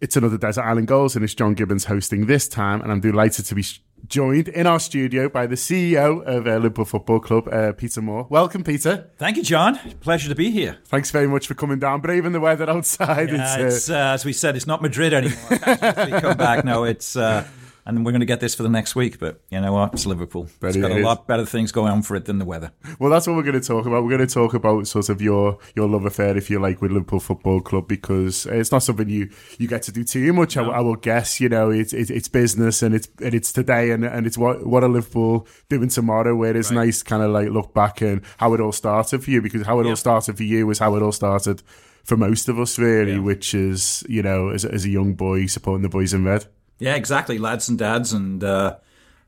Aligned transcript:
It's 0.00 0.16
another 0.16 0.36
Desert 0.36 0.62
Island 0.62 0.88
Goals, 0.88 1.14
and 1.14 1.24
it's 1.24 1.34
John 1.34 1.54
Gibbons 1.54 1.84
hosting 1.84 2.26
this 2.26 2.48
time, 2.48 2.82
and 2.82 2.90
I'm 2.90 3.00
delighted 3.00 3.46
to 3.46 3.54
be 3.54 3.64
joined 4.06 4.48
in 4.48 4.66
our 4.66 4.80
studio 4.80 5.28
by 5.28 5.46
the 5.46 5.54
CEO 5.54 6.22
of 6.24 6.46
uh, 6.46 6.56
Liverpool 6.56 6.84
Football 6.84 7.20
Club, 7.20 7.48
uh, 7.50 7.72
Peter 7.72 8.02
Moore. 8.02 8.26
Welcome, 8.28 8.64
Peter. 8.64 9.10
Thank 9.18 9.36
you, 9.36 9.42
John. 9.42 9.78
Pleasure 10.00 10.28
to 10.28 10.34
be 10.34 10.50
here. 10.50 10.78
Thanks 10.86 11.10
very 11.10 11.28
much 11.28 11.46
for 11.46 11.54
coming 11.54 11.78
down. 11.78 12.00
Braving 12.00 12.32
the 12.32 12.40
weather 12.40 12.68
outside. 12.68 13.30
Yeah, 13.30 13.56
it's, 13.58 13.76
it's 13.76 13.90
uh, 13.90 14.12
as 14.14 14.24
we 14.24 14.32
said, 14.32 14.56
it's 14.56 14.66
not 14.66 14.82
Madrid 14.82 15.14
anymore. 15.14 15.58
come 16.20 16.36
back 16.36 16.64
now. 16.64 16.82
It's 16.82 17.16
uh, 17.16 17.46
and 17.86 18.04
we're 18.04 18.12
going 18.12 18.20
to 18.20 18.26
get 18.26 18.40
this 18.40 18.54
for 18.54 18.62
the 18.62 18.68
next 18.68 18.94
week. 18.94 19.18
But 19.18 19.40
you 19.50 19.60
know 19.60 19.72
what? 19.72 19.92
It's 19.92 20.06
Liverpool. 20.06 20.48
But 20.60 20.68
it's 20.68 20.76
got 20.76 20.90
it 20.90 21.02
a 21.02 21.04
lot 21.04 21.26
better 21.26 21.44
things 21.44 21.72
going 21.72 21.92
on 21.92 22.02
for 22.02 22.16
it 22.16 22.24
than 22.24 22.38
the 22.38 22.44
weather. 22.44 22.72
Well, 22.98 23.10
that's 23.10 23.26
what 23.26 23.36
we're 23.36 23.42
going 23.42 23.60
to 23.60 23.66
talk 23.66 23.86
about. 23.86 24.04
We're 24.04 24.16
going 24.16 24.26
to 24.26 24.32
talk 24.32 24.54
about 24.54 24.86
sort 24.86 25.08
of 25.08 25.20
your 25.20 25.58
your 25.74 25.88
love 25.88 26.04
affair, 26.04 26.36
if 26.36 26.48
you 26.48 26.58
like, 26.58 26.80
with 26.80 26.92
Liverpool 26.92 27.20
Football 27.20 27.60
Club 27.60 27.86
because 27.86 28.46
it's 28.46 28.72
not 28.72 28.82
something 28.82 29.08
you, 29.08 29.30
you 29.58 29.68
get 29.68 29.82
to 29.82 29.92
do 29.92 30.04
too 30.04 30.32
much. 30.32 30.56
No. 30.56 30.70
I, 30.70 30.78
I, 30.78 30.80
will 30.80 30.96
guess. 30.96 31.40
You 31.40 31.48
know, 31.48 31.70
it's 31.70 31.92
it, 31.92 32.10
it's 32.10 32.28
business 32.28 32.82
and 32.82 32.94
it's 32.94 33.08
and 33.22 33.34
it's 33.34 33.52
today 33.52 33.90
and 33.90 34.04
and 34.04 34.26
it's 34.26 34.38
what 34.38 34.66
what 34.66 34.82
are 34.82 34.88
Liverpool 34.88 35.46
doing 35.68 35.88
tomorrow. 35.88 36.34
Where 36.34 36.56
it's 36.56 36.70
right. 36.70 36.86
nice, 36.86 37.02
kind 37.02 37.22
of 37.22 37.30
like 37.30 37.50
look 37.50 37.74
back 37.74 38.00
and 38.00 38.22
how 38.38 38.54
it 38.54 38.60
all 38.60 38.72
started 38.72 39.22
for 39.22 39.30
you 39.30 39.42
because 39.42 39.66
how 39.66 39.80
it 39.80 39.86
all 39.86 39.96
started 39.96 40.36
for 40.36 40.44
you 40.44 40.66
was 40.66 40.78
how 40.78 40.94
it 40.96 41.02
all 41.02 41.12
started 41.12 41.62
for 42.04 42.16
most 42.16 42.48
of 42.48 42.58
us, 42.58 42.78
really, 42.78 43.14
yeah. 43.14 43.18
which 43.18 43.54
is 43.54 44.04
you 44.08 44.22
know 44.22 44.48
as 44.48 44.64
as 44.64 44.84
a 44.84 44.90
young 44.90 45.14
boy 45.14 45.46
supporting 45.46 45.82
the 45.82 45.88
boys 45.88 46.14
in 46.14 46.24
red. 46.24 46.46
Yeah, 46.78 46.94
exactly. 46.94 47.38
Lads 47.38 47.68
and 47.68 47.78
dads. 47.78 48.12
And 48.12 48.42
uh, 48.42 48.76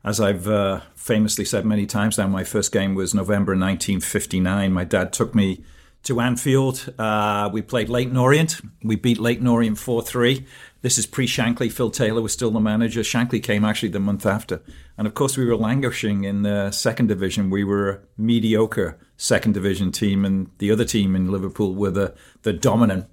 as 0.03 0.19
I've 0.19 0.47
uh, 0.47 0.81
famously 0.95 1.45
said 1.45 1.65
many 1.65 1.85
times 1.85 2.17
now, 2.17 2.27
my 2.27 2.43
first 2.43 2.71
game 2.71 2.95
was 2.95 3.13
November 3.13 3.51
1959. 3.51 4.71
My 4.71 4.83
dad 4.83 5.13
took 5.13 5.33
me 5.33 5.63
to 6.03 6.19
Anfield. 6.21 6.93
Uh, 6.97 7.49
we 7.51 7.61
played 7.61 7.89
Leyton 7.89 8.17
Orient. 8.17 8.61
We 8.83 8.95
beat 8.95 9.19
Leyton 9.19 9.47
Orient 9.47 9.77
4 9.77 10.01
3. 10.01 10.45
This 10.81 10.97
is 10.97 11.05
pre 11.05 11.27
Shankly. 11.27 11.71
Phil 11.71 11.89
Taylor 11.89 12.21
was 12.21 12.31
still 12.31 12.51
the 12.51 12.59
manager. 12.59 13.01
Shankly 13.01 13.41
came 13.41 13.65
actually 13.65 13.89
the 13.89 13.99
month 13.99 14.25
after. 14.25 14.61
And 14.97 15.07
of 15.07 15.13
course, 15.13 15.37
we 15.37 15.45
were 15.45 15.57
languishing 15.57 16.23
in 16.23 16.43
the 16.43 16.71
second 16.71 17.07
division. 17.07 17.49
We 17.49 17.63
were 17.63 17.89
a 17.89 17.99
mediocre 18.17 18.97
second 19.17 19.53
division 19.53 19.91
team, 19.91 20.23
and 20.23 20.49
the 20.59 20.71
other 20.71 20.85
team 20.85 21.15
in 21.15 21.31
Liverpool 21.31 21.75
were 21.75 21.91
the, 21.91 22.15
the 22.43 22.53
dominant 22.53 23.07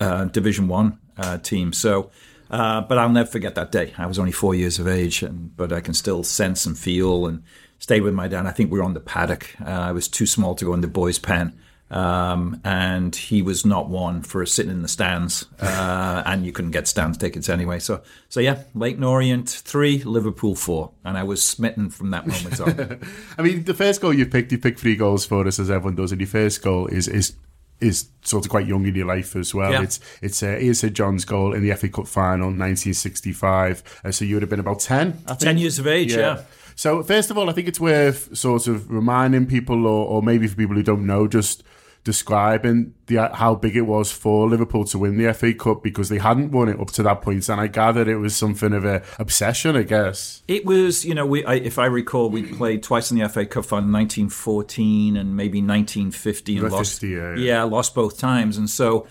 uh, 0.00 0.26
Division 0.26 0.68
One 0.68 0.98
uh, 1.16 1.38
team. 1.38 1.72
So 1.72 2.10
uh, 2.50 2.82
but 2.82 2.98
I'll 2.98 3.08
never 3.08 3.28
forget 3.28 3.54
that 3.54 3.72
day. 3.72 3.92
I 3.96 4.06
was 4.06 4.18
only 4.18 4.32
four 4.32 4.54
years 4.54 4.78
of 4.78 4.86
age, 4.86 5.22
and, 5.22 5.56
but 5.56 5.72
I 5.72 5.80
can 5.80 5.94
still 5.94 6.22
sense 6.22 6.66
and 6.66 6.78
feel 6.78 7.26
and 7.26 7.42
stay 7.78 8.00
with 8.00 8.14
my 8.14 8.28
dad. 8.28 8.46
I 8.46 8.50
think 8.50 8.70
we 8.70 8.78
were 8.78 8.84
on 8.84 8.94
the 8.94 9.00
paddock. 9.00 9.54
Uh, 9.60 9.70
I 9.70 9.92
was 9.92 10.08
too 10.08 10.26
small 10.26 10.54
to 10.56 10.64
go 10.64 10.74
in 10.74 10.80
the 10.80 10.88
boys' 10.88 11.18
pen. 11.18 11.58
Um, 11.90 12.60
and 12.64 13.14
he 13.14 13.42
was 13.42 13.64
not 13.64 13.88
one 13.88 14.22
for 14.22 14.44
sitting 14.46 14.72
in 14.72 14.82
the 14.82 14.88
stands, 14.88 15.44
uh, 15.60 16.22
and 16.24 16.44
you 16.44 16.50
couldn't 16.50 16.70
get 16.70 16.88
stands 16.88 17.18
tickets 17.18 17.48
anyway. 17.48 17.78
So, 17.78 18.02
so 18.28 18.40
yeah, 18.40 18.62
Leyton 18.74 19.04
Orient 19.04 19.48
three, 19.48 20.02
Liverpool 20.02 20.56
four, 20.56 20.92
and 21.04 21.16
I 21.18 21.22
was 21.22 21.44
smitten 21.44 21.90
from 21.90 22.10
that 22.10 22.26
moment 22.26 22.60
on. 22.60 23.00
I 23.38 23.42
mean, 23.42 23.64
the 23.64 23.74
first 23.74 24.00
goal 24.00 24.14
you 24.14 24.26
picked, 24.26 24.50
you 24.50 24.58
picked 24.58 24.80
three 24.80 24.96
goals 24.96 25.26
for 25.26 25.46
us, 25.46 25.60
as 25.60 25.70
everyone 25.70 25.94
does, 25.94 26.10
and 26.10 26.20
your 26.20 26.26
first 26.26 26.62
goal 26.62 26.86
is 26.86 27.06
is 27.06 27.36
is 27.80 28.08
sort 28.22 28.44
of 28.44 28.50
quite 28.50 28.66
young 28.66 28.86
in 28.86 28.94
your 28.94 29.06
life 29.06 29.36
as 29.36 29.54
well. 29.54 29.72
Yeah. 29.72 29.82
It's 29.82 30.00
it's 30.22 30.42
uh, 30.42 30.58
Ian 30.60 30.74
St 30.74 30.92
John's 30.92 31.24
goal 31.24 31.52
in 31.52 31.62
the 31.62 31.74
FA 31.74 31.88
Cup 31.88 32.06
final, 32.06 32.46
1965. 32.46 34.00
Uh, 34.04 34.10
so 34.10 34.24
you 34.24 34.36
would 34.36 34.42
have 34.42 34.50
been 34.50 34.60
about 34.60 34.80
10, 34.80 35.24
Ten 35.38 35.58
years 35.58 35.78
of 35.78 35.86
age, 35.86 36.12
yeah. 36.12 36.18
yeah. 36.18 36.42
So 36.76 37.02
first 37.02 37.30
of 37.30 37.38
all, 37.38 37.48
I 37.48 37.52
think 37.52 37.68
it's 37.68 37.80
worth 37.80 38.36
sort 38.36 38.66
of 38.66 38.90
reminding 38.90 39.46
people, 39.46 39.86
or, 39.86 40.06
or 40.06 40.22
maybe 40.22 40.46
for 40.46 40.56
people 40.56 40.74
who 40.74 40.82
don't 40.82 41.06
know, 41.06 41.28
just 41.28 41.62
describing 42.04 42.94
the 43.06 43.28
how 43.34 43.54
big 43.54 43.76
it 43.76 43.82
was 43.82 44.12
for 44.12 44.48
Liverpool 44.48 44.84
to 44.84 44.98
win 44.98 45.16
the 45.16 45.32
FA 45.32 45.54
Cup 45.54 45.82
because 45.82 46.10
they 46.10 46.18
hadn't 46.18 46.52
won 46.52 46.68
it 46.68 46.78
up 46.78 46.88
to 46.92 47.02
that 47.02 47.22
point, 47.22 47.48
and 47.48 47.60
I 47.60 47.66
gathered 47.66 48.08
it 48.08 48.18
was 48.18 48.36
something 48.36 48.72
of 48.72 48.84
a 48.84 49.02
obsession. 49.18 49.74
I 49.74 49.82
guess 49.82 50.42
it 50.46 50.64
was. 50.64 51.04
You 51.04 51.14
know, 51.14 51.26
we 51.26 51.44
I, 51.44 51.54
if 51.54 51.78
I 51.78 51.86
recall, 51.86 52.30
we 52.30 52.42
played 52.42 52.82
twice 52.82 53.10
in 53.10 53.18
the 53.18 53.28
FA 53.28 53.46
Cup 53.46 53.64
final, 53.64 53.90
1914 53.90 55.16
and 55.16 55.36
maybe 55.36 55.60
1950, 55.60 56.58
and 56.58 56.70
lost. 56.70 57.00
50, 57.00 57.08
yeah, 57.08 57.16
yeah. 57.16 57.36
yeah, 57.36 57.62
lost 57.64 57.94
both 57.94 58.18
times, 58.18 58.58
and 58.58 58.68
so 58.68 59.06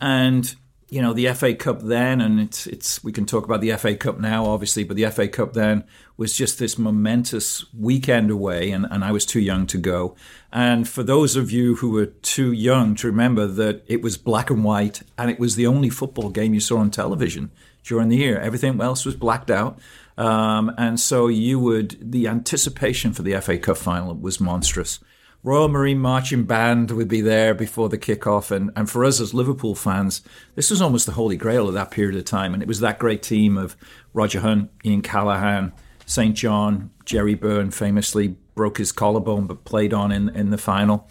and 0.00 0.54
you 0.96 1.02
know 1.02 1.12
the 1.12 1.30
FA 1.34 1.54
Cup 1.54 1.82
then, 1.82 2.22
and 2.22 2.40
it's 2.40 2.66
it's 2.66 3.04
we 3.04 3.12
can 3.12 3.26
talk 3.26 3.44
about 3.44 3.60
the 3.60 3.70
FA 3.76 3.94
Cup 3.94 4.18
now, 4.18 4.46
obviously, 4.46 4.82
but 4.82 4.96
the 4.96 5.04
FA 5.10 5.28
Cup 5.28 5.52
then 5.52 5.84
was 6.16 6.34
just 6.34 6.58
this 6.58 6.78
momentous 6.78 7.66
weekend 7.74 8.30
away, 8.30 8.70
and, 8.70 8.86
and 8.90 9.04
I 9.04 9.12
was 9.12 9.26
too 9.26 9.40
young 9.40 9.66
to 9.66 9.76
go. 9.76 10.16
And 10.50 10.88
for 10.88 11.02
those 11.02 11.36
of 11.36 11.50
you 11.50 11.76
who 11.76 11.90
were 11.90 12.06
too 12.06 12.50
young 12.50 12.94
to 12.94 13.08
remember 13.08 13.46
that 13.46 13.84
it 13.86 14.00
was 14.00 14.16
black 14.16 14.48
and 14.48 14.64
white, 14.64 15.02
and 15.18 15.30
it 15.30 15.38
was 15.38 15.54
the 15.54 15.66
only 15.66 15.90
football 15.90 16.30
game 16.30 16.54
you 16.54 16.60
saw 16.60 16.78
on 16.78 16.90
television 16.90 17.50
during 17.84 18.08
the 18.08 18.16
year. 18.16 18.40
Everything 18.40 18.80
else 18.80 19.04
was 19.04 19.16
blacked 19.16 19.50
out. 19.50 19.78
Um, 20.16 20.72
and 20.78 20.98
so 20.98 21.28
you 21.28 21.58
would, 21.58 21.98
the 22.00 22.26
anticipation 22.26 23.12
for 23.12 23.20
the 23.20 23.38
FA 23.42 23.58
Cup 23.58 23.76
final 23.76 24.14
was 24.14 24.40
monstrous. 24.40 24.98
Royal 25.46 25.68
Marine 25.68 26.00
Marching 26.00 26.42
Band 26.42 26.90
would 26.90 27.06
be 27.06 27.20
there 27.20 27.54
before 27.54 27.88
the 27.88 27.96
kickoff. 27.96 28.50
And, 28.50 28.72
and 28.74 28.90
for 28.90 29.04
us 29.04 29.20
as 29.20 29.32
Liverpool 29.32 29.76
fans, 29.76 30.22
this 30.56 30.72
was 30.72 30.82
almost 30.82 31.06
the 31.06 31.12
holy 31.12 31.36
grail 31.36 31.68
of 31.68 31.74
that 31.74 31.92
period 31.92 32.18
of 32.18 32.24
time. 32.24 32.52
And 32.52 32.64
it 32.64 32.66
was 32.66 32.80
that 32.80 32.98
great 32.98 33.22
team 33.22 33.56
of 33.56 33.76
Roger 34.12 34.40
Hunt, 34.40 34.72
Ian 34.84 35.02
Callaghan, 35.02 35.72
St. 36.04 36.34
John, 36.34 36.90
Gerry 37.04 37.36
Byrne 37.36 37.70
famously 37.70 38.34
broke 38.56 38.78
his 38.78 38.90
collarbone 38.90 39.46
but 39.46 39.64
played 39.64 39.94
on 39.94 40.10
in, 40.10 40.30
in 40.30 40.50
the 40.50 40.58
final. 40.58 41.08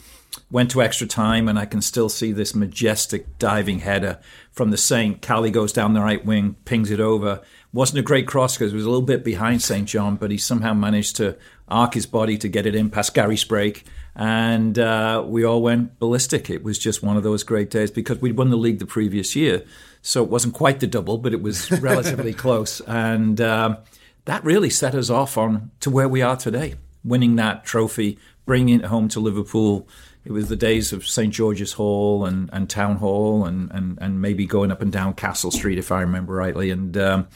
Went 0.51 0.69
to 0.71 0.81
extra 0.81 1.07
time, 1.07 1.47
and 1.47 1.57
I 1.57 1.65
can 1.65 1.81
still 1.81 2.09
see 2.09 2.33
this 2.33 2.53
majestic 2.53 3.39
diving 3.39 3.79
header 3.79 4.19
from 4.51 4.69
the 4.69 4.77
Saint. 4.77 5.21
Cali 5.21 5.49
goes 5.49 5.71
down 5.71 5.93
the 5.93 6.01
right 6.01 6.25
wing, 6.25 6.57
pings 6.65 6.91
it 6.91 6.99
over. 6.99 7.41
Wasn't 7.71 7.99
a 7.99 8.03
great 8.03 8.27
cross 8.27 8.57
because 8.57 8.73
it 8.73 8.75
was 8.75 8.83
a 8.83 8.89
little 8.89 9.01
bit 9.01 9.23
behind 9.23 9.61
St. 9.61 9.87
John, 9.87 10.17
but 10.17 10.31
he 10.31 10.37
somehow 10.37 10.73
managed 10.73 11.15
to 11.17 11.37
arc 11.69 11.93
his 11.93 12.05
body 12.05 12.37
to 12.39 12.49
get 12.49 12.65
it 12.65 12.75
in 12.75 12.89
past 12.89 13.13
Gary 13.13 13.37
Sprake 13.37 13.83
and 14.15 14.79
uh, 14.79 15.23
we 15.25 15.43
all 15.43 15.61
went 15.61 15.99
ballistic. 15.99 16.49
It 16.49 16.63
was 16.63 16.79
just 16.79 17.03
one 17.03 17.17
of 17.17 17.23
those 17.23 17.43
great 17.43 17.69
days 17.69 17.91
because 17.91 18.19
we'd 18.19 18.37
won 18.37 18.49
the 18.49 18.57
league 18.57 18.79
the 18.79 18.85
previous 18.85 19.35
year, 19.35 19.63
so 20.01 20.23
it 20.23 20.29
wasn't 20.29 20.53
quite 20.53 20.79
the 20.79 20.87
double, 20.87 21.17
but 21.17 21.33
it 21.33 21.41
was 21.41 21.71
relatively 21.81 22.33
close, 22.33 22.81
and 22.81 23.41
um, 23.41 23.77
that 24.25 24.43
really 24.43 24.69
set 24.69 24.95
us 24.95 25.09
off 25.09 25.37
on 25.37 25.71
to 25.81 25.89
where 25.89 26.09
we 26.09 26.21
are 26.21 26.37
today, 26.37 26.75
winning 27.03 27.35
that 27.35 27.65
trophy, 27.65 28.17
bringing 28.45 28.79
it 28.79 28.85
home 28.85 29.07
to 29.09 29.19
Liverpool. 29.19 29.87
It 30.23 30.31
was 30.31 30.49
the 30.49 30.55
days 30.55 30.91
of 30.91 31.05
St 31.05 31.31
George's 31.31 31.73
Hall 31.73 32.25
and, 32.25 32.49
and 32.51 32.67
Town 32.67 32.95
Hall, 32.95 33.45
and, 33.45 33.69
and, 33.71 33.99
and 34.01 34.21
maybe 34.21 34.47
going 34.47 34.71
up 34.71 34.81
and 34.81 34.91
down 34.91 35.13
Castle 35.13 35.51
Street, 35.51 35.77
if 35.77 35.91
I 35.91 36.01
remember 36.01 36.33
rightly, 36.33 36.69
and. 36.71 36.97
Um, 36.97 37.27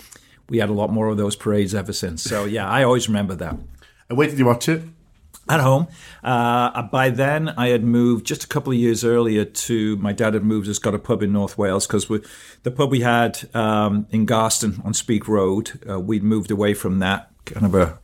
we 0.49 0.57
had 0.57 0.69
a 0.69 0.73
lot 0.73 0.91
more 0.91 1.07
of 1.07 1.17
those 1.17 1.35
parades 1.35 1.75
ever 1.75 1.93
since. 1.93 2.23
So 2.23 2.45
yeah, 2.45 2.67
I 2.67 2.83
always 2.83 3.07
remember 3.07 3.35
that. 3.35 3.55
And 4.09 4.17
where 4.17 4.27
did 4.27 4.39
you 4.39 4.45
watch 4.45 4.67
it? 4.67 4.81
At 5.49 5.61
home. 5.61 5.87
Uh, 6.23 6.83
by 6.83 7.09
then, 7.09 7.49
I 7.49 7.69
had 7.69 7.83
moved 7.83 8.27
just 8.27 8.43
a 8.43 8.47
couple 8.47 8.71
of 8.71 8.77
years 8.77 9.03
earlier 9.03 9.45
to 9.45 9.97
my 9.97 10.13
dad 10.13 10.35
had 10.35 10.43
moved 10.43 10.69
us 10.69 10.77
got 10.77 10.93
a 10.93 10.99
pub 10.99 11.23
in 11.23 11.33
North 11.33 11.57
Wales 11.57 11.87
because 11.87 12.07
the 12.61 12.69
pub 12.69 12.91
we 12.91 12.99
had 12.99 13.49
um, 13.55 14.05
in 14.11 14.27
Garston 14.27 14.79
on 14.85 14.93
Speke 14.93 15.27
Road, 15.27 15.79
uh, 15.89 15.99
we'd 15.99 16.21
moved 16.21 16.51
away 16.51 16.75
from 16.75 16.99
that 16.99 17.31
kind 17.45 17.65
of 17.65 17.73
a. 17.73 17.99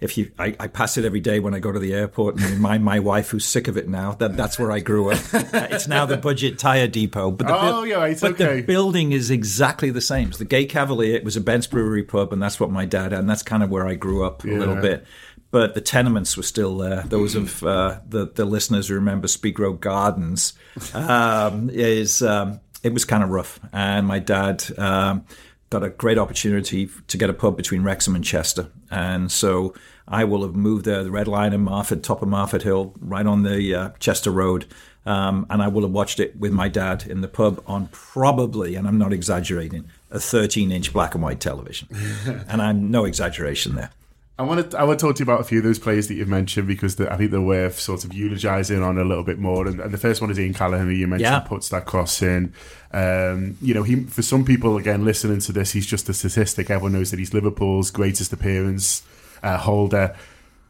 If 0.00 0.16
you, 0.16 0.32
I, 0.38 0.56
I, 0.58 0.66
pass 0.66 0.96
it 0.96 1.04
every 1.04 1.20
day 1.20 1.40
when 1.40 1.52
I 1.52 1.58
go 1.58 1.72
to 1.72 1.78
the 1.78 1.92
airport 1.92 2.36
and 2.36 2.44
remind 2.52 2.82
my 2.82 3.00
wife, 3.00 3.28
who's 3.28 3.44
sick 3.44 3.68
of 3.68 3.76
it 3.76 3.86
now, 3.86 4.12
that 4.12 4.34
that's 4.34 4.58
where 4.58 4.72
I 4.72 4.80
grew 4.80 5.10
up. 5.10 5.18
uh, 5.34 5.68
it's 5.70 5.86
now 5.86 6.06
the 6.06 6.16
Budget 6.16 6.58
Tire 6.58 6.88
Depot, 6.88 7.30
but 7.30 7.46
the, 7.46 7.54
oh, 7.54 7.82
yeah, 7.82 8.06
it's 8.06 8.22
but 8.22 8.32
okay. 8.32 8.56
the 8.56 8.62
building 8.62 9.12
is 9.12 9.30
exactly 9.30 9.90
the 9.90 10.00
same. 10.00 10.30
It's 10.30 10.38
the 10.38 10.46
Gay 10.46 10.64
Cavalier. 10.64 11.16
It 11.16 11.22
was 11.22 11.36
a 11.36 11.40
Bent's 11.42 11.66
Brewery 11.66 12.02
pub, 12.02 12.32
and 12.32 12.42
that's 12.42 12.58
what 12.58 12.70
my 12.70 12.86
dad 12.86 13.12
had, 13.12 13.20
and 13.20 13.28
that's 13.28 13.42
kind 13.42 13.62
of 13.62 13.68
where 13.68 13.86
I 13.86 13.94
grew 13.94 14.24
up 14.24 14.42
yeah. 14.42 14.54
a 14.54 14.56
little 14.56 14.76
bit 14.76 15.04
but 15.50 15.74
the 15.74 15.80
tenements 15.80 16.36
were 16.36 16.42
still 16.42 16.76
there. 16.78 17.02
Those 17.02 17.34
of 17.34 17.62
uh, 17.64 18.00
the 18.08 18.26
the 18.26 18.44
listeners 18.44 18.88
who 18.88 18.94
remember 18.94 19.28
Speke 19.28 19.58
Road 19.58 19.80
Gardens 19.80 20.54
um, 20.94 21.70
is 21.70 22.22
um, 22.22 22.60
it 22.82 22.92
was 22.92 23.04
kind 23.04 23.22
of 23.22 23.30
rough, 23.30 23.60
and 23.72 24.06
my 24.06 24.18
dad 24.18 24.64
um, 24.78 25.24
got 25.70 25.82
a 25.82 25.90
great 25.90 26.18
opportunity 26.18 26.88
to 27.08 27.18
get 27.18 27.30
a 27.30 27.34
pub 27.34 27.56
between 27.56 27.82
Wrexham 27.82 28.14
and 28.14 28.24
Chester, 28.24 28.68
and 28.90 29.30
so 29.30 29.74
I 30.06 30.24
will 30.24 30.42
have 30.42 30.54
moved 30.54 30.84
there, 30.84 31.04
the 31.04 31.10
Red 31.10 31.28
Lion 31.28 31.52
in 31.52 31.64
Marford, 31.64 32.02
top 32.02 32.22
of 32.22 32.28
Marford 32.28 32.62
Hill, 32.62 32.94
right 33.00 33.26
on 33.26 33.42
the 33.42 33.74
uh, 33.74 33.90
Chester 34.00 34.30
Road. 34.30 34.66
Um, 35.06 35.46
and 35.48 35.62
I 35.62 35.68
will 35.68 35.80
have 35.82 35.92
watched 35.92 36.20
it 36.20 36.36
with 36.38 36.52
my 36.52 36.68
dad 36.68 37.06
in 37.06 37.22
the 37.22 37.28
pub 37.28 37.62
on 37.66 37.88
probably, 37.90 38.74
and 38.74 38.86
I'm 38.86 38.98
not 38.98 39.14
exaggerating, 39.14 39.88
a 40.10 40.20
13 40.20 40.70
inch 40.70 40.92
black 40.92 41.14
and 41.14 41.22
white 41.22 41.40
television. 41.40 41.88
and 42.48 42.60
I'm 42.60 42.90
no 42.90 43.06
exaggeration 43.06 43.76
there. 43.76 43.90
I 44.40 44.42
want 44.42 44.70
to 44.70 44.78
I 44.78 44.84
want 44.84 44.98
to 44.98 45.06
talk 45.06 45.16
to 45.16 45.20
you 45.20 45.24
about 45.24 45.42
a 45.42 45.44
few 45.44 45.58
of 45.58 45.64
those 45.64 45.78
players 45.78 46.08
that 46.08 46.14
you've 46.14 46.26
mentioned 46.26 46.66
because 46.66 46.96
the, 46.96 47.12
I 47.12 47.18
think 47.18 47.30
they're 47.30 47.42
worth 47.42 47.78
sort 47.78 48.06
of 48.06 48.14
eulogising 48.14 48.82
on 48.82 48.96
a 48.96 49.04
little 49.04 49.22
bit 49.22 49.38
more. 49.38 49.66
And, 49.66 49.78
and, 49.80 49.92
the 49.92 49.98
first 49.98 50.22
one 50.22 50.30
is 50.30 50.40
Ian 50.40 50.54
Callaghan, 50.54 50.86
who 50.86 50.94
you 50.94 51.06
mentioned 51.06 51.30
yeah. 51.30 51.40
puts 51.40 51.68
that 51.68 51.84
cross 51.84 52.22
in. 52.22 52.54
Um, 52.90 53.58
you 53.60 53.74
know, 53.74 53.82
he 53.82 54.04
for 54.04 54.22
some 54.22 54.46
people 54.46 54.78
again 54.78 55.04
listening 55.04 55.40
to 55.40 55.52
this, 55.52 55.72
he's 55.72 55.84
just 55.84 56.08
a 56.08 56.14
statistic. 56.14 56.70
Everyone 56.70 56.94
knows 56.94 57.10
that 57.10 57.18
he's 57.18 57.34
Liverpool's 57.34 57.90
greatest 57.90 58.32
appearance 58.32 59.02
uh, 59.42 59.58
holder. 59.58 60.16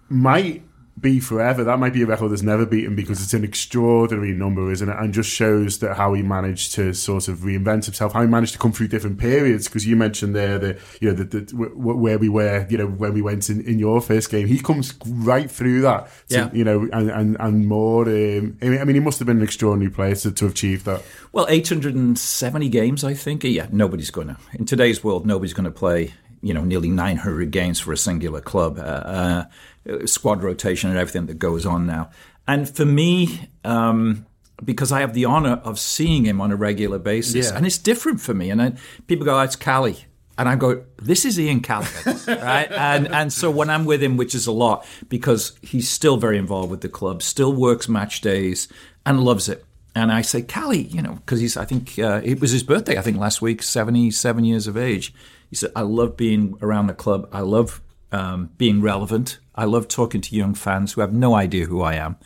Might 0.09 0.65
be 0.99 1.21
forever. 1.21 1.65
That 1.65 1.79
might 1.79 1.93
be 1.93 2.03
a 2.03 2.07
record 2.07 2.31
that's 2.31 2.43
never 2.43 2.67
beaten 2.67 2.95
because 2.95 3.23
it's 3.23 3.33
an 3.33 3.45
extraordinary 3.45 4.33
number, 4.33 4.71
isn't 4.71 4.89
it? 4.89 4.97
And 4.99 5.15
just 5.15 5.31
shows 5.31 5.79
that 5.79 5.97
how 5.97 6.15
he 6.15 6.23
managed 6.23 6.73
to 6.75 6.93
sort 6.93 7.29
of 7.29 7.39
reinvent 7.39 7.87
himself, 7.87 8.13
how 8.13 8.23
he 8.23 8.27
managed 8.27 8.53
to 8.53 8.59
come 8.59 8.73
through 8.73 8.89
different 8.89 9.19
periods. 9.19 9.67
Because 9.67 9.87
you 9.87 9.97
mentioned 9.97 10.35
there 10.35 10.59
that 10.59 10.79
you 11.01 11.09
know 11.09 11.15
the, 11.15 11.25
the, 11.25 11.55
where 11.55 12.19
we 12.19 12.29
were, 12.29 12.67
you 12.69 12.79
know, 12.79 12.87
when 12.87 13.15
we 13.15 13.23
went 13.23 13.49
in, 13.49 13.61
in 13.63 13.79
your 13.79 14.01
first 14.01 14.31
game, 14.31 14.47
he 14.47 14.59
comes 14.59 14.95
right 15.07 15.51
through 15.51 15.83
that. 15.83 16.07
To, 16.29 16.37
yeah. 16.37 16.51
You 16.53 16.65
know, 16.65 16.89
and 16.93 17.11
and, 17.11 17.37
and 17.41 17.67
more. 17.67 18.05
Um, 18.05 18.59
I 18.63 18.85
mean, 18.85 18.95
he 18.95 19.01
must 19.01 19.19
have 19.19 19.27
been 19.27 19.39
an 19.39 19.45
extraordinary 19.45 19.91
player 19.91 20.15
to, 20.17 20.33
to 20.33 20.47
achieve 20.47 20.85
that. 20.85 21.03
Well, 21.33 21.47
870 21.49 22.69
games, 22.69 23.05
I 23.05 23.15
think. 23.15 23.45
Yeah, 23.45 23.69
nobody's 23.71 24.11
going 24.11 24.29
to 24.29 24.37
in 24.55 24.67
today's 24.67 25.03
world. 25.03 25.27
Nobody's 25.27 25.55
going 25.55 25.65
to 25.65 25.71
play 25.71 26.13
you 26.43 26.55
know 26.55 26.65
nearly 26.65 26.89
900 26.89 27.51
games 27.51 27.81
for 27.81 27.93
a 27.93 27.97
singular 27.97 28.41
club. 28.41 28.79
Uh, 28.79 28.83
uh, 28.83 29.45
squad 30.07 30.43
rotation 30.43 30.91
and 30.91 30.99
everything 30.99 31.27
that 31.27 31.39
goes 31.39 31.67
on 31.67 31.87
now. 31.87 32.11
And 32.47 32.69
for 32.69 32.85
me, 32.85 33.49
um, 33.65 34.27
because 34.65 34.93
I 34.93 35.01
have 35.01 35.15
the 35.15 35.25
honor 35.25 35.61
of 35.65 35.79
seeing 35.79 36.25
him 36.25 36.41
on 36.41 36.53
a 36.53 36.57
regular 36.57 36.99
basis, 36.99 37.51
yeah. 37.51 37.57
and 37.57 37.67
it's 37.67 37.79
different 37.79 38.21
for 38.21 38.35
me. 38.35 38.51
And 38.51 38.61
I, 38.61 38.73
people 39.07 39.25
go, 39.25 39.39
oh, 39.39 39.43
"It's 39.43 39.57
Cali," 39.57 40.05
and 40.37 40.49
I 40.49 40.57
go, 40.57 40.85
"This 41.01 41.25
is 41.25 41.39
Ian 41.39 41.61
Callaghan," 41.61 42.19
right? 42.27 42.71
And 42.71 43.09
and 43.09 43.33
so 43.33 43.51
when 43.51 43.71
I'm 43.71 43.85
with 43.85 44.03
him, 44.03 44.17
which 44.17 44.35
is 44.35 44.47
a 44.47 44.53
lot, 44.53 44.87
because 45.09 45.57
he's 45.63 45.89
still 45.89 46.17
very 46.17 46.39
involved 46.39 46.71
with 46.71 46.81
the 46.81 46.89
club, 46.89 47.23
still 47.23 47.53
works 47.53 47.89
match 47.89 48.21
days, 48.21 48.69
and 49.07 49.23
loves 49.23 49.49
it. 49.49 49.65
And 49.95 50.13
I 50.13 50.23
say, 50.23 50.43
Cali, 50.43 50.83
you 50.83 51.03
know, 51.03 51.15
because 51.15 51.41
he's, 51.41 51.57
I 51.57 51.65
think 51.65 51.99
uh, 51.99 52.21
it 52.23 52.41
was 52.41 52.53
his 52.53 52.63
birthday, 52.63 52.97
I 52.97 53.03
think 53.03 53.19
last 53.19 53.43
week, 53.43 53.61
77 53.61 54.45
years 54.45 54.69
of 54.69 54.77
age. 54.77 55.13
He 55.49 55.57
said, 55.57 55.73
I 55.75 55.83
love 55.83 56.17
being 56.17 56.57
around 56.63 56.87
the 56.87 56.95
club. 56.95 57.29
I 57.33 57.41
love 57.41 57.83
um, 58.13 58.51
being 58.59 58.81
relevant. 58.81 59.39
I 59.55 59.65
love 59.65 59.89
talking 59.89 60.21
to 60.21 60.35
young 60.35 60.55
fans 60.55 60.93
who 60.93 61.01
have 61.01 61.13
no 61.13 61.35
idea 61.35 61.67
who 61.67 61.83
I 61.83 61.95
am. 61.95 62.17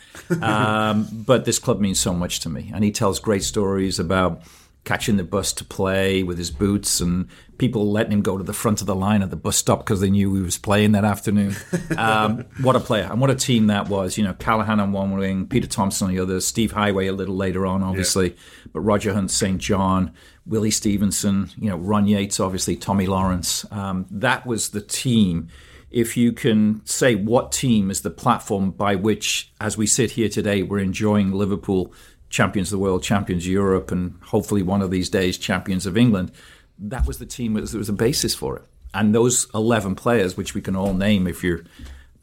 Um, 0.41 1.07
but 1.25 1.45
this 1.45 1.59
club 1.59 1.79
means 1.79 1.99
so 1.99 2.13
much 2.13 2.39
to 2.41 2.49
me. 2.49 2.71
And 2.73 2.83
he 2.83 2.91
tells 2.91 3.19
great 3.19 3.43
stories 3.43 3.99
about 3.99 4.41
catching 4.85 5.17
the 5.17 5.23
bus 5.23 5.51
to 5.51 5.65
play 5.65 6.23
with 6.23 6.37
his 6.37 6.51
boots 6.51 7.01
and 7.01 7.27
people 7.57 7.91
letting 7.91 8.13
him 8.13 8.21
go 8.21 8.37
to 8.37 8.43
the 8.43 8.53
front 8.53 8.81
of 8.81 8.87
the 8.87 8.95
line 8.95 9.23
at 9.23 9.31
the 9.31 9.35
bus 9.35 9.57
stop 9.57 9.79
because 9.79 9.99
they 9.99 10.11
knew 10.11 10.33
he 10.35 10.41
was 10.41 10.57
playing 10.57 10.93
that 10.93 11.03
afternoon. 11.03 11.55
Um, 11.97 12.45
what 12.61 12.75
a 12.75 12.79
player 12.79 13.07
and 13.09 13.21
what 13.21 13.29
a 13.29 13.35
team 13.35 13.67
that 13.67 13.87
was. 13.87 14.17
You 14.17 14.25
know, 14.25 14.33
Callaghan 14.33 14.79
on 14.79 14.91
one 14.91 15.17
wing, 15.17 15.47
Peter 15.47 15.67
Thompson 15.67 16.07
on 16.07 16.13
the 16.13 16.19
other, 16.21 16.41
Steve 16.41 16.73
Heighway 16.73 17.07
a 17.07 17.11
little 17.11 17.35
later 17.35 17.65
on, 17.65 17.83
obviously, 17.83 18.31
yeah. 18.31 18.37
but 18.73 18.81
Roger 18.81 19.13
Hunt, 19.13 19.31
St. 19.31 19.59
John, 19.59 20.11
Willie 20.45 20.71
Stevenson, 20.71 21.49
you 21.57 21.69
know, 21.69 21.77
Ron 21.77 22.07
Yeats, 22.07 22.39
obviously, 22.39 22.75
Tommy 22.75 23.07
Lawrence. 23.07 23.65
Um, 23.71 24.05
that 24.11 24.45
was 24.45 24.69
the 24.69 24.81
team 24.81 25.47
if 25.91 26.17
you 26.17 26.31
can 26.31 26.85
say 26.85 27.15
what 27.15 27.51
team 27.51 27.89
is 27.89 28.01
the 28.01 28.09
platform 28.09 28.71
by 28.71 28.95
which, 28.95 29.51
as 29.61 29.77
we 29.77 29.87
sit 29.87 30.11
here 30.11 30.29
today, 30.29 30.61
we're 30.61 30.79
enjoying 30.79 31.31
Liverpool 31.31 31.93
champions 32.29 32.67
of 32.67 32.77
the 32.77 32.83
world, 32.83 33.03
champions 33.03 33.45
of 33.45 33.51
Europe, 33.51 33.91
and 33.91 34.19
hopefully 34.23 34.61
one 34.61 34.81
of 34.81 34.91
these 34.91 35.09
days 35.09 35.37
champions 35.37 35.85
of 35.85 35.97
England, 35.97 36.31
that 36.77 37.07
was 37.07 37.17
the 37.17 37.25
team 37.25 37.53
that 37.53 37.61
was, 37.73 37.89
a 37.89 37.93
basis 37.93 38.35
for 38.35 38.57
it. 38.57 38.63
And 38.93 39.15
those 39.15 39.47
11 39.53 39.95
players, 39.95 40.35
which 40.35 40.53
we 40.53 40.61
can 40.61 40.75
all 40.75 40.93
name 40.93 41.27
if 41.27 41.43
you're 41.43 41.61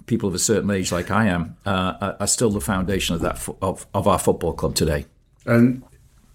people 0.07 0.29
of 0.29 0.35
a 0.35 0.39
certain 0.39 0.71
age 0.71 0.91
like 0.91 1.11
I 1.11 1.27
am, 1.27 1.57
uh, 1.65 2.15
are 2.21 2.27
still 2.27 2.51
the 2.51 2.61
foundation 2.61 3.15
of 3.15 3.21
that 3.23 3.49
of, 3.63 3.87
of 3.95 4.09
our 4.09 4.19
football 4.19 4.53
club 4.53 4.75
today. 4.75 5.07
And 5.47 5.83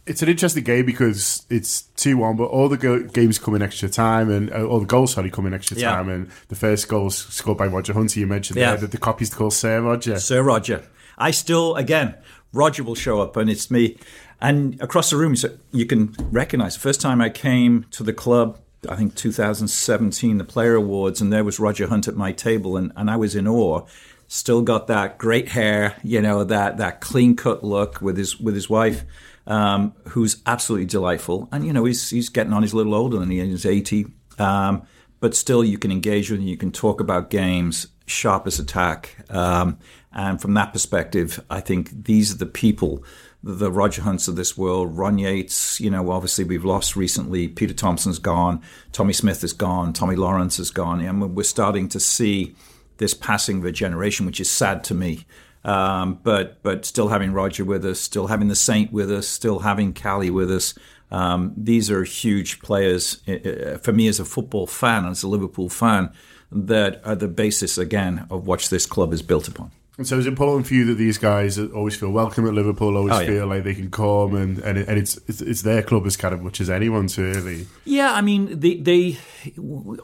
it's 0.07 0.21
an 0.21 0.29
interesting 0.29 0.63
game 0.63 0.85
because 0.85 1.45
it's 1.49 1.83
2 1.97 2.17
1, 2.17 2.37
but 2.37 2.45
all 2.45 2.69
the 2.69 2.77
go- 2.77 3.03
games 3.03 3.37
come 3.37 3.55
in 3.55 3.61
extra 3.61 3.89
time, 3.89 4.29
and 4.29 4.51
uh, 4.51 4.65
all 4.65 4.79
the 4.79 4.85
goals, 4.85 5.13
sorry, 5.13 5.29
come 5.29 5.45
in 5.45 5.53
extra 5.53 5.77
yeah. 5.77 5.91
time. 5.91 6.09
And 6.09 6.29
the 6.47 6.55
first 6.55 6.87
goal 6.87 7.09
scored 7.09 7.57
by 7.57 7.67
Roger 7.67 7.93
Hunter, 7.93 8.19
you 8.19 8.27
mentioned 8.27 8.57
yeah. 8.57 8.71
there, 8.71 8.81
that 8.81 8.91
the 8.91 8.97
copy's 8.97 9.33
called 9.33 9.53
Sir 9.53 9.81
Roger. 9.81 10.19
Sir 10.19 10.41
Roger. 10.41 10.83
I 11.17 11.31
still, 11.31 11.75
again, 11.75 12.15
Roger 12.53 12.83
will 12.83 12.95
show 12.95 13.21
up, 13.21 13.35
and 13.35 13.49
it's 13.49 13.69
me. 13.69 13.97
And 14.39 14.81
across 14.81 15.09
the 15.09 15.17
room, 15.17 15.35
so 15.35 15.57
you 15.71 15.85
can 15.85 16.15
recognize 16.31 16.75
the 16.75 16.81
first 16.81 17.01
time 17.01 17.21
I 17.21 17.29
came 17.29 17.85
to 17.91 18.03
the 18.03 18.13
club, 18.13 18.59
I 18.87 18.95
think 18.95 19.15
2017, 19.15 20.37
the 20.37 20.43
Player 20.43 20.75
Awards, 20.75 21.19
and 21.19 21.33
there 21.33 21.43
was 21.43 21.59
Roger 21.59 21.87
Hunt 21.87 22.07
at 22.07 22.15
my 22.15 22.31
table, 22.31 22.77
and, 22.77 22.93
and 22.95 23.09
I 23.09 23.17
was 23.17 23.35
in 23.35 23.47
awe. 23.47 23.85
Still 24.29 24.61
got 24.61 24.87
that 24.87 25.17
great 25.17 25.49
hair, 25.49 25.95
you 26.03 26.21
know, 26.21 26.43
that 26.43 26.77
that 26.77 26.99
clean 26.99 27.35
cut 27.35 27.63
look 27.63 28.01
with 28.01 28.17
his 28.17 28.37
with 28.37 28.55
his 28.55 28.69
wife 28.69 29.05
um, 29.47 29.93
who's 30.09 30.41
absolutely 30.45 30.85
delightful. 30.85 31.49
And, 31.51 31.65
you 31.65 31.73
know, 31.73 31.85
he's, 31.85 32.09
he's 32.09 32.29
getting 32.29 32.53
on, 32.53 32.61
he's 32.61 32.73
a 32.73 32.77
little 32.77 32.93
older 32.93 33.17
than 33.17 33.31
he 33.31 33.39
is, 33.39 33.63
he's 33.63 33.65
80. 33.65 34.07
Um, 34.37 34.83
but 35.19 35.33
still, 35.33 35.63
you 35.63 35.79
can 35.79 35.91
engage 35.91 36.29
with 36.29 36.39
him, 36.39 36.47
you 36.47 36.57
can 36.57 36.71
talk 36.71 37.01
about 37.01 37.31
games, 37.31 37.87
sharp 38.05 38.45
as 38.45 38.59
attack. 38.59 39.15
Um, 39.29 39.79
and 40.11 40.39
from 40.39 40.53
that 40.55 40.73
perspective, 40.73 41.43
I 41.49 41.61
think 41.61 42.05
these 42.05 42.33
are 42.33 42.37
the 42.37 42.45
people, 42.45 43.03
the 43.41 43.71
Roger 43.71 44.01
Hunts 44.01 44.27
of 44.27 44.35
this 44.35 44.57
world, 44.57 44.97
Ron 44.97 45.17
Yeats, 45.17 45.79
you 45.79 45.89
know, 45.89 46.11
obviously 46.11 46.43
we've 46.43 46.65
lost 46.65 46.95
recently. 46.95 47.47
Peter 47.47 47.73
Thompson's 47.73 48.19
gone, 48.19 48.61
Tommy 48.91 49.13
Smith 49.13 49.43
is 49.43 49.53
gone, 49.53 49.93
Tommy 49.93 50.15
Lawrence 50.15 50.59
is 50.59 50.71
gone. 50.71 51.01
And 51.01 51.35
we're 51.35 51.43
starting 51.43 51.87
to 51.89 51.99
see 51.99 52.55
this 52.97 53.13
passing 53.13 53.59
of 53.59 53.65
a 53.65 53.71
generation, 53.71 54.25
which 54.25 54.39
is 54.39 54.51
sad 54.51 54.83
to 54.85 54.93
me. 54.93 55.25
Um, 55.63 56.19
but 56.23 56.61
but 56.63 56.85
still 56.85 57.09
having 57.09 57.33
Roger 57.33 57.65
with 57.65 57.85
us, 57.85 57.99
still 57.99 58.27
having 58.27 58.47
the 58.47 58.55
Saint 58.55 58.91
with 58.91 59.11
us, 59.11 59.27
still 59.27 59.59
having 59.59 59.93
Cali 59.93 60.29
with 60.29 60.51
us. 60.51 60.73
Um, 61.11 61.53
these 61.55 61.89
are 61.89 62.03
huge 62.03 62.61
players 62.61 63.21
uh, 63.27 63.77
for 63.81 63.93
me 63.93 64.07
as 64.07 64.19
a 64.19 64.25
football 64.25 64.67
fan, 64.67 65.05
as 65.05 65.23
a 65.23 65.27
Liverpool 65.27 65.69
fan, 65.69 66.11
that 66.51 67.01
are 67.05 67.15
the 67.15 67.27
basis 67.27 67.77
again 67.77 68.25
of 68.29 68.45
what 68.47 68.61
this 68.69 68.85
club 68.85 69.13
is 69.13 69.21
built 69.21 69.47
upon. 69.47 69.71
And 69.97 70.07
so 70.07 70.15
it's 70.19 70.27
important 70.27 70.67
for 70.67 70.75
you 70.75 70.85
that 70.85 70.93
these 70.93 71.17
guys 71.17 71.57
always 71.57 71.95
feel 71.95 72.11
welcome 72.11 72.45
at 72.45 72.53
Liverpool, 72.53 72.95
always 72.95 73.13
oh, 73.13 73.19
yeah. 73.19 73.27
feel 73.27 73.47
like 73.47 73.63
they 73.63 73.73
can 73.73 73.89
come, 73.89 74.35
and 74.35 74.59
and, 74.59 74.77
it, 74.77 74.87
and 74.87 74.95
it's, 74.95 75.17
it's, 75.27 75.41
it's 75.41 75.63
their 75.63 75.81
club 75.81 76.05
as 76.05 76.15
kind 76.15 76.35
of 76.35 76.41
much 76.43 76.61
as 76.61 76.69
anyone's 76.69 77.17
really. 77.17 77.65
Yeah, 77.83 78.13
I 78.13 78.21
mean, 78.21 78.59
they, 78.59 78.75
they 78.75 79.17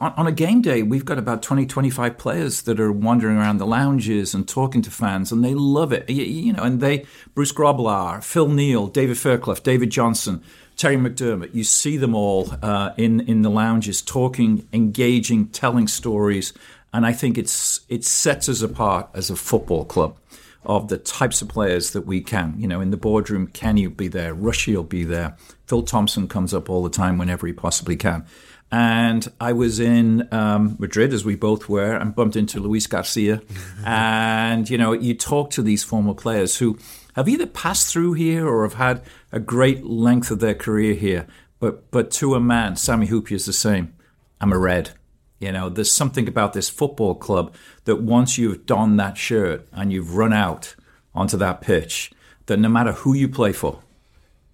on 0.00 0.26
a 0.26 0.32
game 0.32 0.62
day, 0.62 0.82
we've 0.82 1.04
got 1.04 1.18
about 1.18 1.44
20, 1.44 1.66
25 1.66 2.18
players 2.18 2.62
that 2.62 2.80
are 2.80 2.90
wandering 2.90 3.36
around 3.36 3.58
the 3.58 3.66
lounges 3.66 4.34
and 4.34 4.48
talking 4.48 4.82
to 4.82 4.90
fans, 4.90 5.30
and 5.30 5.44
they 5.44 5.54
love 5.54 5.92
it. 5.92 6.10
You, 6.10 6.24
you 6.24 6.52
know, 6.54 6.64
and 6.64 6.80
they 6.80 7.06
Bruce 7.36 7.52
Grobbelaar, 7.52 8.22
Phil 8.24 8.48
Neal, 8.48 8.88
David 8.88 9.16
Fairclough, 9.16 9.62
David 9.62 9.90
Johnson. 9.90 10.42
Terry 10.76 10.96
McDermott, 10.96 11.54
you 11.54 11.62
see 11.62 11.96
them 11.96 12.16
all 12.16 12.52
uh, 12.60 12.94
in 12.96 13.20
in 13.20 13.42
the 13.42 13.48
lounges 13.48 14.02
talking, 14.02 14.66
engaging, 14.72 15.46
telling 15.50 15.86
stories, 15.86 16.52
and 16.94 17.04
I 17.04 17.12
think 17.12 17.36
it's 17.36 17.80
it 17.88 18.04
sets 18.04 18.48
us 18.48 18.62
apart 18.62 19.10
as 19.14 19.28
a 19.28 19.36
football 19.36 19.84
club 19.84 20.16
of 20.64 20.88
the 20.88 20.96
types 20.96 21.42
of 21.42 21.48
players 21.48 21.90
that 21.90 22.06
we 22.06 22.22
can. 22.22 22.54
You 22.56 22.68
know, 22.68 22.80
in 22.80 22.90
the 22.90 22.96
boardroom, 22.96 23.48
Kenny 23.48 23.86
will 23.86 23.94
be 23.94 24.08
there, 24.08 24.32
Rushy 24.32 24.74
will 24.74 24.84
be 24.84 25.04
there, 25.04 25.36
Phil 25.66 25.82
Thompson 25.82 26.28
comes 26.28 26.54
up 26.54 26.70
all 26.70 26.82
the 26.82 26.88
time 26.88 27.18
whenever 27.18 27.46
he 27.46 27.52
possibly 27.52 27.96
can. 27.96 28.24
And 28.70 29.30
I 29.40 29.52
was 29.52 29.78
in 29.78 30.26
um, 30.32 30.76
Madrid, 30.78 31.12
as 31.12 31.24
we 31.24 31.36
both 31.36 31.68
were, 31.68 31.94
and 31.94 32.14
bumped 32.14 32.34
into 32.34 32.60
Luis 32.60 32.86
Garcia. 32.86 33.42
and, 33.84 34.68
you 34.68 34.78
know, 34.78 34.92
you 34.92 35.14
talk 35.14 35.50
to 35.50 35.62
these 35.62 35.84
former 35.84 36.14
players 36.14 36.58
who 36.58 36.78
have 37.14 37.28
either 37.28 37.46
passed 37.46 37.92
through 37.92 38.14
here 38.14 38.48
or 38.48 38.62
have 38.62 38.74
had 38.74 39.02
a 39.30 39.38
great 39.38 39.84
length 39.84 40.30
of 40.30 40.40
their 40.40 40.54
career 40.54 40.94
here. 40.94 41.26
But, 41.60 41.90
but 41.90 42.10
to 42.12 42.34
a 42.34 42.40
man, 42.40 42.74
Sami 42.76 43.06
Hyypiä 43.06 43.32
is 43.32 43.46
the 43.46 43.52
same. 43.52 43.94
I'm 44.40 44.52
a 44.52 44.58
red. 44.58 44.90
You 45.38 45.52
know, 45.52 45.68
there's 45.68 45.90
something 45.90 46.28
about 46.28 46.52
this 46.52 46.68
football 46.68 47.14
club 47.14 47.54
that 47.84 47.96
once 47.96 48.38
you've 48.38 48.66
donned 48.66 48.98
that 49.00 49.18
shirt 49.18 49.66
and 49.72 49.92
you've 49.92 50.16
run 50.16 50.32
out 50.32 50.74
onto 51.14 51.36
that 51.36 51.60
pitch, 51.60 52.12
that 52.46 52.58
no 52.58 52.68
matter 52.68 52.92
who 52.92 53.14
you 53.14 53.28
play 53.28 53.52
for 53.52 53.80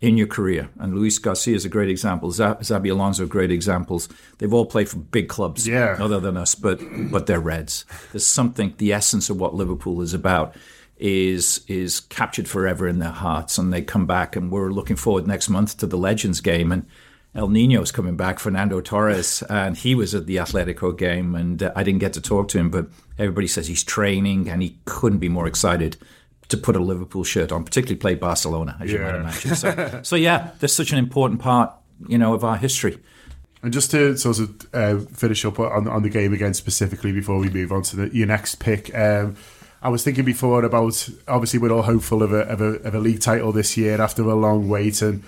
in 0.00 0.16
your 0.16 0.26
career, 0.26 0.70
and 0.78 0.94
Luis 0.94 1.18
Garcia 1.18 1.54
is 1.54 1.66
a 1.66 1.68
great 1.68 1.90
example, 1.90 2.30
Xabi 2.30 2.90
Alonso 2.90 3.24
are 3.24 3.26
great 3.26 3.50
examples. 3.50 4.08
They've 4.38 4.52
all 4.52 4.64
played 4.64 4.88
for 4.88 4.96
big 4.96 5.28
clubs, 5.28 5.68
yeah. 5.68 5.96
other 6.00 6.18
than 6.18 6.38
us, 6.38 6.54
but 6.54 6.80
but 7.10 7.26
they're 7.26 7.40
Reds. 7.40 7.84
There's 8.10 8.26
something, 8.26 8.74
the 8.78 8.94
essence 8.94 9.28
of 9.28 9.38
what 9.38 9.54
Liverpool 9.54 10.00
is 10.00 10.14
about 10.14 10.56
is 10.96 11.62
is 11.66 12.00
captured 12.00 12.48
forever 12.48 12.88
in 12.88 12.98
their 12.98 13.10
hearts, 13.10 13.58
and 13.58 13.72
they 13.72 13.82
come 13.82 14.06
back, 14.06 14.36
and 14.36 14.50
we're 14.50 14.70
looking 14.70 14.96
forward 14.96 15.26
next 15.26 15.48
month 15.50 15.76
to 15.78 15.86
the 15.86 15.98
Legends 15.98 16.40
game, 16.40 16.72
and 16.72 16.86
El 17.34 17.48
Nino's 17.48 17.92
coming 17.92 18.16
back, 18.16 18.38
Fernando 18.40 18.80
Torres, 18.80 19.42
and 19.42 19.76
he 19.76 19.94
was 19.94 20.14
at 20.14 20.26
the 20.26 20.36
Atletico 20.36 20.96
game, 20.96 21.34
and 21.34 21.62
uh, 21.62 21.72
I 21.76 21.84
didn't 21.84 22.00
get 22.00 22.12
to 22.14 22.20
talk 22.20 22.48
to 22.48 22.58
him, 22.58 22.70
but 22.70 22.86
everybody 23.18 23.46
says 23.46 23.68
he's 23.68 23.84
training, 23.84 24.48
and 24.48 24.62
he 24.62 24.78
couldn't 24.84 25.20
be 25.20 25.28
more 25.28 25.46
excited 25.46 25.96
to 26.48 26.56
put 26.56 26.74
a 26.74 26.80
Liverpool 26.80 27.22
shirt 27.22 27.52
on, 27.52 27.62
particularly 27.62 27.96
play 27.96 28.14
Barcelona, 28.16 28.76
as 28.80 28.90
yeah. 28.90 28.98
you 28.98 29.04
might 29.04 29.14
imagine. 29.14 29.54
So, 29.54 30.00
so, 30.02 30.16
yeah, 30.16 30.50
that's 30.58 30.72
such 30.72 30.90
an 30.90 30.98
important 30.98 31.40
part, 31.40 31.72
you 32.08 32.18
know, 32.18 32.34
of 32.34 32.42
our 32.42 32.56
history. 32.56 32.98
And 33.62 33.72
just 33.72 33.90
to 33.92 34.16
sort 34.16 34.38
of 34.38 34.66
uh, 34.74 34.98
finish 35.14 35.44
up 35.44 35.60
on, 35.60 35.86
on 35.86 36.02
the 36.02 36.08
game 36.08 36.32
again 36.32 36.54
specifically 36.54 37.12
before 37.12 37.38
we 37.38 37.50
move 37.50 37.72
on 37.72 37.82
to 37.82 37.96
the, 37.96 38.16
your 38.16 38.26
next 38.26 38.56
pick, 38.56 38.92
um, 38.96 39.36
I 39.82 39.88
was 39.88 40.02
thinking 40.02 40.24
before 40.24 40.64
about 40.64 41.08
obviously 41.28 41.58
we're 41.58 41.72
all 41.72 41.82
hopeful 41.82 42.22
of 42.22 42.32
a, 42.32 42.40
of 42.40 42.60
a, 42.60 42.74
of 42.82 42.94
a 42.94 42.98
league 42.98 43.20
title 43.20 43.52
this 43.52 43.76
year 43.76 44.00
after 44.00 44.22
a 44.22 44.34
long 44.34 44.68
wait, 44.68 45.00
and 45.02 45.22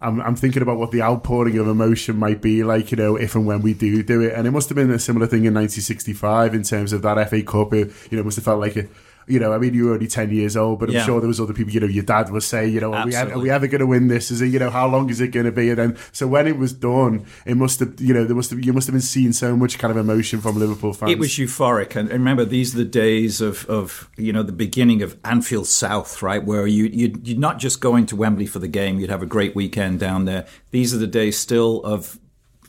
I'm, 0.00 0.20
I'm 0.20 0.36
thinking 0.36 0.62
about 0.62 0.78
what 0.78 0.92
the 0.92 1.02
outpouring 1.02 1.58
of 1.58 1.66
emotion 1.66 2.16
might 2.16 2.40
be 2.40 2.62
like, 2.62 2.92
you 2.92 2.96
know, 2.96 3.16
if 3.16 3.34
and 3.34 3.46
when 3.46 3.62
we 3.62 3.74
do 3.74 4.02
do 4.02 4.20
it. 4.20 4.32
And 4.32 4.46
it 4.46 4.52
must 4.52 4.68
have 4.68 4.76
been 4.76 4.90
a 4.90 4.98
similar 4.98 5.26
thing 5.26 5.44
in 5.44 5.54
1965 5.54 6.54
in 6.54 6.62
terms 6.62 6.92
of 6.92 7.02
that 7.02 7.28
FA 7.28 7.42
Cup. 7.42 7.72
It, 7.74 7.90
you 8.10 8.16
know, 8.16 8.22
must 8.22 8.36
have 8.36 8.44
felt 8.44 8.60
like 8.60 8.76
a 8.76 8.86
you 9.28 9.38
know, 9.38 9.52
I 9.52 9.58
mean, 9.58 9.74
you 9.74 9.86
were 9.86 9.94
only 9.94 10.06
10 10.06 10.30
years 10.30 10.56
old, 10.56 10.80
but 10.80 10.88
I'm 10.88 10.96
yeah. 10.96 11.04
sure 11.04 11.20
there 11.20 11.28
was 11.28 11.40
other 11.40 11.52
people, 11.52 11.72
you 11.72 11.80
know, 11.80 11.86
your 11.86 12.04
dad 12.04 12.30
was 12.30 12.46
saying, 12.46 12.72
you 12.72 12.80
know, 12.80 12.94
are 12.94 13.06
we, 13.06 13.14
are 13.14 13.38
we, 13.38 13.50
ever 13.50 13.66
going 13.66 13.80
to 13.80 13.86
win 13.86 14.08
this? 14.08 14.30
Is 14.30 14.40
it, 14.40 14.48
you 14.48 14.58
know, 14.58 14.70
how 14.70 14.88
long 14.88 15.10
is 15.10 15.20
it 15.20 15.28
going 15.28 15.46
to 15.46 15.52
be? 15.52 15.70
And 15.70 15.78
then, 15.78 15.98
so 16.12 16.26
when 16.26 16.46
it 16.46 16.56
was 16.56 16.72
done, 16.72 17.26
it 17.46 17.56
must 17.56 17.80
have, 17.80 18.00
you 18.00 18.14
know, 18.14 18.24
there 18.24 18.36
must 18.36 18.50
have, 18.50 18.64
you 18.64 18.72
must 18.72 18.86
have 18.86 18.94
been 18.94 19.00
seeing 19.00 19.32
so 19.32 19.56
much 19.56 19.78
kind 19.78 19.90
of 19.90 19.96
emotion 19.96 20.40
from 20.40 20.58
Liverpool 20.58 20.92
fans. 20.92 21.12
It 21.12 21.18
was 21.18 21.30
euphoric. 21.30 21.96
And 21.96 22.10
remember, 22.10 22.44
these 22.44 22.74
are 22.74 22.78
the 22.78 22.84
days 22.84 23.40
of, 23.40 23.64
of 23.66 24.10
you 24.16 24.32
know, 24.32 24.42
the 24.42 24.52
beginning 24.52 25.02
of 25.02 25.16
Anfield 25.24 25.66
South, 25.66 26.22
right? 26.22 26.44
Where 26.44 26.66
you, 26.66 26.84
you, 26.84 27.20
you're 27.22 27.38
not 27.38 27.58
just 27.58 27.80
going 27.80 28.06
to 28.06 28.16
Wembley 28.16 28.46
for 28.46 28.58
the 28.58 28.68
game, 28.68 28.98
you'd 28.98 29.10
have 29.10 29.22
a 29.22 29.26
great 29.26 29.54
weekend 29.54 30.00
down 30.00 30.24
there. 30.24 30.46
These 30.70 30.94
are 30.94 30.98
the 30.98 31.06
days 31.06 31.38
still 31.38 31.82
of 31.84 32.18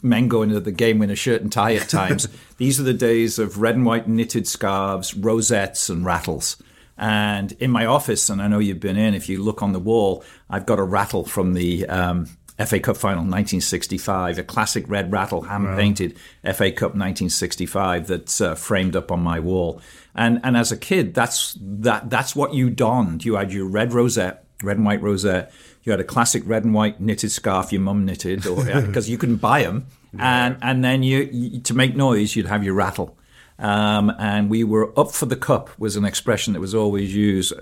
men 0.02 0.28
going 0.28 0.50
to 0.50 0.60
the 0.60 0.72
game 0.72 1.02
in 1.02 1.10
a 1.10 1.16
shirt 1.16 1.42
and 1.42 1.52
tie 1.52 1.76
at 1.76 1.90
times. 1.90 2.28
These 2.58 2.80
are 2.80 2.84
the 2.84 2.94
days 2.94 3.40
of 3.40 3.60
red 3.60 3.76
and 3.76 3.86
white 3.86 4.08
knitted 4.08 4.48
scarves, 4.48 5.14
rosettes, 5.14 5.90
and 5.90 6.06
rattles. 6.06 6.62
And 6.98 7.54
in 7.54 7.72
my 7.72 7.86
office, 7.86 8.30
and 8.30 8.42
I 8.42 8.48
know 8.48 8.60
you've 8.60 8.82
been 8.82 8.98
in, 8.98 9.14
if 9.14 9.30
you 9.30 9.42
look 9.42 9.64
on 9.64 9.72
the 9.72 9.80
wall, 9.80 10.24
I've 10.50 10.66
got 10.66 10.80
a 10.80 10.84
rattle 10.84 11.24
from 11.24 11.54
the 11.54 11.88
um, 11.88 12.28
FA 12.66 12.80
Cup 12.80 12.98
final 12.98 13.24
1965, 13.24 14.38
a 14.38 14.44
classic 14.44 14.84
red 14.90 15.12
rattle, 15.12 15.44
hand 15.44 15.78
painted 15.78 16.18
wow. 16.44 16.52
FA 16.52 16.72
Cup 16.72 16.92
1965 16.92 18.08
that's 18.08 18.42
uh, 18.42 18.54
framed 18.54 18.98
up 18.98 19.14
on 19.14 19.22
my 19.22 19.40
wall. 19.40 19.82
And 20.14 20.42
and 20.44 20.58
as 20.58 20.72
a 20.74 20.78
kid, 20.78 21.14
that's 21.14 21.58
that 21.62 22.10
that's 22.10 22.36
what 22.36 22.54
you 22.54 22.70
donned. 22.70 23.24
You 23.24 23.36
had 23.36 23.54
your 23.54 23.66
red 23.66 23.94
rosette, 23.94 24.44
red 24.62 24.76
and 24.76 24.86
white 24.86 25.02
rosette. 25.02 25.54
You 25.84 25.92
had 25.92 26.00
a 26.00 26.06
classic 26.06 26.44
red 26.46 26.64
and 26.66 26.74
white 26.74 27.00
knitted 27.00 27.32
scarf 27.32 27.72
your 27.72 27.82
mum 27.82 28.06
knitted, 28.06 28.44
because 28.44 29.10
you 29.10 29.18
couldn't 29.18 29.38
buy 29.38 29.64
them. 29.64 29.88
Yeah. 30.14 30.46
And 30.46 30.58
and 30.62 30.84
then 30.84 31.04
you, 31.04 31.30
you 31.32 31.60
to 31.62 31.74
make 31.74 31.96
noise, 31.96 32.36
you'd 32.36 32.48
have 32.48 32.64
your 32.64 32.74
rattle. 32.74 33.18
Um, 33.60 34.14
and 34.18 34.50
we 34.50 34.64
were 34.64 34.98
up 34.98 35.12
for 35.12 35.26
the 35.26 35.36
cup 35.36 35.78
was 35.78 35.98
an 35.98 36.06
expression 36.06 36.54
that 36.54 36.60
was 36.60 36.74
always 36.74 37.14
used. 37.14 37.54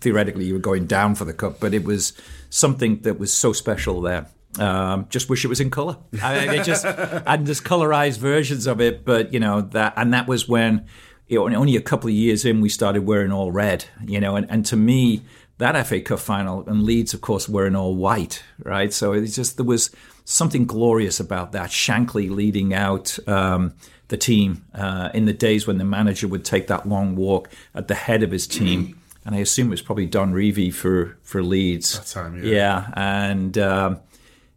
Theoretically, 0.00 0.44
you 0.44 0.54
were 0.54 0.60
going 0.60 0.86
down 0.86 1.14
for 1.14 1.24
the 1.24 1.32
cup, 1.32 1.58
but 1.58 1.72
it 1.72 1.84
was 1.84 2.12
something 2.50 3.00
that 3.00 3.18
was 3.18 3.32
so 3.32 3.52
special 3.52 4.02
there. 4.02 4.26
Um, 4.58 5.06
just 5.08 5.28
wish 5.30 5.44
it 5.44 5.48
was 5.48 5.60
in 5.60 5.70
color. 5.70 5.96
I 6.22 6.46
mean, 6.46 6.64
just 6.64 6.84
and 7.26 7.46
there's 7.46 7.60
colorized 7.60 8.18
versions 8.18 8.66
of 8.66 8.80
it, 8.80 9.04
but 9.04 9.32
you 9.32 9.40
know 9.40 9.62
that, 9.62 9.94
and 9.96 10.12
that 10.12 10.26
was 10.26 10.48
when 10.48 10.86
you 11.28 11.48
know, 11.48 11.56
only 11.56 11.76
a 11.76 11.82
couple 11.82 12.08
of 12.08 12.14
years 12.14 12.44
in 12.44 12.60
we 12.60 12.68
started 12.68 13.06
wearing 13.06 13.32
all 13.32 13.50
red. 13.50 13.86
You 14.06 14.20
know, 14.20 14.36
and, 14.36 14.50
and 14.50 14.64
to 14.66 14.76
me 14.76 15.22
that 15.58 15.86
FA 15.86 16.00
Cup 16.00 16.20
final 16.20 16.68
and 16.68 16.82
Leeds, 16.82 17.14
of 17.14 17.20
course, 17.20 17.48
were 17.48 17.66
in 17.66 17.76
all 17.76 17.94
white, 17.94 18.42
right? 18.62 18.92
So 18.92 19.12
it's 19.12 19.36
just 19.36 19.56
there 19.56 19.66
was 19.66 19.90
something 20.24 20.66
glorious 20.66 21.20
about 21.20 21.52
that. 21.52 21.70
Shankly 21.70 22.30
leading 22.30 22.74
out. 22.74 23.18
Um, 23.28 23.74
the 24.08 24.16
team 24.16 24.64
uh, 24.74 25.10
in 25.14 25.26
the 25.26 25.32
days 25.32 25.66
when 25.66 25.78
the 25.78 25.84
manager 25.84 26.26
would 26.26 26.44
take 26.44 26.66
that 26.66 26.88
long 26.88 27.14
walk 27.14 27.50
at 27.74 27.88
the 27.88 27.94
head 27.94 28.22
of 28.22 28.30
his 28.30 28.46
team. 28.46 28.94
And 29.24 29.36
I 29.36 29.40
assume 29.40 29.66
it 29.66 29.70
was 29.72 29.82
probably 29.82 30.06
Don 30.06 30.32
Revie 30.32 30.72
for, 30.72 31.18
for 31.20 31.42
Leeds. 31.42 31.98
That 31.98 32.06
time, 32.06 32.42
yeah. 32.42 32.50
Yeah. 32.50 32.92
And 32.96 33.58
um, 33.58 34.00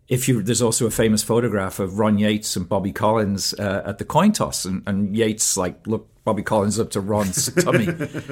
if 0.07 0.29
you, 0.29 0.41
there's 0.41 0.61
also 0.61 0.85
a 0.85 0.91
famous 0.91 1.21
photograph 1.23 1.79
of 1.79 1.99
Ron 1.99 2.17
Yeats 2.17 2.55
and 2.55 2.69
Bobby 2.69 2.93
Collins 2.93 3.53
uh, 3.55 3.83
at 3.85 3.97
the 3.97 4.05
coin 4.05 4.31
toss. 4.31 4.63
And, 4.63 4.81
and 4.87 5.13
Yeats, 5.13 5.57
like, 5.57 5.85
look, 5.87 6.07
Bobby 6.23 6.43
Collins 6.43 6.79
up 6.79 6.91
to 6.91 7.01
Ron's 7.01 7.51
tummy. 7.63 7.87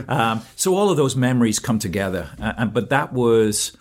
Um, 0.08 0.42
so 0.56 0.76
all 0.76 0.90
of 0.90 0.98
those 0.98 1.16
memories 1.16 1.60
come 1.60 1.80
together. 1.80 2.30
Uh, 2.40 2.54
and, 2.58 2.74
but 2.74 2.90
that 2.90 3.14
was 3.14 3.76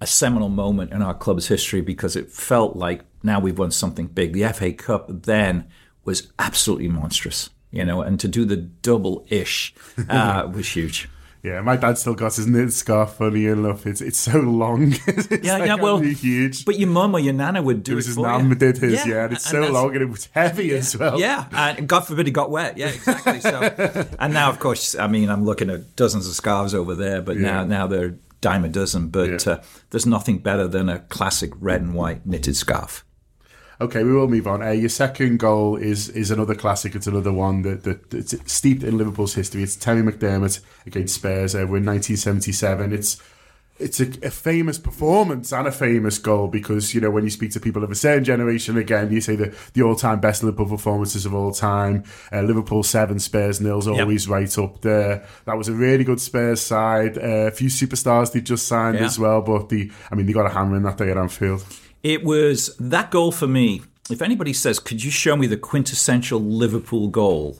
a 0.00 0.06
seminal 0.06 0.48
moment 0.48 0.92
in 0.92 1.02
our 1.02 1.14
club's 1.14 1.48
history 1.48 1.80
because 1.80 2.14
it 2.14 2.30
felt 2.30 2.76
like 2.76 3.02
now 3.22 3.40
we've 3.40 3.58
won 3.58 3.70
something 3.70 4.06
big. 4.06 4.32
The 4.32 4.52
FA 4.52 4.72
Cup 4.72 5.06
then 5.08 5.68
was 6.04 6.32
absolutely 6.38 6.88
monstrous, 6.88 7.50
you 7.70 7.84
know, 7.84 8.00
and 8.00 8.18
to 8.20 8.28
do 8.28 8.44
the 8.44 8.56
double 8.56 9.26
ish 9.28 9.74
uh, 10.08 10.48
was 10.54 10.68
huge. 10.68 11.08
Yeah, 11.42 11.60
my 11.60 11.76
dad 11.76 11.98
still 11.98 12.14
got 12.14 12.34
his 12.34 12.46
knit 12.46 12.72
scarf. 12.72 13.14
Funny 13.14 13.46
enough, 13.46 13.86
it's 13.86 14.00
it's 14.00 14.18
so 14.18 14.40
long. 14.40 14.92
it's 15.06 15.44
yeah, 15.44 15.58
like 15.58 15.66
yeah, 15.68 15.74
well, 15.76 15.98
huge. 15.98 16.64
But 16.64 16.78
your 16.78 16.88
mum 16.88 17.14
or 17.14 17.20
your 17.20 17.32
nana 17.32 17.62
would 17.62 17.84
do 17.84 17.92
it. 17.92 17.96
Was 17.96 18.06
it 18.06 18.10
his 18.10 18.18
nan 18.18 18.58
did 18.58 18.78
his, 18.78 19.06
yeah, 19.06 19.14
yeah 19.14 19.24
and 19.24 19.32
it's 19.34 19.52
and 19.52 19.64
so 19.64 19.72
long 19.72 19.92
and 19.92 20.02
it 20.02 20.10
was 20.10 20.26
heavy 20.32 20.66
yeah, 20.66 20.76
as 20.76 20.96
well. 20.96 21.18
Yeah, 21.18 21.46
and 21.52 21.88
God 21.88 22.00
forbid 22.00 22.26
it 22.26 22.32
got 22.32 22.50
wet. 22.50 22.76
Yeah, 22.76 22.88
exactly. 22.88 23.40
So, 23.40 24.06
and 24.18 24.32
now, 24.32 24.50
of 24.50 24.58
course, 24.58 24.96
I 24.96 25.06
mean, 25.06 25.30
I'm 25.30 25.44
looking 25.44 25.70
at 25.70 25.94
dozens 25.94 26.26
of 26.26 26.34
scarves 26.34 26.74
over 26.74 26.94
there, 26.94 27.22
but 27.22 27.36
yeah. 27.36 27.42
now 27.42 27.64
now 27.64 27.86
they're 27.86 28.16
dime 28.40 28.64
a 28.64 28.68
dozen. 28.68 29.08
But 29.08 29.46
uh, 29.46 29.60
there's 29.90 30.06
nothing 30.06 30.38
better 30.38 30.66
than 30.66 30.88
a 30.88 31.00
classic 31.00 31.52
red 31.60 31.80
and 31.82 31.94
white 31.94 32.26
knitted 32.26 32.56
scarf. 32.56 33.04
Okay, 33.80 34.02
we 34.02 34.12
will 34.12 34.26
move 34.26 34.48
on. 34.48 34.60
Uh, 34.60 34.70
your 34.70 34.88
second 34.88 35.38
goal 35.38 35.76
is 35.76 36.08
is 36.08 36.32
another 36.32 36.54
classic. 36.54 36.96
It's 36.96 37.06
another 37.06 37.32
one 37.32 37.62
that, 37.62 37.84
that 37.84 38.12
it's 38.12 38.52
steeped 38.52 38.82
in 38.82 38.98
Liverpool's 38.98 39.34
history. 39.34 39.62
It's 39.62 39.76
Terry 39.76 40.02
McDermott 40.02 40.60
against 40.84 41.14
Spurs 41.14 41.54
over 41.54 41.76
in 41.76 41.86
1977. 41.86 42.92
It's 42.92 43.22
it's 43.78 44.00
a, 44.00 44.26
a, 44.26 44.30
famous 44.30 44.76
performance 44.76 45.52
and 45.52 45.68
a 45.68 45.70
famous 45.70 46.18
goal 46.18 46.48
because 46.48 46.92
you 46.92 47.00
know 47.00 47.10
when 47.10 47.22
you 47.22 47.30
speak 47.30 47.52
to 47.52 47.60
people 47.60 47.84
of 47.84 47.90
a 47.92 47.94
certain 47.94 48.24
generation 48.24 48.76
again, 48.76 49.12
you 49.12 49.20
say 49.20 49.36
the 49.36 49.56
the 49.74 49.82
all 49.82 49.94
time 49.94 50.18
best 50.18 50.42
Liverpool 50.42 50.66
performances 50.76 51.24
of 51.24 51.32
all 51.32 51.52
time. 51.52 52.02
Uh, 52.32 52.42
Liverpool 52.42 52.82
seven, 52.82 53.20
Spurs 53.20 53.60
nils, 53.60 53.86
always 53.86 54.26
yep. 54.26 54.32
right 54.32 54.58
up 54.58 54.80
there. 54.80 55.24
That 55.44 55.56
was 55.56 55.68
a 55.68 55.72
really 55.72 56.02
good 56.02 56.20
Spurs 56.20 56.60
side. 56.60 57.16
Uh, 57.16 57.46
a 57.46 57.50
few 57.52 57.68
superstars 57.68 58.32
they 58.32 58.40
just 58.40 58.66
signed 58.66 58.98
yeah. 58.98 59.04
as 59.04 59.20
well, 59.20 59.40
but 59.40 59.68
the 59.68 59.92
I 60.10 60.16
mean 60.16 60.26
they 60.26 60.32
got 60.32 60.46
a 60.46 60.50
hammer 60.50 60.76
in 60.76 60.82
that 60.82 60.96
day 60.96 61.12
at 61.12 61.16
Anfield. 61.16 61.64
It 62.02 62.24
was 62.24 62.76
that 62.78 63.10
goal 63.10 63.32
for 63.32 63.46
me. 63.46 63.82
If 64.10 64.22
anybody 64.22 64.52
says, 64.52 64.78
"Could 64.78 65.04
you 65.04 65.10
show 65.10 65.36
me 65.36 65.46
the 65.46 65.56
quintessential 65.56 66.40
Liverpool 66.40 67.08
goal?" 67.08 67.58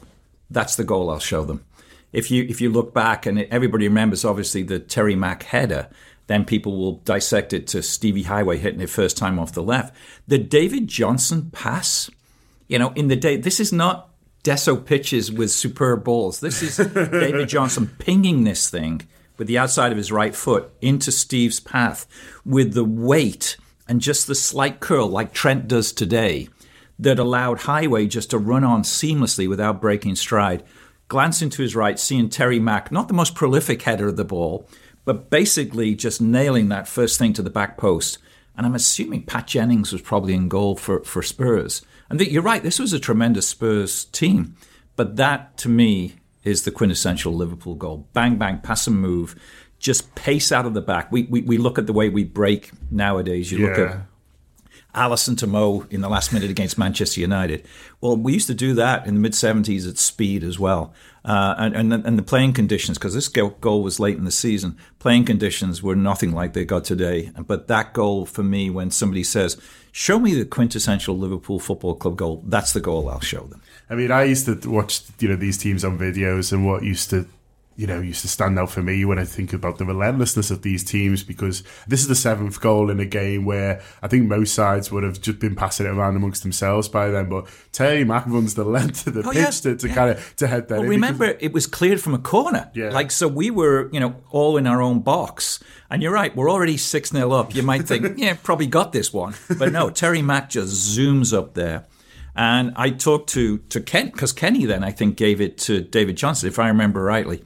That's 0.51 0.77
the 0.77 0.85
goal 0.85 1.11
I'll 1.11 1.19
show 1.19 1.45
them. 1.45 1.65
If 2.13 2.31
you 2.31 2.45
if 2.49 2.61
you 2.61 2.71
look 2.71 2.95
back 2.95 3.27
and 3.27 3.41
everybody 3.41 3.87
remembers 3.87 4.25
obviously 4.25 4.63
the 4.63 4.79
Terry 4.79 5.15
Mack 5.15 5.43
header, 5.45 5.89
then 6.27 6.45
people 6.45 6.77
will 6.79 6.93
dissect 7.05 7.53
it 7.53 7.67
to 7.69 7.83
Stevie 7.83 8.25
Heighway 8.25 8.59
hitting 8.59 8.81
it 8.81 8.91
first 8.91 9.17
time 9.17 9.39
off 9.39 9.53
the 9.53 9.63
left. 9.63 9.95
The 10.27 10.39
David 10.39 10.89
Johnson 10.89 11.51
pass, 11.51 12.09
you 12.67 12.79
know, 12.79 12.91
in 12.91 13.09
the 13.09 13.17
day 13.17 13.37
this 13.37 13.61
is 13.61 13.73
not 13.73 14.11
Deso 14.45 14.83
pitches 14.83 15.31
with 15.31 15.51
superb 15.51 16.05
balls. 16.05 16.41
This 16.41 16.63
is 16.63 16.77
David 16.95 17.49
Johnson 17.49 17.91
pinging 17.99 18.45
this 18.45 18.71
thing 18.71 19.03
with 19.37 19.49
the 19.49 19.59
outside 19.59 19.93
of 19.93 19.99
his 19.99 20.11
right 20.11 20.35
foot 20.35 20.71
into 20.81 21.13
Steve's 21.13 21.61
path 21.61 22.07
with 22.45 22.73
the 22.73 22.85
weight 22.85 23.57
and 23.89 24.01
just 24.01 24.27
the 24.27 24.35
slight 24.35 24.81
curl 24.81 25.09
like 25.09 25.33
Trent 25.33 25.67
does 25.67 25.93
today 25.93 26.49
that 26.99 27.19
allowed 27.19 27.61
Heighway 27.61 28.09
just 28.09 28.31
to 28.31 28.39
run 28.39 28.65
on 28.65 28.83
seamlessly 28.83 29.49
without 29.49 29.81
breaking 29.81 30.17
stride. 30.17 30.63
Glancing 31.09 31.49
to 31.51 31.63
his 31.63 31.75
right, 31.75 31.99
seeing 31.99 32.29
Terry 32.29 32.61
Mack, 32.61 32.93
not 32.93 33.09
the 33.09 33.15
most 33.15 33.35
prolific 33.35 33.83
header 33.83 34.09
of 34.09 34.17
the 34.17 34.25
ball, 34.25 34.69
but 35.05 35.31
basically 35.31 35.95
just 35.95 36.21
nailing 36.21 36.69
that 36.69 36.89
first 36.89 37.19
thing 37.19 37.33
to 37.33 37.43
the 37.43 37.49
back 37.49 37.79
post. 37.79 38.19
And 38.57 38.67
I'm 38.67 38.75
assuming 38.75 39.23
Pat 39.23 39.47
Jennings 39.47 39.93
was 39.93 40.03
probably 40.03 40.35
in 40.35 40.49
goal 40.49 40.77
for, 40.77 41.03
for 41.05 41.23
Spurs. 41.23 41.81
And 42.11 42.21
you're 42.21 42.43
right, 42.43 42.63
this 42.63 42.79
was 42.79 42.93
a 42.93 42.99
tremendous 42.99 43.49
Spurs 43.49 44.07
team. 44.07 44.57
But 44.97 45.17
that, 45.17 45.57
to 45.59 45.69
me, 45.69 46.17
is 46.43 46.65
the 46.65 46.71
quintessential 46.73 47.33
Liverpool 47.33 47.77
goal. 47.77 48.09
Bang, 48.13 48.37
bang, 48.37 48.59
pass 48.59 48.87
and 48.87 49.01
move 49.01 49.37
just 49.79 50.15
pace 50.15 50.51
out 50.53 50.67
of 50.67 50.75
the 50.75 50.81
back. 50.81 51.11
We, 51.13 51.25
we, 51.25 51.43
we 51.43 51.59
look 51.59 51.79
at 51.79 51.87
the 51.87 51.93
way 51.93 52.09
we 52.09 52.25
break 52.25 52.71
nowadays. 52.91 53.53
You 53.53 53.59
yeah. 53.59 53.67
look 53.67 53.79
at 53.79 54.01
Alisson 54.95 55.37
to 55.39 55.47
Mo 55.47 55.87
in 55.91 56.01
the 56.01 56.09
last 56.09 56.33
minute 56.33 56.51
against 56.51 56.79
Manchester 56.79 57.21
United. 57.21 57.65
Well, 58.01 58.17
we 58.17 58.33
used 58.33 58.49
to 58.49 58.55
do 58.55 58.75
that 58.75 59.07
in 59.07 59.15
the 59.15 59.21
mid 59.21 59.33
70s 59.33 59.89
at 59.89 59.99
speed 59.99 60.43
as 60.43 60.59
well. 60.59 60.93
Uh, 61.25 61.55
and, 61.59 61.77
and, 61.77 62.07
and 62.07 62.19
the 62.19 62.23
playing 62.23 62.55
conditions, 62.55 62.97
because 62.97 63.15
this 63.15 63.29
goal 63.29 63.83
was 63.83 64.01
late 64.01 64.17
in 64.17 64.25
the 64.25 64.31
season, 64.31 64.79
playing 64.99 65.27
conditions 65.27 65.83
were 65.83 65.95
nothing 65.95 66.33
like 66.33 66.55
they 66.55 66.65
got 66.65 66.85
today. 66.85 67.31
But 67.37 67.69
that 67.69 67.93
goal 67.93 68.25
for 68.25 68.43
me, 68.43 68.71
when 68.71 68.91
somebody 68.91 69.23
says, 69.23 69.61
show 69.93 70.19
me 70.19 70.35
the 70.35 70.47
quintessential 70.47 71.19
Liverpool 71.19 71.61
Football 71.61 71.97
Club 71.97 72.17
goal, 72.17 72.43
that's 72.47 72.73
the 72.73 72.81
goal 72.81 73.09
I'll 73.11 73.21
show 73.21 73.43
them. 73.43 73.61
I 73.91 73.95
mean, 73.95 74.11
I 74.11 74.25
used 74.25 74.47
to 74.47 74.71
watch 74.71 75.03
you 75.19 75.29
know 75.29 75.37
these 75.37 75.59
teams 75.59 75.85
on 75.85 75.99
videos, 75.99 76.53
and 76.53 76.67
what 76.67 76.83
used 76.83 77.11
to 77.11 77.27
you 77.79 77.87
know, 77.87 78.01
used 78.01 78.23
to 78.23 78.29
stand 78.29 78.59
out 78.59 78.69
for 78.69 78.83
me 78.83 79.05
when 79.05 79.21
I 79.21 79.25
think 79.25 79.53
about 79.53 79.79
the 79.79 79.85
relentlessness 79.85 80.51
of 80.51 80.63
these 80.63 80.83
teams 80.83 81.23
because 81.23 81.63
this 81.87 82.01
is 82.01 82.09
the 82.09 82.17
seventh 82.17 82.61
goal 82.61 82.91
in 82.91 82.99
a 82.99 83.05
game 83.05 83.45
where 83.45 83.81
I 84.03 84.09
think 84.09 84.27
most 84.27 84.53
sides 84.53 84.91
would 84.91 85.05
have 85.05 85.21
just 85.21 85.39
been 85.39 85.55
passing 85.55 85.87
it 85.87 85.91
around 85.91 86.17
amongst 86.17 86.43
themselves 86.43 86.89
by 86.89 87.09
then. 87.09 87.29
But 87.29 87.47
Terry 87.71 88.03
Mack 88.03 88.27
runs 88.27 88.57
the 88.57 88.65
length 88.65 89.07
of 89.07 89.15
the 89.15 89.21
oh, 89.21 89.31
pitch 89.31 89.37
yeah, 89.37 89.51
to, 89.51 89.77
to 89.77 89.89
yeah. 89.89 89.95
kind 89.95 90.11
of 90.11 90.37
to 90.39 90.49
head 90.49 90.67
that. 90.69 90.81
Well, 90.81 90.89
remember, 90.89 91.37
it 91.39 91.53
was 91.53 91.69
cleared 91.69 92.01
from 92.01 92.15
a 92.15 92.19
corner. 92.19 92.69
Yeah. 92.75 92.91
Like 92.91 93.13
so, 93.13 93.29
we 93.29 93.49
were 93.53 93.89
you 93.93 94.01
know 94.01 94.17
all 94.31 94.57
in 94.57 94.67
our 94.67 94.83
own 94.83 94.99
box. 94.99 95.61
And 95.89 96.03
you're 96.03 96.13
right, 96.13 96.35
we're 96.35 96.51
already 96.51 96.77
6 96.77 97.11
0 97.11 97.31
up. 97.31 97.55
You 97.55 97.63
might 97.63 97.87
think, 97.87 98.15
yeah, 98.19 98.37
probably 98.43 98.67
got 98.67 98.93
this 98.93 99.11
one. 99.13 99.35
But 99.57 99.73
no, 99.73 99.89
Terry 99.89 100.21
Mack 100.21 100.51
just 100.51 100.99
zooms 100.99 101.33
up 101.33 101.55
there 101.55 101.87
And 102.35 102.73
I 102.77 102.91
talked 102.91 103.31
to 103.31 103.59
to 103.59 103.81
Ken 103.81 104.11
because 104.11 104.33
Kenny 104.33 104.65
then 104.67 104.83
I 104.83 104.91
think 104.91 105.17
gave 105.17 105.41
it 105.41 105.59
to 105.59 105.81
David 105.81 106.17
Johnson, 106.17 106.49
if 106.49 106.59
I 106.59 106.67
remember 106.67 107.05
rightly. 107.05 107.45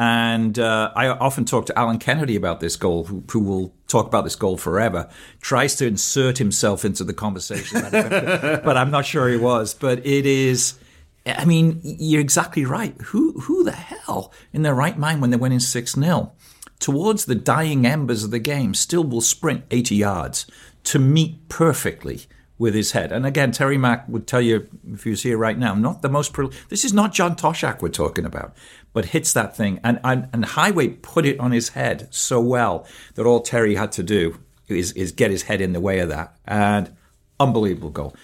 And 0.00 0.60
uh, 0.60 0.92
I 0.94 1.08
often 1.08 1.44
talk 1.44 1.66
to 1.66 1.76
Alan 1.76 1.98
Kennedy 1.98 2.36
about 2.36 2.60
this 2.60 2.76
goal, 2.76 3.06
who, 3.06 3.24
who, 3.28 3.40
will 3.40 3.74
talk 3.88 4.06
about 4.06 4.22
this 4.22 4.36
goal 4.36 4.56
forever. 4.56 5.10
Tries 5.40 5.74
to 5.76 5.88
insert 5.88 6.38
himself 6.38 6.84
into 6.84 7.02
the 7.02 7.12
conversation, 7.12 7.80
but 7.90 8.76
I'm 8.76 8.92
not 8.92 9.06
sure 9.06 9.28
he 9.28 9.36
was. 9.36 9.74
But 9.74 10.06
it 10.06 10.24
is. 10.24 10.78
I 11.26 11.44
mean, 11.44 11.80
you're 11.82 12.20
exactly 12.20 12.64
right. 12.64 12.94
Who 13.06 13.40
who 13.40 13.64
the 13.64 13.72
hell 13.72 14.32
in 14.52 14.62
their 14.62 14.74
right 14.74 14.96
mind 14.96 15.20
when 15.20 15.30
they're 15.30 15.38
winning 15.38 15.58
six 15.58 15.94
0 15.94 16.30
towards 16.78 17.24
the 17.24 17.34
dying 17.34 17.84
embers 17.84 18.22
of 18.22 18.30
the 18.30 18.38
game 18.38 18.74
still 18.74 19.02
will 19.02 19.20
sprint 19.20 19.64
80 19.72 19.96
yards 19.96 20.46
to 20.84 21.00
meet 21.00 21.48
perfectly 21.48 22.26
with 22.58 22.74
his 22.74 22.92
head. 22.92 23.12
And 23.12 23.24
again, 23.24 23.52
Terry 23.52 23.78
Mack 23.78 24.08
would 24.08 24.26
tell 24.26 24.40
you, 24.40 24.68
if 24.92 25.04
he 25.04 25.10
was 25.10 25.22
here 25.22 25.38
right 25.38 25.56
now, 25.56 25.74
not 25.74 26.02
the 26.02 26.08
most. 26.08 26.32
Pro- 26.32 26.50
this 26.68 26.84
is 26.84 26.92
not 26.92 27.12
John 27.12 27.36
Toshack 27.36 27.80
we're 27.80 27.88
talking 27.88 28.24
about, 28.24 28.54
but 28.92 29.06
hits 29.06 29.32
that 29.32 29.56
thing. 29.56 29.80
And, 29.84 30.00
and, 30.04 30.28
and 30.32 30.44
Heighway 30.44 31.00
put 31.02 31.26
it 31.26 31.38
on 31.40 31.52
his 31.52 31.70
head 31.70 32.08
so 32.10 32.40
well 32.40 32.86
that 33.14 33.26
all 33.26 33.40
Terry 33.40 33.74
had 33.74 33.92
to 33.92 34.02
do 34.02 34.38
is, 34.68 34.92
is 34.92 35.12
get 35.12 35.30
his 35.30 35.42
head 35.42 35.60
in 35.60 35.72
the 35.72 35.80
way 35.80 35.98
of 36.00 36.08
that. 36.08 36.36
And 36.46 36.94
unbelievable 37.40 37.90
goal. 37.90 38.14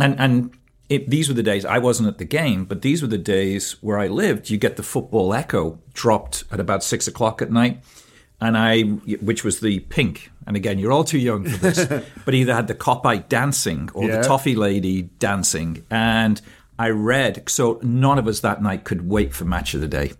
And, 0.00 0.18
and 0.18 0.52
it, 0.88 1.08
these 1.10 1.28
were 1.28 1.34
the 1.34 1.42
days 1.42 1.64
I 1.64 1.78
wasn't 1.78 2.08
at 2.08 2.18
the 2.18 2.24
game, 2.24 2.64
but 2.64 2.82
these 2.82 3.02
were 3.02 3.08
the 3.08 3.18
days 3.18 3.76
where 3.80 3.98
I 3.98 4.08
lived. 4.08 4.50
You 4.50 4.58
get 4.58 4.76
the 4.76 4.82
football 4.82 5.34
echo 5.34 5.78
dropped 5.92 6.44
at 6.50 6.60
about 6.60 6.82
six 6.82 7.06
o'clock 7.06 7.42
at 7.42 7.50
night 7.50 7.82
and 8.42 8.58
I, 8.58 8.82
which 8.82 9.44
was 9.44 9.60
the 9.60 9.80
pink. 9.80 10.30
And 10.46 10.56
again, 10.56 10.78
you're 10.78 10.90
all 10.90 11.04
too 11.04 11.18
young 11.18 11.44
for 11.44 11.56
this, 11.58 12.02
but 12.24 12.34
either 12.34 12.52
had 12.52 12.66
the 12.66 12.74
Kopite 12.74 13.28
dancing 13.28 13.88
or 13.94 14.08
yeah. 14.08 14.16
the 14.16 14.24
toffee 14.24 14.56
lady 14.56 15.02
dancing. 15.02 15.86
And 15.90 16.40
I 16.78 16.90
read, 16.90 17.48
so 17.48 17.78
none 17.82 18.18
of 18.18 18.26
us 18.26 18.40
that 18.40 18.62
night 18.62 18.84
could 18.84 19.08
wait 19.08 19.34
for 19.34 19.44
match 19.44 19.74
of 19.74 19.80
the 19.80 19.88
day 19.88 20.12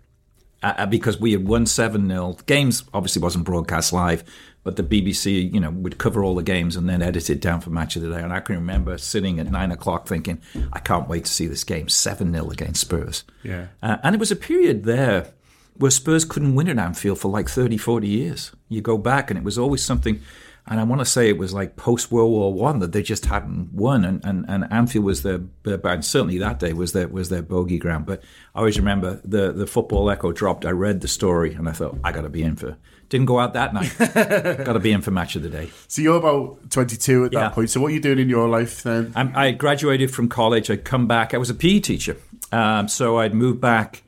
uh, 0.61 0.73
uh 0.77 0.85
because 0.85 1.19
we 1.19 1.31
had 1.33 1.47
won 1.47 1.65
7 1.65 2.07
0. 2.07 2.37
Games 2.45 2.83
obviously 2.93 3.21
wasn't 3.21 3.45
broadcast 3.45 3.93
live, 3.93 4.23
but 4.63 4.77
the 4.77 4.83
BBC, 4.83 5.53
you 5.53 5.59
know, 5.59 5.71
would 5.71 5.97
cover 5.97 6.23
all 6.23 6.35
the 6.35 6.43
games 6.43 6.75
and 6.75 6.89
then 6.89 7.01
edit 7.01 7.29
it 7.29 7.41
down 7.41 7.59
for 7.61 7.69
match 7.69 7.95
of 7.95 8.01
the 8.01 8.09
day. 8.09 8.21
And 8.21 8.31
I 8.31 8.39
can 8.39 8.55
remember 8.55 8.97
sitting 8.97 9.39
at 9.39 9.51
nine 9.51 9.71
o'clock 9.71 10.07
thinking, 10.07 10.41
I 10.71 10.79
can't 10.79 11.09
wait 11.09 11.25
to 11.25 11.31
see 11.31 11.47
this 11.47 11.63
game 11.63 11.89
7 11.89 12.31
0 12.31 12.49
against 12.49 12.81
Spurs. 12.81 13.23
Yeah. 13.43 13.67
Uh, 13.81 13.97
and 14.03 14.15
it 14.15 14.19
was 14.19 14.31
a 14.31 14.37
period 14.37 14.85
there 14.85 15.33
where 15.75 15.91
Spurs 15.91 16.23
couldn't 16.23 16.55
win 16.55 16.69
at 16.69 16.77
Anfield 16.77 17.19
for 17.19 17.29
like 17.29 17.49
30, 17.49 17.77
40 17.77 18.07
years. 18.07 18.51
You 18.69 18.81
go 18.81 18.97
back 18.97 19.29
and 19.29 19.37
it 19.37 19.43
was 19.43 19.57
always 19.57 19.83
something, 19.83 20.21
and 20.65 20.79
I 20.79 20.83
want 20.83 21.01
to 21.01 21.05
say 21.05 21.27
it 21.27 21.37
was 21.37 21.53
like 21.53 21.75
post 21.75 22.11
World 22.11 22.31
War 22.31 22.53
One 22.53 22.79
that 22.79 22.93
they 22.93 23.03
just 23.03 23.25
hadn't 23.25 23.73
won, 23.73 24.05
and, 24.05 24.23
and, 24.23 24.45
and 24.47 24.71
Anfield 24.71 25.03
was 25.03 25.21
their, 25.21 25.41
and 25.65 26.05
certainly 26.05 26.37
that 26.37 26.59
day 26.59 26.71
was 26.71 26.93
their 26.93 27.07
was 27.09 27.29
their 27.29 27.41
bogey 27.41 27.77
ground. 27.77 28.05
But 28.05 28.23
I 28.55 28.59
always 28.59 28.77
remember 28.77 29.19
the 29.25 29.51
the 29.51 29.67
football 29.67 30.09
echo 30.09 30.31
dropped. 30.31 30.65
I 30.65 30.71
read 30.71 31.01
the 31.01 31.09
story 31.09 31.53
and 31.53 31.67
I 31.67 31.73
thought 31.73 31.97
I 32.03 32.13
got 32.13 32.21
to 32.21 32.29
be 32.29 32.43
in 32.43 32.55
for. 32.55 32.77
Didn't 33.09 33.25
go 33.25 33.39
out 33.39 33.53
that 33.53 33.73
night. 33.73 33.93
got 34.65 34.73
to 34.73 34.79
be 34.79 34.91
in 34.91 35.01
for 35.01 35.11
match 35.11 35.35
of 35.35 35.43
the 35.43 35.49
day. 35.49 35.69
So 35.87 36.01
you're 36.01 36.17
about 36.17 36.71
22 36.71 37.25
at 37.25 37.33
yeah. 37.33 37.41
that 37.41 37.53
point. 37.53 37.69
So 37.69 37.79
what 37.79 37.91
are 37.91 37.93
you 37.93 37.99
doing 37.99 38.17
in 38.17 38.29
your 38.29 38.47
life 38.47 38.81
then? 38.81 39.11
I'm, 39.15 39.35
i 39.35 39.51
graduated 39.51 40.11
from 40.11 40.29
college. 40.29 40.71
I'd 40.71 40.85
come 40.85 41.07
back. 41.07 41.33
I 41.33 41.37
was 41.37 41.49
a 41.49 41.53
PE 41.53 41.81
teacher, 41.81 42.17
um, 42.51 42.87
so 42.87 43.19
I'd 43.19 43.33
moved 43.33 43.59
back 43.59 44.03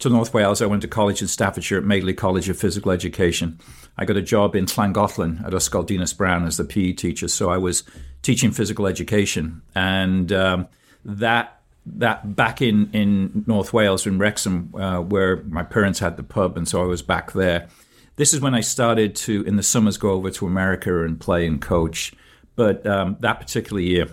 to 0.00 0.08
North 0.08 0.34
Wales. 0.34 0.60
I 0.60 0.66
went 0.66 0.82
to 0.82 0.88
college 0.88 1.22
in 1.22 1.28
Staffordshire 1.28 1.78
at 1.78 1.84
Madeley 1.84 2.14
College 2.14 2.48
of 2.48 2.58
Physical 2.58 2.90
Education. 2.90 3.58
I 3.96 4.04
got 4.04 4.16
a 4.16 4.22
job 4.22 4.56
in 4.56 4.66
Llangollen 4.66 5.44
at 5.44 5.52
Ysgol 5.52 6.16
Brown 6.16 6.46
as 6.46 6.56
the 6.56 6.64
PE 6.64 6.92
teacher. 6.92 7.28
So 7.28 7.50
I 7.50 7.58
was 7.58 7.84
teaching 8.22 8.50
physical 8.50 8.86
education, 8.86 9.62
and 9.74 10.32
um, 10.32 10.68
that 11.04 11.60
that 11.86 12.34
back 12.34 12.60
in 12.62 12.90
in 12.92 13.44
North 13.46 13.72
Wales 13.72 14.06
in 14.06 14.18
Wrexham, 14.18 14.74
uh, 14.74 15.00
where 15.00 15.42
my 15.44 15.62
parents 15.62 15.98
had 15.98 16.16
the 16.16 16.22
pub, 16.22 16.56
and 16.56 16.66
so 16.66 16.82
I 16.82 16.86
was 16.86 17.02
back 17.02 17.32
there. 17.32 17.68
This 18.16 18.34
is 18.34 18.40
when 18.40 18.54
I 18.54 18.60
started 18.60 19.14
to, 19.16 19.42
in 19.44 19.56
the 19.56 19.62
summers, 19.62 19.96
go 19.96 20.10
over 20.10 20.30
to 20.30 20.46
America 20.46 21.04
and 21.04 21.18
play 21.18 21.46
and 21.46 21.60
coach. 21.60 22.12
But 22.54 22.86
um, 22.86 23.16
that 23.20 23.40
particular 23.40 23.80
year 23.80 24.08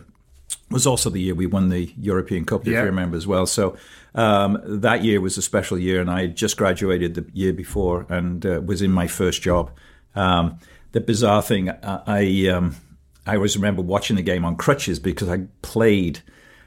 was 0.69 0.87
also 0.87 1.09
the 1.09 1.19
year 1.19 1.35
we 1.35 1.45
won 1.45 1.69
the 1.69 1.93
European 1.99 2.45
Cup, 2.45 2.61
if 2.61 2.67
yeah. 2.67 2.79
you 2.79 2.85
remember 2.85 3.17
as 3.17 3.27
well. 3.27 3.45
So 3.45 3.75
um, 4.17 4.59
that 4.65 5.03
year 5.03 5.21
was 5.21 5.37
a 5.37 5.43
special 5.43 5.77
year, 5.77 6.01
and 6.01 6.09
I 6.09 6.21
had 6.21 6.35
just 6.35 6.57
graduated 6.57 7.13
the 7.13 7.25
year 7.33 7.53
before 7.53 8.07
and 8.09 8.43
uh, 8.45 8.61
was 8.65 8.81
in 8.81 8.91
my 8.91 9.07
first 9.07 9.43
job. 9.43 9.71
Um, 10.15 10.57
the 10.91 10.99
bizarre 10.99 11.43
thing, 11.43 11.69
I 11.69 12.01
I, 12.07 12.47
um, 12.49 12.75
I 13.27 13.35
always 13.35 13.55
remember 13.55 13.83
watching 13.83 14.15
the 14.15 14.23
game 14.23 14.43
on 14.43 14.55
crutches 14.55 14.99
because 14.99 15.29
I 15.29 15.41
played. 15.61 16.21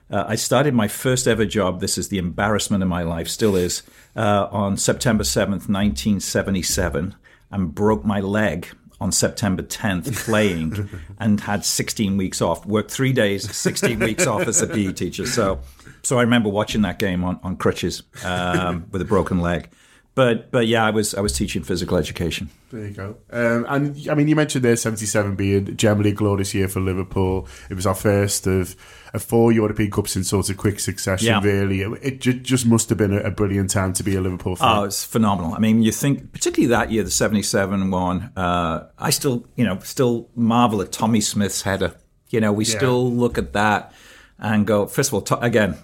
Uh, 0.09 0.25
I 0.29 0.37
started 0.37 0.75
my 0.75 0.87
first 0.87 1.27
ever 1.27 1.45
job. 1.45 1.81
This 1.81 1.99
is 1.99 2.09
the 2.09 2.19
embarrassment 2.19 2.85
of 2.85 2.89
my 2.89 3.03
life, 3.03 3.29
still 3.29 3.57
is, 3.57 3.83
uh, 4.15 4.47
on 4.51 4.77
September 4.77 5.25
7th, 5.25 5.69
1977, 5.69 7.17
and 7.51 7.75
broke 7.75 8.05
my 8.05 8.21
leg 8.21 8.69
on 9.01 9.11
September 9.11 9.63
10th 9.63 10.15
playing 10.25 10.89
and 11.19 11.41
had 11.41 11.65
16 11.65 12.17
weeks 12.17 12.41
off. 12.41 12.65
Worked 12.67 12.91
three 12.91 13.13
days, 13.13 13.51
16 13.57 13.99
weeks 13.99 14.27
off 14.27 14.47
as 14.47 14.61
a 14.61 14.67
PE 14.67 14.93
teacher. 14.93 15.27
So, 15.27 15.61
so 16.03 16.19
I 16.19 16.23
remember 16.23 16.49
watching 16.49 16.83
that 16.83 16.99
game 16.99 17.25
on, 17.25 17.41
on 17.43 17.57
crutches 17.57 18.03
um, 18.25 18.87
with 18.91 19.03
a 19.03 19.05
broken 19.05 19.41
leg. 19.41 19.71
But 20.15 20.51
but 20.51 20.67
yeah, 20.67 20.85
I 20.85 20.91
was 20.91 21.15
I 21.15 21.21
was 21.21 21.33
teaching 21.33 21.63
physical 21.63 21.97
education. 21.97 22.51
There 22.73 22.87
you 22.87 22.91
go. 22.93 23.17
Um, 23.31 23.65
and 23.69 24.09
I 24.11 24.15
mean, 24.15 24.27
you 24.27 24.35
mentioned 24.35 24.65
there 24.65 24.75
seventy 24.75 25.07
seven 25.07 25.37
being 25.37 25.77
generally 25.77 26.11
a 26.11 26.15
glorious 26.15 26.53
year 26.53 26.67
for 26.67 26.81
Liverpool. 26.81 27.47
It 27.71 27.75
was 27.75 27.87
our 27.87 27.95
first 27.95 28.47
of, 28.49 28.75
of 29.15 29.23
four 29.23 29.53
European 29.53 29.91
Cups 29.91 30.17
in 30.17 30.25
sort 30.25 30.51
of 30.51 30.57
quick 30.57 30.81
succession. 30.81 31.29
Yeah. 31.29 31.41
Really, 31.43 31.83
it, 31.83 32.27
it, 32.27 32.43
just 32.43 32.67
must 32.67 32.89
have 32.89 32.99
been 32.99 33.15
a, 33.15 33.21
a, 33.21 33.31
brilliant 33.31 33.71
time 33.71 33.93
to 33.95 34.03
be 34.03 34.17
a 34.17 34.21
Liverpool 34.21 34.57
fan. 34.57 34.79
Oh, 34.79 34.85
it's 34.85 35.05
phenomenal. 35.05 35.55
I 35.55 35.59
mean, 35.59 35.83
you 35.83 35.93
think 35.93 36.33
particularly 36.33 36.69
that 36.71 36.91
year, 36.91 37.05
the 37.05 37.11
seventy 37.11 37.43
seven 37.43 37.91
one. 37.93 38.33
Uh, 38.37 38.89
I 38.99 39.11
still 39.11 39.47
you 39.55 39.65
know 39.65 39.79
still 39.79 40.29
marvel 40.35 40.83
at 40.83 40.91
Tommy 40.91 41.21
Smith's 41.21 41.63
header. 41.63 41.95
You 42.31 42.41
know, 42.41 42.53
we 42.53 42.65
yeah. 42.65 42.77
still 42.77 43.11
look 43.13 43.39
at 43.39 43.53
that 43.53 43.95
and 44.41 44.67
go. 44.67 44.87
First 44.87 45.11
of 45.11 45.15
all, 45.15 45.23
to, 45.23 45.39
again, 45.39 45.77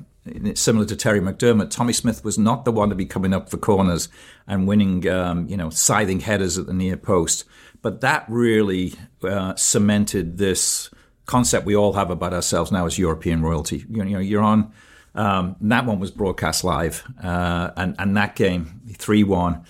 similar 0.55 0.87
to 0.87 0.97
Terry 0.97 1.21
McDermott, 1.21 1.71
Tommy 1.71 1.93
Smith 1.93 2.25
was 2.25 2.39
not 2.39 2.65
the 2.65 2.73
one 2.73 2.89
to 2.89 2.95
be 2.95 3.07
coming 3.07 3.33
up 3.33 3.51
for 3.51 3.59
corners 3.59 4.09
and 4.47 4.67
winning, 4.67 5.07
um, 5.09 5.47
you 5.49 5.57
know, 5.57 5.71
scything 5.71 6.21
headers 6.21 6.59
at 6.59 6.67
the 6.67 6.73
near 6.73 6.97
post. 6.97 7.45
But 7.83 8.01
that 8.01 8.25
really 8.29 8.95
uh, 9.23 9.55
cemented 9.55 10.39
this 10.39 10.91
concept 11.27 11.67
we 11.67 11.77
all 11.77 11.93
have 11.93 12.11
about 12.11 12.33
ourselves 12.33 12.73
now 12.73 12.87
as 12.87 12.99
European 12.99 13.43
royalty. 13.43 13.85
You 13.89 14.05
know, 14.05 14.19
you're 14.19 14.43
on. 14.43 14.73
Um, 15.15 15.57
that 15.61 15.87
one 15.87 15.99
was 15.99 16.11
broadcast 16.11 16.63
live, 16.65 17.05
uh, 17.23 17.71
and 17.77 17.95
and 17.99 18.17
that 18.17 18.37
game, 18.37 18.83
three 18.95 19.25
one. 19.25 19.65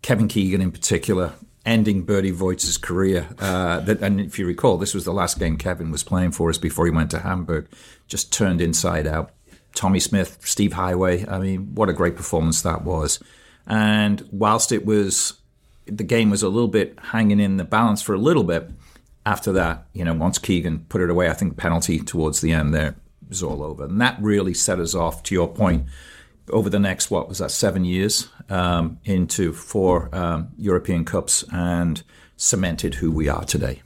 Kevin 0.00 0.28
Keegan 0.28 0.60
in 0.60 0.72
particular, 0.72 1.32
ending 1.64 2.04
Berti 2.04 2.32
Vogts' 2.32 2.80
career. 2.80 3.28
Uh, 3.38 3.80
that, 3.80 4.02
and 4.02 4.20
if 4.20 4.38
you 4.38 4.46
recall, 4.46 4.78
this 4.78 4.94
was 4.94 5.04
the 5.04 5.12
last 5.12 5.38
game 5.38 5.56
Kevin 5.56 5.90
was 5.90 6.02
playing 6.02 6.32
for 6.32 6.50
us 6.50 6.58
before 6.58 6.86
he 6.86 6.92
went 6.92 7.10
to 7.12 7.20
Hamburg. 7.20 7.68
Just 8.08 8.32
turned 8.32 8.60
inside 8.60 9.06
out. 9.06 9.32
Tommy 9.74 10.00
Smith, 10.00 10.38
Steve 10.40 10.72
Heighway. 10.72 11.30
I 11.30 11.38
mean, 11.38 11.74
what 11.74 11.88
a 11.88 11.94
great 11.94 12.16
performance 12.16 12.62
that 12.62 12.84
was. 12.84 13.20
And 13.66 14.26
whilst 14.30 14.72
it 14.72 14.84
was, 14.84 15.34
the 15.86 16.04
game 16.04 16.30
was 16.30 16.42
a 16.42 16.48
little 16.48 16.68
bit 16.68 16.98
hanging 17.00 17.40
in 17.40 17.56
the 17.56 17.64
balance 17.64 18.02
for 18.02 18.14
a 18.14 18.18
little 18.18 18.44
bit, 18.44 18.70
after 19.24 19.52
that, 19.52 19.86
you 19.92 20.04
know, 20.04 20.14
once 20.14 20.38
Keegan 20.38 20.86
put 20.88 21.00
it 21.00 21.08
away, 21.08 21.28
I 21.30 21.32
think 21.32 21.56
penalty 21.56 22.00
towards 22.00 22.40
the 22.40 22.52
end 22.52 22.74
there 22.74 22.96
was 23.28 23.42
all 23.42 23.62
over. 23.62 23.84
And 23.84 24.00
that 24.00 24.20
really 24.20 24.52
set 24.52 24.80
us 24.80 24.96
off, 24.96 25.22
to 25.24 25.34
your 25.34 25.48
point, 25.48 25.86
over 26.50 26.68
the 26.68 26.80
next, 26.80 27.08
what 27.08 27.28
was 27.28 27.38
that, 27.38 27.52
seven 27.52 27.84
years 27.84 28.28
um, 28.48 28.98
into 29.04 29.52
four 29.52 30.14
um, 30.14 30.48
European 30.56 31.04
Cups 31.04 31.44
and 31.52 32.02
cemented 32.36 32.94
who 32.94 33.10
we 33.10 33.28
are 33.28 33.44
today. 33.44 33.82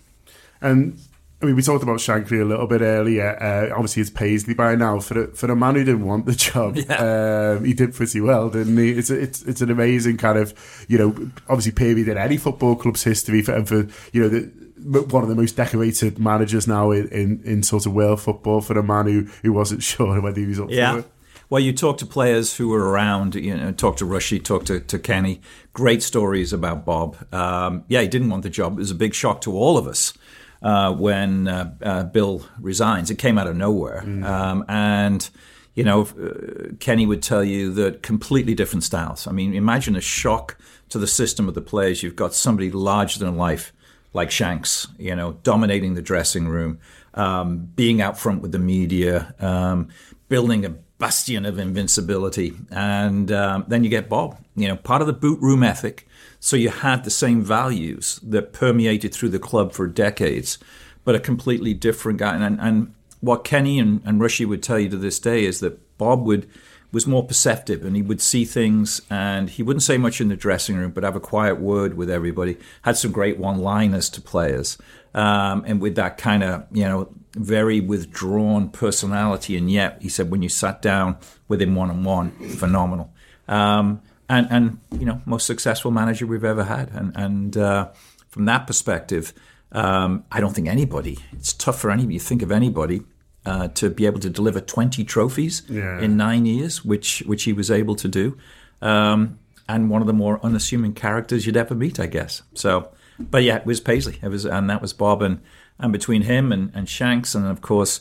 And 0.61 0.99
I 1.43 1.45
mean, 1.45 1.57
we 1.57 1.63
talked 1.63 1.83
about 1.83 1.99
Shankly 1.99 2.41
a 2.41 2.45
little 2.45 2.67
bit 2.67 2.81
earlier. 2.81 3.37
Uh, 3.41 3.75
obviously, 3.75 4.01
it's 4.01 4.11
Paisley 4.11 4.55
by 4.55 4.75
now. 4.75 5.01
For 5.01 5.25
a, 5.25 5.27
for 5.29 5.51
a 5.51 5.57
man 5.57 5.75
who 5.75 5.85
didn't 5.85 6.07
want 6.07 6.25
the 6.25 6.35
job, 6.35 6.77
yeah. 6.89 7.57
um, 7.57 7.65
he 7.65 7.75
did 7.75 7.95
pretty 7.95 8.23
well, 8.23 8.49
didn't 8.49 8.77
he? 8.79 8.93
It's, 8.93 9.11
it's 9.11 9.43
it's 9.43 9.61
an 9.61 9.71
amazing 9.71 10.17
kind 10.17 10.39
of, 10.39 10.55
you 10.89 10.97
know, 10.97 11.31
obviously 11.49 11.73
Paisley 11.73 12.11
in 12.11 12.17
any 12.17 12.39
football 12.39 12.75
club's 12.75 13.05
history 13.05 13.43
for, 13.43 13.53
and 13.53 13.69
for 13.69 13.87
you 14.13 14.23
know, 14.23 14.29
the, 14.29 15.03
one 15.03 15.23
of 15.23 15.29
the 15.29 15.35
most 15.35 15.57
decorated 15.57 16.19
managers 16.19 16.67
now 16.67 16.91
in, 16.91 17.09
in, 17.09 17.43
in, 17.45 17.63
sort 17.63 17.87
of 17.87 17.93
world 17.93 18.21
football 18.21 18.61
for 18.61 18.79
a 18.79 18.83
man 18.83 19.07
who, 19.07 19.23
who 19.43 19.53
wasn't 19.53 19.83
sure 19.83 20.21
whether 20.21 20.41
he 20.41 20.47
was 20.47 20.61
up 20.61 20.71
yeah. 20.71 20.93
for 20.93 20.99
it. 21.01 21.11
Well, 21.49 21.61
you 21.61 21.73
talk 21.73 21.99
to 21.99 22.07
players 22.07 22.57
who 22.57 22.69
were 22.69 22.91
around, 22.91 23.37
you 23.37 23.57
know, 23.57 23.71
talk 23.71 23.97
to 23.99 24.05
Rushy, 24.05 24.41
talk 24.41 24.65
to, 24.65 24.81
to 24.81 24.99
Kenny. 24.99 25.41
Great 25.73 26.03
stories 26.03 26.53
about 26.53 26.85
Bob. 26.85 27.17
Um, 27.33 27.85
yeah, 27.87 28.01
he 28.01 28.09
didn't 28.09 28.31
want 28.31 28.43
the 28.43 28.51
job. 28.51 28.73
It 28.73 28.81
was 28.81 28.91
a 28.91 28.97
big 28.97 29.15
shock 29.15 29.43
to 29.43 29.57
all 29.57 29.79
of 29.79 29.87
us 29.87 30.13
uh, 30.61 30.93
when 30.93 31.47
uh, 31.47 31.75
uh, 31.83 32.05
Bill 32.05 32.45
resigns. 32.59 33.11
It 33.13 33.19
came 33.19 33.39
out 33.39 33.47
of 33.47 33.55
nowhere. 33.55 34.03
Mm. 34.05 34.25
Um, 34.25 34.65
and, 34.69 35.31
you 35.77 35.85
know, 35.85 36.03
uh, 36.03 36.75
Kenny 36.81 37.07
would 37.07 37.23
tell 37.23 37.45
you 37.45 37.73
that 37.75 38.03
completely 38.03 38.55
different 38.55 38.83
styles. 38.83 39.29
I 39.29 39.33
mean, 39.33 39.55
imagine 39.55 39.95
a 39.95 40.01
shock 40.01 40.59
to 40.89 40.99
the 40.99 41.07
system 41.07 41.47
of 41.47 41.55
the 41.55 41.63
players. 41.63 42.03
You've 42.03 42.17
got 42.17 42.35
somebody 42.35 42.73
larger 42.73 43.21
than 43.21 43.37
life 43.37 43.73
like 44.13 44.33
Shanks, 44.33 44.89
you 44.99 45.15
know, 45.15 45.35
dominating 45.45 45.95
the 45.95 46.03
dressing 46.03 46.49
room, 46.49 46.81
um, 47.15 47.69
being 47.77 48.01
out 48.01 48.19
front 48.19 48.43
with 48.43 48.51
the 48.51 48.59
media, 48.59 49.33
um, 49.39 49.89
building 50.29 50.65
a 50.65 50.75
bastion 50.99 51.45
of 51.45 51.59
invincibility. 51.59 52.55
And 52.71 53.31
um, 53.31 53.65
then 53.69 53.85
you 53.85 53.91
get 53.91 54.09
Bob, 54.09 54.39
you 54.55 54.69
know, 54.69 54.77
part 54.77 55.01
of 55.01 55.07
the 55.07 55.13
boot 55.13 55.41
room 55.41 55.63
ethic. 55.63 56.09
So 56.41 56.57
you 56.57 56.71
had 56.71 57.05
the 57.05 57.11
same 57.11 57.43
values 57.43 58.21
that 58.23 58.53
permeated 58.53 59.13
through 59.13 59.31
the 59.31 59.39
club 59.39 59.73
for 59.73 59.87
decades, 59.87 60.59
but 61.05 61.15
a 61.15 61.21
completely 61.21 61.75
different 61.75 62.19
guy. 62.19 62.37
And, 62.37 62.61
and 62.61 62.95
what 63.21 63.45
Kenny 63.45 63.79
and, 63.79 64.01
and 64.05 64.21
would 64.21 64.63
tell 64.63 64.79
you 64.79 64.89
to 64.89 64.97
this 64.97 65.19
day 65.19 65.45
is 65.45 65.61
that 65.61 65.99
Bob 65.99 66.25
would 66.25 66.49
was 66.93 67.07
more 67.07 67.27
perceptive 67.27 67.85
and 67.85 67.97
he 67.97 68.01
would 68.01 68.23
see 68.23 68.45
things 68.45 69.03
and 69.11 69.51
he 69.51 69.63
wouldn't 69.63 69.83
say 69.83 69.99
much 69.99 70.21
in 70.21 70.29
the 70.29 70.37
dressing 70.37 70.77
room 70.77 70.91
but 70.91 71.05
have 71.05 71.17
a 71.17 71.21
quiet 71.21 71.61
word 71.61 71.95
with 71.95 72.09
everybody 72.09 72.57
had 72.83 72.97
some 72.97 73.13
great 73.13 73.39
one 73.39 73.59
liners 73.59 74.09
to 74.09 74.21
players 74.21 74.79
um, 75.13 75.63
and 75.67 75.81
with 75.81 75.95
that 75.97 76.17
kind 76.17 76.43
of 76.43 76.65
you 76.73 76.85
know 76.85 77.09
very 77.37 77.81
withdrawn 77.81 78.69
personality 78.69 79.57
and 79.57 79.71
yet 79.71 79.99
he 80.01 80.09
said 80.09 80.31
when 80.31 80.43
you 80.43 80.49
sat 80.49 80.81
down 80.83 81.17
with 81.49 81.61
him 81.61 81.75
one 81.75 81.91
on 81.91 82.03
one 82.03 82.31
phenomenal 82.57 83.13
um, 83.49 84.01
and 84.29 84.47
and 84.51 84.79
you 84.99 85.07
know 85.07 85.21
most 85.27 85.47
successful 85.47 85.91
manager 85.91 86.27
we've 86.27 86.45
ever 86.45 86.65
had 86.65 86.91
and 86.93 87.13
and 87.17 87.57
uh, 87.57 87.89
from 88.29 88.47
that 88.47 88.67
perspective 88.67 89.33
um, 89.73 90.25
I 90.33 90.41
don't 90.41 90.55
think 90.55 90.69
anybody 90.69 91.19
it's 91.33 91.53
tough 91.53 91.79
for 91.79 91.91
anybody 91.91 92.15
you 92.15 92.21
think 92.21 92.43
of 92.43 92.51
anybody 92.51 93.03
uh, 93.47 93.69
to 93.69 93.89
be 93.89 94.07
able 94.07 94.19
to 94.19 94.29
deliver 94.29 94.61
20 94.61 95.05
trophies 95.05 95.63
yeah. 95.69 96.01
in 96.01 96.17
nine 96.17 96.45
years, 96.45 96.85
which 96.85 97.23
which 97.27 97.45
he 97.45 97.53
was 97.53 97.71
able 97.71 97.95
to 97.95 98.09
do, 98.09 98.37
um, 98.83 99.39
and 99.69 99.89
one 99.89 100.01
of 100.01 100.09
the 100.09 100.13
more 100.13 100.41
unassuming 100.45 100.93
characters 100.93 101.47
you'd 101.47 101.57
ever 101.57 101.75
meet, 101.75 102.01
I 102.01 102.07
guess. 102.07 102.43
So, 102.55 102.91
but 103.19 103.45
yeah, 103.45 103.57
it 103.59 103.67
was 103.67 103.81
Paisley, 103.81 104.19
it 104.21 104.29
was, 104.29 104.45
and 104.45 104.69
that 104.69 104.83
was 104.83 104.93
Bob, 104.93 105.23
and 105.23 105.41
and 105.79 105.93
between 105.93 106.23
him 106.23 106.53
and, 106.53 106.71
and 106.75 106.89
Shanks, 106.89 107.35
and 107.35 107.47
of 107.47 107.61
course 107.61 108.01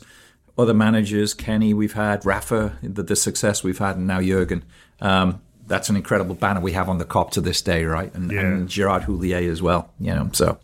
other 0.58 0.74
managers, 0.74 1.34
Kenny, 1.34 1.74
we've 1.74 1.92
had 1.92 2.24
Rafa, 2.24 2.78
the, 2.82 3.02
the 3.02 3.16
success 3.16 3.62
we've 3.62 3.78
had, 3.78 3.96
and 3.96 4.06
now 4.06 4.20
Jurgen. 4.20 4.64
Um, 5.00 5.42
that's 5.66 5.88
an 5.88 5.96
incredible 5.96 6.34
banner 6.34 6.60
we 6.60 6.72
have 6.72 6.88
on 6.88 6.98
the 6.98 7.04
Kop 7.04 7.30
to 7.32 7.40
this 7.40 7.60
day, 7.60 7.84
right? 7.84 8.14
And, 8.14 8.30
yeah. 8.30 8.40
and 8.40 8.68
Gerard 8.68 9.02
Houllier 9.02 9.50
as 9.50 9.60
well, 9.60 9.90
you 9.98 10.14
know. 10.14 10.30
So 10.32 10.58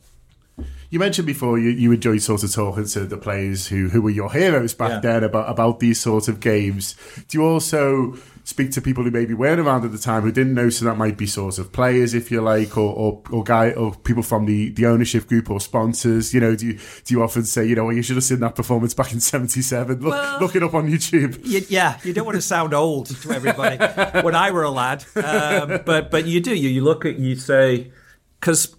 you 0.93 0.99
mentioned 0.99 1.27
before 1.27 1.59
you, 1.59 1.71
you 1.71 1.91
enjoyed 1.91 2.21
sort 2.21 2.43
of 2.43 2.53
talking 2.53 2.85
to 2.85 3.07
the 3.07 3.17
players 3.17 3.67
who, 3.67 3.89
who 3.89 4.03
were 4.03 4.11
your 4.11 4.31
heroes 4.31 4.75
back 4.75 4.91
yeah. 4.91 5.01
then 5.01 5.25
about, 5.25 5.49
about 5.49 5.81
these 5.81 5.99
sorts 5.99 6.29
of 6.29 6.39
games. 6.39 6.95
Do 7.29 7.39
you 7.39 7.45
also 7.47 8.19
speak 8.45 8.73
to 8.73 8.83
people 8.83 9.03
who 9.03 9.11
maybe 9.11 9.33
weren't 9.33 9.59
around 9.59 9.87
at 9.87 9.93
the 9.93 9.99
time 9.99 10.21
who 10.21 10.31
didn't 10.31 10.53
know, 10.53 10.69
so 10.69 10.85
that 10.85 10.99
might 10.99 11.17
be 11.17 11.27
sort 11.27 11.59
of 11.59 11.73
players, 11.73 12.13
if 12.13 12.31
you 12.31 12.43
like, 12.43 12.77
or, 12.77 12.95
or, 12.95 13.23
or 13.31 13.43
guy 13.43 13.71
or 13.71 13.95
people 13.95 14.23
from 14.23 14.45
the, 14.45 14.69
the 14.69 14.85
ownership 14.85 15.27
group 15.27 15.49
or 15.49 15.61
sponsors. 15.61 16.35
You 16.35 16.41
know, 16.41 16.55
do 16.55 16.67
you 16.67 16.73
do 16.75 17.15
you 17.15 17.23
often 17.23 17.45
say, 17.45 17.65
you 17.65 17.75
know, 17.75 17.87
well, 17.87 17.97
you 17.97 18.03
should 18.03 18.17
have 18.17 18.25
seen 18.25 18.41
that 18.41 18.55
performance 18.55 18.93
back 18.93 19.15
in 19.15 19.21
'77? 19.21 20.01
Look, 20.01 20.11
well, 20.11 20.41
look 20.41 20.55
it 20.55 20.63
up 20.63 20.75
on 20.75 20.91
YouTube. 20.91 21.41
You, 21.43 21.63
yeah, 21.71 22.01
you 22.05 22.13
don't 22.13 22.27
want 22.27 22.37
to 22.37 22.43
sound 22.43 22.75
old 22.75 23.07
to 23.07 23.33
everybody. 23.33 23.79
when 24.21 24.35
I 24.35 24.51
were 24.51 24.65
a 24.65 24.71
lad, 24.71 25.07
um, 25.17 25.81
but 25.87 26.11
but 26.11 26.27
you 26.27 26.41
do. 26.41 26.55
You 26.55 26.69
you 26.69 26.85
look 26.85 27.07
at 27.07 27.19
you 27.19 27.37
say 27.37 27.93
because 28.39 28.77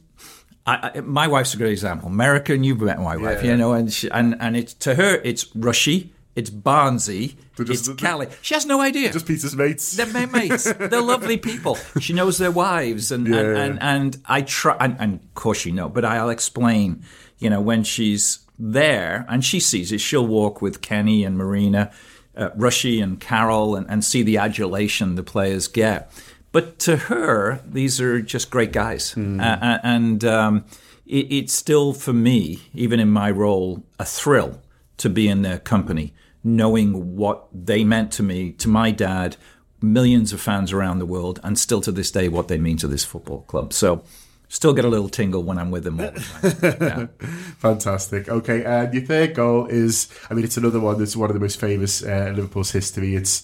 I, 0.65 0.91
I, 0.95 1.01
my 1.01 1.27
wife's 1.27 1.53
a 1.53 1.57
great 1.57 1.71
example. 1.71 2.07
American, 2.07 2.63
you've 2.63 2.81
met 2.81 2.99
my 2.99 3.17
wife, 3.17 3.43
yeah. 3.43 3.51
you 3.51 3.57
know, 3.57 3.73
and 3.73 3.91
she, 3.91 4.09
and 4.09 4.35
and 4.39 4.55
it's 4.55 4.73
to 4.75 4.95
her, 4.95 5.15
it's 5.23 5.53
Rushy, 5.55 6.13
it's 6.35 6.49
Barnsey, 6.49 7.35
just, 7.57 7.89
it's 7.89 8.01
Kelly. 8.01 8.27
She 8.41 8.53
has 8.53 8.65
no 8.65 8.81
idea. 8.81 9.11
Just 9.11 9.27
Peter's 9.27 9.55
mates. 9.55 9.91
They're 9.91 10.07
my 10.07 10.25
mates. 10.25 10.63
They're 10.63 11.01
lovely 11.01 11.37
people. 11.37 11.77
She 11.99 12.13
knows 12.13 12.37
their 12.37 12.51
wives, 12.51 13.11
and 13.11 13.27
yeah. 13.27 13.39
and, 13.39 13.57
and, 13.57 13.83
and, 13.83 14.17
I 14.25 14.41
try, 14.41 14.77
and, 14.79 14.95
and 14.99 15.13
of 15.15 15.33
course 15.35 15.59
she 15.59 15.71
know, 15.71 15.89
but 15.89 16.05
I'll 16.05 16.29
explain. 16.29 17.03
You 17.39 17.49
know, 17.49 17.59
when 17.59 17.83
she's 17.83 18.39
there 18.57 19.25
and 19.27 19.43
she 19.43 19.59
sees 19.59 19.91
it, 19.91 19.99
she'll 19.99 20.25
walk 20.25 20.61
with 20.61 20.81
Kenny 20.81 21.25
and 21.25 21.37
Marina, 21.37 21.91
uh, 22.37 22.49
Rushy 22.55 23.01
and 23.01 23.19
Carol, 23.19 23.75
and, 23.75 23.89
and 23.89 24.03
see 24.03 24.23
the 24.23 24.37
adulation 24.37 25.15
the 25.15 25.23
players 25.23 25.67
get. 25.67 26.11
But 26.53 26.77
to 26.79 26.95
her, 26.95 27.61
these 27.65 27.99
are 27.99 28.21
just 28.21 28.51
great 28.51 28.71
guys. 28.71 29.15
Mm. 29.15 29.41
Uh, 29.41 29.79
and 29.83 30.23
um, 30.23 30.65
it, 31.05 31.31
it's 31.31 31.53
still, 31.53 31.93
for 31.93 32.13
me, 32.13 32.61
even 32.73 32.99
in 32.99 33.09
my 33.09 33.31
role, 33.31 33.83
a 33.99 34.05
thrill 34.05 34.61
to 34.97 35.09
be 35.09 35.27
in 35.27 35.41
their 35.41 35.57
company, 35.57 36.13
knowing 36.43 37.17
what 37.17 37.47
they 37.51 37.83
meant 37.83 38.11
to 38.13 38.23
me, 38.23 38.51
to 38.51 38.69
my 38.69 38.91
dad, 38.91 39.35
millions 39.81 40.31
of 40.31 40.39
fans 40.39 40.71
around 40.71 40.99
the 40.99 41.07
world, 41.07 41.39
and 41.43 41.57
still 41.57 41.81
to 41.81 41.91
this 41.91 42.11
day, 42.11 42.29
what 42.29 42.47
they 42.47 42.59
mean 42.59 42.77
to 42.77 42.87
this 42.87 43.03
football 43.03 43.41
club. 43.41 43.73
So, 43.73 44.03
still 44.47 44.73
get 44.73 44.85
a 44.85 44.87
little 44.87 45.09
tingle 45.09 45.41
when 45.41 45.57
I'm 45.57 45.71
with 45.71 45.83
them 45.83 45.99
all 45.99 46.11
the 46.11 46.51
time. 46.51 46.77
Yeah. 47.19 47.27
Fantastic. 47.57 48.29
Okay, 48.29 48.63
and 48.63 48.93
your 48.93 49.03
third 49.03 49.33
goal 49.33 49.65
is, 49.65 50.07
I 50.29 50.35
mean, 50.35 50.45
it's 50.45 50.57
another 50.57 50.79
one 50.79 50.99
that's 50.99 51.15
one 51.15 51.31
of 51.31 51.33
the 51.33 51.39
most 51.39 51.59
famous 51.59 52.03
uh, 52.03 52.31
Liverpool's 52.35 52.71
history. 52.71 53.15
It's 53.15 53.41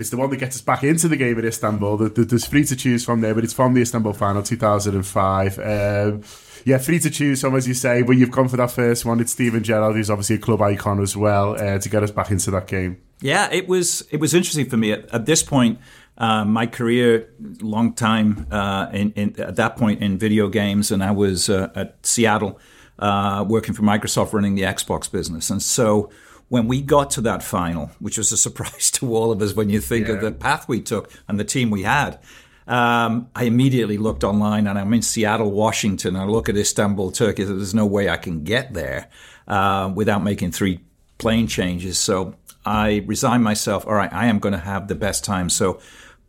it's 0.00 0.10
the 0.10 0.16
one 0.16 0.30
that 0.30 0.38
gets 0.38 0.56
us 0.56 0.62
back 0.62 0.82
into 0.82 1.08
the 1.08 1.16
game 1.16 1.38
in 1.38 1.44
Istanbul. 1.44 1.98
There's 1.98 2.46
three 2.46 2.64
to 2.64 2.74
choose 2.74 3.04
from 3.04 3.20
there, 3.20 3.34
but 3.34 3.44
it's 3.44 3.52
from 3.52 3.74
the 3.74 3.82
Istanbul 3.82 4.14
final 4.14 4.42
2005. 4.42 5.58
Um, 5.58 6.22
yeah, 6.64 6.78
free 6.78 6.98
to 7.00 7.10
choose 7.10 7.42
from, 7.42 7.54
as 7.54 7.68
you 7.68 7.74
say, 7.74 8.02
but 8.02 8.12
you've 8.12 8.30
gone 8.30 8.48
for 8.48 8.56
that 8.56 8.70
first 8.70 9.04
one. 9.04 9.20
It's 9.20 9.32
Steven 9.32 9.62
Gerrard, 9.62 9.94
who's 9.94 10.10
obviously 10.10 10.36
a 10.36 10.38
club 10.38 10.62
icon 10.62 11.00
as 11.00 11.16
well, 11.16 11.52
uh, 11.52 11.78
to 11.78 11.88
get 11.88 12.02
us 12.02 12.10
back 12.10 12.30
into 12.30 12.50
that 12.50 12.66
game. 12.66 13.00
Yeah, 13.20 13.50
it 13.52 13.68
was 13.68 14.02
it 14.10 14.18
was 14.18 14.32
interesting 14.32 14.68
for 14.68 14.78
me 14.78 14.92
at, 14.92 15.06
at 15.14 15.26
this 15.26 15.42
point. 15.42 15.78
Uh, 16.16 16.44
my 16.44 16.66
career, 16.66 17.30
long 17.60 17.94
time 17.94 18.46
uh, 18.50 18.88
in, 18.92 19.12
in, 19.12 19.40
at 19.40 19.56
that 19.56 19.76
point 19.76 20.02
in 20.02 20.18
video 20.18 20.48
games, 20.48 20.90
and 20.90 21.02
I 21.02 21.10
was 21.10 21.48
uh, 21.48 21.70
at 21.74 22.04
Seattle 22.04 22.58
uh, 22.98 23.44
working 23.46 23.74
for 23.74 23.82
Microsoft, 23.82 24.32
running 24.32 24.54
the 24.54 24.62
Xbox 24.62 25.10
business, 25.10 25.50
and 25.50 25.62
so 25.62 26.10
when 26.50 26.66
we 26.66 26.82
got 26.82 27.10
to 27.12 27.20
that 27.22 27.42
final, 27.42 27.92
which 28.00 28.18
was 28.18 28.30
a 28.32 28.36
surprise 28.36 28.90
to 28.96 29.16
all 29.16 29.32
of 29.32 29.40
us 29.40 29.54
when 29.54 29.70
you 29.70 29.80
think 29.80 30.08
yeah. 30.08 30.14
of 30.14 30.20
the 30.20 30.32
path 30.32 30.68
we 30.68 30.82
took 30.82 31.10
and 31.26 31.40
the 31.40 31.44
team 31.44 31.70
we 31.70 31.84
had, 31.84 32.18
um, 32.66 33.30
I 33.34 33.44
immediately 33.44 33.96
looked 33.96 34.24
online 34.24 34.66
and 34.66 34.78
I'm 34.78 34.92
in 34.92 35.02
Seattle, 35.02 35.50
Washington. 35.50 36.16
I 36.16 36.24
look 36.24 36.48
at 36.48 36.56
Istanbul, 36.56 37.12
Turkey. 37.12 37.44
There's 37.44 37.74
no 37.74 37.86
way 37.86 38.08
I 38.08 38.16
can 38.16 38.44
get 38.44 38.74
there 38.74 39.08
uh, 39.48 39.92
without 39.94 40.22
making 40.22 40.50
three 40.50 40.80
plane 41.18 41.46
changes. 41.46 41.98
So 41.98 42.34
I 42.66 43.04
resigned 43.06 43.44
myself. 43.44 43.86
All 43.86 43.94
right, 43.94 44.12
I 44.12 44.26
am 44.26 44.40
going 44.40 44.52
to 44.52 44.58
have 44.58 44.88
the 44.88 44.94
best 44.96 45.24
time. 45.24 45.50
So 45.50 45.80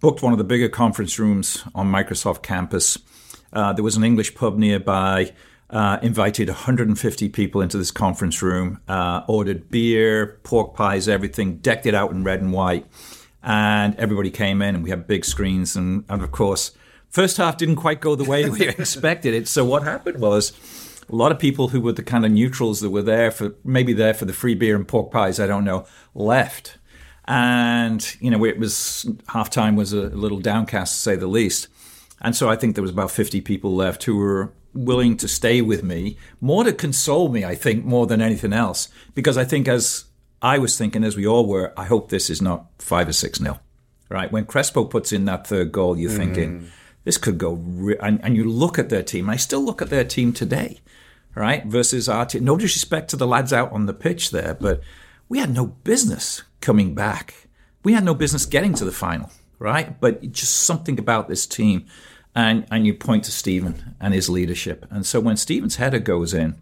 booked 0.01 0.21
one 0.21 0.33
of 0.33 0.37
the 0.37 0.43
bigger 0.43 0.69
conference 0.69 1.17
rooms 1.17 1.63
on 1.73 1.91
Microsoft 1.91 2.43
campus. 2.43 2.97
Uh, 3.51 3.73
there 3.73 3.83
was 3.83 3.97
an 3.97 4.03
English 4.03 4.35
pub 4.35 4.57
nearby 4.57 5.33
uh, 5.71 5.99
invited 6.01 6.49
150 6.49 7.29
people 7.29 7.61
into 7.61 7.77
this 7.77 7.91
conference 7.91 8.41
room, 8.41 8.79
uh, 8.87 9.23
ordered 9.27 9.69
beer, 9.69 10.39
pork 10.43 10.75
pies, 10.75 11.07
everything, 11.07 11.57
decked 11.57 11.85
it 11.85 11.95
out 11.95 12.11
in 12.11 12.23
red 12.23 12.41
and 12.41 12.51
white. 12.51 12.85
And 13.41 13.95
everybody 13.95 14.29
came 14.29 14.61
in, 14.61 14.75
and 14.75 14.83
we 14.83 14.89
had 14.89 15.07
big 15.07 15.25
screens. 15.25 15.75
And, 15.75 16.03
and 16.09 16.21
of 16.21 16.31
course, 16.31 16.71
first 17.09 17.37
half 17.37 17.57
didn't 17.57 17.77
quite 17.77 18.01
go 18.01 18.15
the 18.15 18.25
way 18.25 18.49
we 18.49 18.67
expected 18.67 19.33
it. 19.33 19.47
So 19.47 19.63
what 19.63 19.83
happened 19.83 20.19
was 20.19 20.51
a 21.09 21.15
lot 21.15 21.31
of 21.31 21.39
people 21.39 21.69
who 21.69 21.81
were 21.81 21.93
the 21.93 22.03
kind 22.03 22.25
of 22.25 22.31
neutrals 22.31 22.81
that 22.81 22.89
were 22.89 23.01
there 23.01 23.31
for 23.31 23.55
maybe 23.63 23.93
there 23.93 24.13
for 24.13 24.25
the 24.25 24.33
free 24.33 24.55
beer 24.55 24.75
and 24.75 24.87
pork 24.87 25.11
pies, 25.11 25.39
I 25.39 25.47
don't 25.47 25.65
know, 25.65 25.85
left. 26.13 26.77
And 27.25 28.15
you 28.19 28.29
know, 28.29 28.43
it 28.45 28.59
was 28.59 29.05
halftime 29.27 29.75
was 29.75 29.93
a 29.93 30.09
little 30.09 30.39
downcast 30.39 30.93
to 30.93 30.99
say 30.99 31.15
the 31.15 31.27
least. 31.27 31.67
And 32.21 32.35
so 32.35 32.49
I 32.49 32.55
think 32.55 32.75
there 32.75 32.81
was 32.81 32.91
about 32.91 33.11
50 33.11 33.41
people 33.41 33.75
left 33.75 34.03
who 34.03 34.17
were 34.17 34.53
willing 34.73 35.17
to 35.17 35.27
stay 35.27 35.61
with 35.61 35.83
me, 35.83 36.17
more 36.39 36.63
to 36.63 36.73
console 36.73 37.29
me, 37.29 37.43
I 37.43 37.55
think, 37.55 37.85
more 37.85 38.07
than 38.07 38.21
anything 38.21 38.53
else. 38.53 38.89
Because 39.13 39.37
I 39.37 39.43
think, 39.43 39.67
as 39.67 40.05
I 40.41 40.57
was 40.57 40.77
thinking, 40.77 41.03
as 41.03 41.15
we 41.15 41.27
all 41.27 41.45
were, 41.45 41.73
I 41.77 41.85
hope 41.85 42.09
this 42.09 42.29
is 42.29 42.41
not 42.41 42.67
five 42.79 43.07
or 43.07 43.13
six 43.13 43.39
nil. 43.39 43.59
Right? 44.09 44.31
When 44.31 44.45
Crespo 44.45 44.85
puts 44.85 45.13
in 45.13 45.25
that 45.25 45.47
third 45.47 45.71
goal, 45.71 45.97
you're 45.97 46.11
mm. 46.11 46.17
thinking, 46.17 46.71
this 47.03 47.17
could 47.17 47.37
go. 47.37 47.53
Re-. 47.53 47.97
And, 48.01 48.19
and 48.23 48.35
you 48.35 48.43
look 48.43 48.77
at 48.77 48.89
their 48.89 49.03
team, 49.03 49.29
I 49.29 49.35
still 49.37 49.63
look 49.63 49.81
at 49.81 49.89
their 49.89 50.03
team 50.03 50.33
today, 50.33 50.81
right? 51.35 51.65
Versus 51.65 52.09
our 52.09 52.25
team. 52.25 52.43
No 52.43 52.57
disrespect 52.57 53.09
to 53.11 53.15
the 53.15 53.27
lads 53.27 53.53
out 53.53 53.71
on 53.71 53.85
the 53.85 53.93
pitch 53.93 54.31
there, 54.31 54.53
but 54.53 54.81
we 55.29 55.39
had 55.39 55.53
no 55.53 55.67
business 55.67 56.43
coming 56.59 56.93
back. 56.93 57.47
We 57.83 57.93
had 57.93 58.03
no 58.03 58.13
business 58.13 58.45
getting 58.45 58.73
to 58.75 58.85
the 58.85 58.91
final, 58.91 59.31
right? 59.59 59.99
But 59.99 60.31
just 60.31 60.63
something 60.63 60.99
about 60.99 61.29
this 61.29 61.47
team 61.47 61.85
and 62.35 62.65
and 62.71 62.85
you 62.85 62.93
point 62.93 63.23
to 63.25 63.31
Steven 63.31 63.95
and 63.99 64.13
his 64.13 64.29
leadership. 64.29 64.85
And 64.89 65.05
so 65.05 65.19
when 65.19 65.37
Steven's 65.37 65.75
header 65.75 65.99
goes 65.99 66.33
in, 66.33 66.55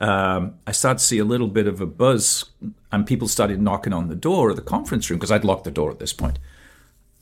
um, 0.00 0.54
I 0.66 0.72
started 0.72 0.98
to 0.98 1.04
see 1.04 1.18
a 1.18 1.24
little 1.24 1.48
bit 1.48 1.66
of 1.66 1.80
a 1.80 1.86
buzz, 1.86 2.44
and 2.90 3.06
people 3.06 3.28
started 3.28 3.60
knocking 3.60 3.92
on 3.92 4.08
the 4.08 4.14
door 4.14 4.50
of 4.50 4.56
the 4.56 4.62
conference 4.62 5.08
room 5.08 5.18
because 5.18 5.30
I'd 5.30 5.44
locked 5.44 5.64
the 5.64 5.70
door 5.70 5.90
at 5.90 5.98
this 5.98 6.12
point, 6.12 6.38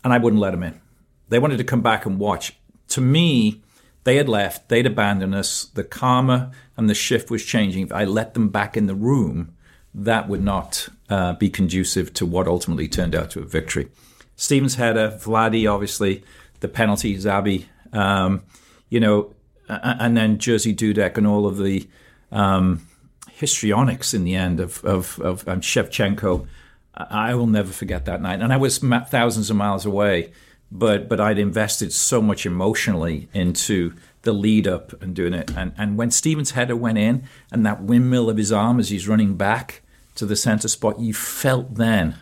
and 0.05 0.12
I 0.12 0.18
wouldn't 0.18 0.40
let 0.40 0.53
them 0.53 0.62
in. 0.62 0.81
They 1.29 1.38
wanted 1.38 1.59
to 1.59 1.64
come 1.64 1.83
back 1.83 2.07
and 2.07 2.18
watch. 2.18 2.57
To 2.88 3.01
me, 3.01 3.62
they 4.05 4.16
had 4.16 4.29
left, 4.29 4.68
they'd 4.68 4.87
abandoned 4.87 5.35
us. 5.35 5.64
The 5.64 5.85
karma 5.85 6.51
and 6.77 6.90
the 6.90 6.95
shift 6.95 7.31
was 7.31 7.45
changing. 7.45 7.85
If 7.85 7.92
I 7.92 8.05
let 8.05 8.35
them 8.35 8.49
back 8.49 8.77
in 8.77 8.87
the 8.87 8.95
room, 8.95 9.55
that 9.95 10.29
would 10.29 10.42
not 10.42 10.88
uh, 11.09 11.35
be 11.35 11.49
conducive 11.49 12.12
to 12.14 12.27
what 12.27 12.49
ultimately 12.49 12.88
turned 12.88 13.14
out 13.14 13.31
to 13.31 13.40
a 13.40 13.45
victory. 13.45 13.88
Steven's 14.35 14.75
header, 14.75 15.18
Vladdy, 15.23 15.71
obviously, 15.73 16.25
the 16.62 16.68
penalty, 16.68 17.16
Xabi 17.16 17.66
um, 17.92 18.42
you 18.88 19.01
know, 19.01 19.35
and 19.68 20.16
then 20.16 20.38
Jerzy 20.38 20.75
Dudek 20.75 21.16
and 21.16 21.27
all 21.27 21.46
of 21.46 21.59
the 21.59 21.88
um, 22.31 22.87
histrionics 23.31 24.12
in 24.12 24.25
the 24.25 24.35
end 24.35 24.61
of, 24.61 24.85
of, 24.85 25.18
of 25.20 25.46
um, 25.48 25.61
Shevchenko. 25.61 26.46
I 26.94 27.35
will 27.35 27.46
never 27.46 27.72
forget 27.72 28.05
that 28.05 28.20
night. 28.20 28.40
And 28.40 28.53
I 28.53 28.59
was 28.59 28.79
thousands 28.79 29.48
of 29.48 29.57
miles 29.57 29.87
away, 29.87 30.33
but 30.70 31.09
but 31.09 31.20
I'd 31.20 31.38
invested 31.38 31.90
so 31.90 32.20
much 32.20 32.44
emotionally 32.44 33.29
into 33.33 33.94
the 34.22 34.33
lead 34.33 34.68
up 34.68 35.01
and 35.03 35.14
doing 35.14 35.33
it. 35.33 35.51
And 35.57 35.72
and 35.79 35.96
when 35.96 36.11
Steven's 36.11 36.51
header 36.51 36.77
went 36.77 36.98
in 36.98 37.25
and 37.51 37.64
that 37.64 37.83
windmill 37.83 38.29
of 38.29 38.37
his 38.37 38.53
arm 38.53 38.79
as 38.79 38.90
he's 38.90 39.09
running 39.09 39.37
back 39.37 39.81
to 40.16 40.27
the 40.27 40.37
center 40.37 40.68
spot, 40.68 41.01
you 41.01 41.14
felt 41.14 41.77
then 41.77 42.16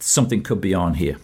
something 0.00 0.42
could 0.42 0.60
be 0.60 0.74
on 0.74 0.94
here. 0.94 1.18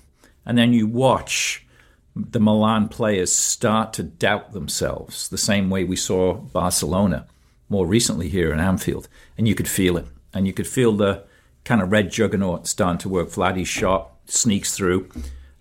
And 0.46 0.56
then 0.56 0.72
you 0.72 0.86
watch 0.86 1.66
the 2.14 2.40
Milan 2.40 2.88
players 2.88 3.32
start 3.32 3.92
to 3.94 4.02
doubt 4.02 4.52
themselves, 4.52 5.28
the 5.28 5.38
same 5.38 5.70
way 5.70 5.84
we 5.84 5.96
saw 5.96 6.34
Barcelona 6.34 7.26
more 7.68 7.86
recently 7.86 8.28
here 8.28 8.52
in 8.52 8.60
Anfield. 8.60 9.08
And 9.38 9.48
you 9.48 9.54
could 9.54 9.68
feel 9.68 9.96
it. 9.96 10.06
And 10.34 10.46
you 10.46 10.52
could 10.52 10.66
feel 10.66 10.92
the 10.92 11.24
kind 11.64 11.80
of 11.80 11.90
red 11.90 12.10
juggernaut 12.10 12.66
starting 12.66 12.98
to 12.98 13.08
work. 13.08 13.28
Vladdy's 13.28 13.68
shot 13.68 14.12
sneaks 14.26 14.76
through. 14.76 15.08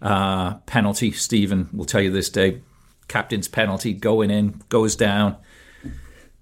Uh, 0.01 0.55
penalty, 0.65 1.11
Steven 1.11 1.69
will 1.71 1.85
tell 1.85 2.01
you 2.01 2.11
this 2.11 2.29
day, 2.29 2.61
captain's 3.07 3.47
penalty 3.47 3.93
going 3.93 4.31
in, 4.31 4.61
goes 4.69 4.95
down. 4.95 5.37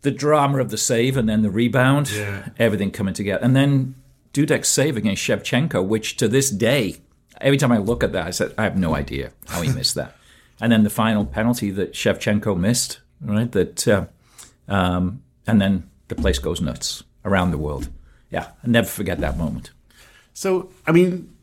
The 0.02 0.12
drama 0.12 0.60
of 0.60 0.70
the 0.70 0.78
save 0.78 1.18
and 1.18 1.28
then 1.28 1.42
the 1.42 1.50
rebound, 1.50 2.12
yeah. 2.12 2.50
everything 2.58 2.92
coming 2.92 3.14
together. 3.14 3.44
And 3.44 3.56
then 3.56 3.96
Dudek's 4.34 4.70
save 4.70 4.96
against 4.96 5.22
Shevchenko, 5.22 5.86
which 5.86 6.16
to 6.18 6.28
this 6.28 6.50
day, 6.50 6.98
every 7.42 7.58
time 7.58 7.72
I 7.72 7.78
look 7.78 8.04
at 8.04 8.12
that, 8.14 8.28
I 8.28 8.32
said, 8.32 8.54
I 8.58 8.64
have 8.64 8.78
no 8.78 8.96
idea 8.96 9.32
how 9.48 9.62
he 9.62 9.72
missed 9.72 9.96
that. 9.96 10.16
And 10.62 10.74
then 10.74 10.84
the 10.84 10.90
final 10.90 11.24
penalty 11.24 11.72
that 11.72 11.94
Shevchenko 11.94 12.60
missed, 12.60 13.00
right? 13.22 13.50
That, 13.50 13.88
uh, 13.88 14.08
um, 14.68 15.24
and 15.48 15.62
then 15.62 15.90
the 16.10 16.16
place 16.16 16.38
goes 16.38 16.60
nuts 16.60 17.02
around 17.24 17.52
the 17.52 17.58
world. 17.58 17.88
Yeah, 18.30 18.50
I 18.62 18.68
never 18.68 18.86
forget 18.86 19.20
that 19.20 19.38
moment. 19.38 19.72
So, 20.34 20.70
I 20.86 20.92
mean, 20.92 21.34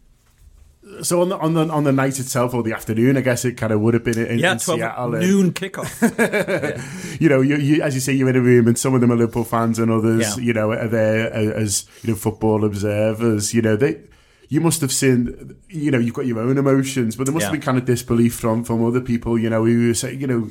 so 1.02 1.20
on 1.20 1.28
the 1.28 1.38
on 1.38 1.54
the 1.54 1.68
on 1.68 1.84
the 1.84 1.92
night 1.92 2.18
itself 2.20 2.54
or 2.54 2.62
the 2.62 2.72
afternoon, 2.72 3.16
I 3.16 3.20
guess 3.20 3.44
it 3.44 3.56
kind 3.56 3.72
of 3.72 3.80
would 3.80 3.94
have 3.94 4.04
been 4.04 4.18
in, 4.18 4.38
yeah, 4.38 4.52
in 4.52 4.58
12 4.58 4.80
Seattle. 4.80 5.10
noon 5.10 5.52
kickoff. 5.52 6.18
yeah. 6.18 7.16
You 7.18 7.28
know, 7.28 7.40
you, 7.40 7.56
you, 7.56 7.82
as 7.82 7.94
you 7.94 8.00
say, 8.00 8.12
you're 8.12 8.28
in 8.28 8.36
a 8.36 8.40
room, 8.40 8.68
and 8.68 8.78
some 8.78 8.94
of 8.94 9.00
them 9.00 9.10
are 9.10 9.16
Liverpool 9.16 9.44
fans, 9.44 9.78
and 9.78 9.90
others, 9.90 10.36
yeah. 10.36 10.44
you 10.44 10.52
know, 10.52 10.72
are 10.72 10.88
there 10.88 11.32
as 11.32 11.86
you 12.02 12.12
know 12.12 12.16
football 12.16 12.64
observers. 12.64 13.52
You 13.52 13.62
know, 13.62 13.76
they 13.76 14.00
you 14.48 14.60
must 14.60 14.80
have 14.80 14.92
seen, 14.92 15.56
you 15.68 15.90
know, 15.90 15.98
you've 15.98 16.14
got 16.14 16.26
your 16.26 16.38
own 16.38 16.58
emotions, 16.58 17.16
but 17.16 17.24
there 17.24 17.34
must 17.34 17.44
yeah. 17.44 17.46
have 17.48 17.52
been 17.52 17.62
kind 17.62 17.78
of 17.78 17.84
disbelief 17.84 18.34
from 18.34 18.64
from 18.64 18.84
other 18.84 19.00
people, 19.00 19.38
you 19.38 19.50
know, 19.50 19.64
who 19.64 19.94
say, 19.94 20.14
you 20.14 20.26
know, 20.26 20.50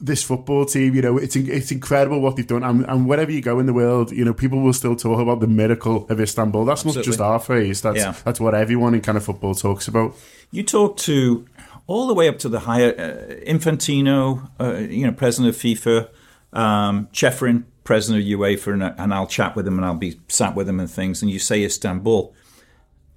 this 0.00 0.22
football 0.22 0.64
team, 0.64 0.94
you 0.94 1.02
know, 1.02 1.18
it's 1.18 1.36
it's 1.36 1.70
incredible 1.70 2.20
what 2.20 2.36
they've 2.36 2.46
done, 2.46 2.62
and, 2.62 2.84
and 2.86 3.08
wherever 3.08 3.30
you 3.30 3.40
go 3.40 3.58
in 3.58 3.66
the 3.66 3.72
world, 3.72 4.12
you 4.12 4.24
know, 4.24 4.34
people 4.34 4.60
will 4.60 4.72
still 4.72 4.96
talk 4.96 5.20
about 5.20 5.40
the 5.40 5.46
miracle 5.46 6.06
of 6.08 6.20
Istanbul. 6.20 6.64
That's 6.64 6.80
Absolutely. 6.80 7.00
not 7.00 7.04
just 7.04 7.20
our 7.20 7.38
phrase; 7.38 7.82
that's 7.82 7.98
yeah. 7.98 8.14
that's 8.24 8.40
what 8.40 8.54
everyone 8.54 8.94
in 8.94 9.00
kind 9.00 9.16
of 9.16 9.24
football 9.24 9.54
talks 9.54 9.88
about. 9.88 10.14
You 10.50 10.62
talk 10.62 10.96
to 10.98 11.46
all 11.86 12.06
the 12.06 12.14
way 12.14 12.28
up 12.28 12.38
to 12.40 12.48
the 12.48 12.60
higher 12.60 12.90
uh, 12.90 13.34
Infantino, 13.50 14.50
uh, 14.60 14.74
you 14.78 15.06
know, 15.06 15.12
president 15.12 15.54
of 15.54 15.60
FIFA, 15.60 16.08
um, 16.52 17.08
president 17.84 18.22
of 18.22 18.26
UEFA, 18.26 18.72
and, 18.72 18.82
and 18.82 19.14
I'll 19.14 19.26
chat 19.26 19.54
with 19.54 19.66
him 19.68 19.76
and 19.76 19.84
I'll 19.84 19.94
be 19.94 20.18
sat 20.28 20.54
with 20.54 20.68
him 20.68 20.80
and 20.80 20.90
things. 20.90 21.22
And 21.22 21.30
you 21.30 21.38
say 21.38 21.62
Istanbul, 21.62 22.34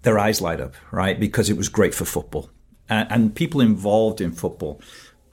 their 0.07 0.17
eyes 0.17 0.39
light 0.41 0.61
up, 0.61 0.73
right? 0.91 1.19
Because 1.19 1.49
it 1.49 1.57
was 1.57 1.69
great 1.69 1.93
for 1.93 2.05
football 2.05 2.49
and, 2.89 3.11
and 3.11 3.35
people 3.35 3.61
involved 3.61 4.21
in 4.21 4.31
football 4.31 4.81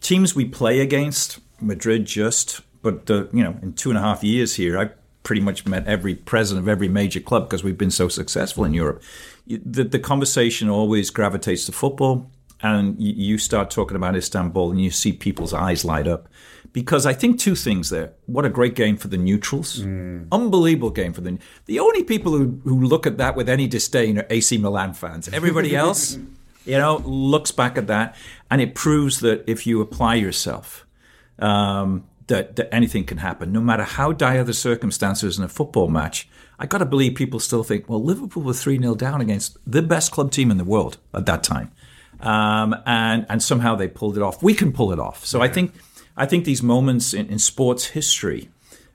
teams 0.05 0.35
we 0.37 0.45
play 0.45 0.81
against, 0.81 1.41
Madrid 1.61 2.05
just, 2.05 2.61
but 2.83 3.11
uh, 3.11 3.25
you 3.33 3.43
know, 3.43 3.57
in 3.63 3.73
two 3.73 3.89
and 3.89 3.99
a 3.99 4.03
half 4.03 4.23
years 4.23 4.55
here, 4.55 4.79
I've 4.79 4.93
pretty 5.23 5.41
much 5.41 5.67
met 5.67 5.87
every 5.87 6.15
president 6.15 6.65
of 6.65 6.69
every 6.69 6.89
major 6.89 7.19
club 7.21 7.49
because 7.49 7.65
we've 7.65 7.79
been 7.79 7.91
so 7.91 8.09
successful 8.09 8.65
in 8.65 8.75
Europe. 8.75 9.03
The, 9.47 9.85
the 9.85 9.99
conversation 9.99 10.69
always 10.69 11.11
gravitates 11.11 11.65
to 11.67 11.73
football, 11.73 12.31
and 12.61 13.01
you 13.01 13.39
start 13.39 13.71
talking 13.71 13.97
about 13.97 14.15
Istanbul, 14.15 14.71
and 14.71 14.81
you 14.81 14.91
see 14.91 15.13
people's 15.13 15.55
eyes 15.55 15.85
light 15.85 16.07
up. 16.07 16.29
Because 16.75 17.07
I 17.07 17.15
think 17.15 17.39
two 17.39 17.55
things 17.55 17.89
there. 17.89 18.13
What 18.27 18.45
a 18.45 18.51
great 18.51 18.75
game 18.75 18.99
for 18.99 19.09
the 19.09 19.17
neutrals. 19.17 19.81
Mm. 19.81 20.27
Unbelievable 20.31 20.91
game 20.91 21.15
for 21.15 21.23
the 21.23 21.39
the 21.65 21.81
only 21.81 22.05
people 22.05 22.33
who, 22.33 22.61
who 22.65 22.83
look 22.83 23.07
at 23.07 23.17
that 23.17 23.37
with 23.37 23.49
any 23.49 23.67
disdain 23.67 24.19
are 24.19 24.27
AC 24.29 24.59
Milan 24.59 24.93
fans. 24.93 25.29
Everybody 25.29 25.75
else 25.85 26.19
you 26.65 26.79
know, 26.79 26.97
looks 27.05 27.51
back 27.51 27.77
at 27.77 27.87
that, 27.89 28.17
and 28.51 28.61
it 28.61 28.75
proves 28.75 29.21
that 29.21 29.45
if 29.49 29.67
you 29.67 29.81
apply 29.81 30.15
yourself, 30.17 30.87
um, 31.39 32.05
that, 32.27 32.57
that 32.57 32.75
anything 32.75 33.05
can 33.05 33.19
happen, 33.19 33.53
no 33.53 33.61
matter 33.61 33.83
how 33.83 34.13
dire 34.13 34.45
the 34.45 34.55
circumstances 34.55 35.39
in 35.39 35.45
a 35.45 35.49
football 35.49 35.89
match. 35.89 36.29
I 36.57 36.67
got 36.67 36.79
to 36.79 36.87
believe 36.87 37.17
people 37.17 37.41
still 37.41 37.65
think, 37.65 37.89
well, 37.89 38.03
Liverpool 38.03 38.43
were 38.43 38.55
3 38.55 38.79
0 38.79 38.95
down 38.95 39.21
against 39.21 39.59
the 39.67 39.83
best 39.83 40.13
club 40.13 40.31
team 40.31 40.53
in 40.53 40.57
the 40.57 40.65
world 40.65 40.99
at 41.13 41.27
that 41.27 41.43
time. 41.43 41.73
Um, 42.21 42.77
and, 42.87 43.27
and 43.29 43.43
somehow 43.43 43.75
they 43.75 43.89
pulled 43.89 44.17
it 44.17 44.23
off. 44.23 44.41
We 44.41 44.55
can 44.55 44.73
pull 44.73 44.93
it 44.93 45.01
off. 45.01 45.27
So 45.27 45.39
yeah. 45.39 45.45
I 45.45 45.49
think 45.49 45.75
I 46.16 46.27
think 46.27 46.44
these 46.44 46.62
moments 46.62 47.12
in, 47.12 47.29
in 47.29 47.38
sports 47.38 47.87
history, 47.87 48.50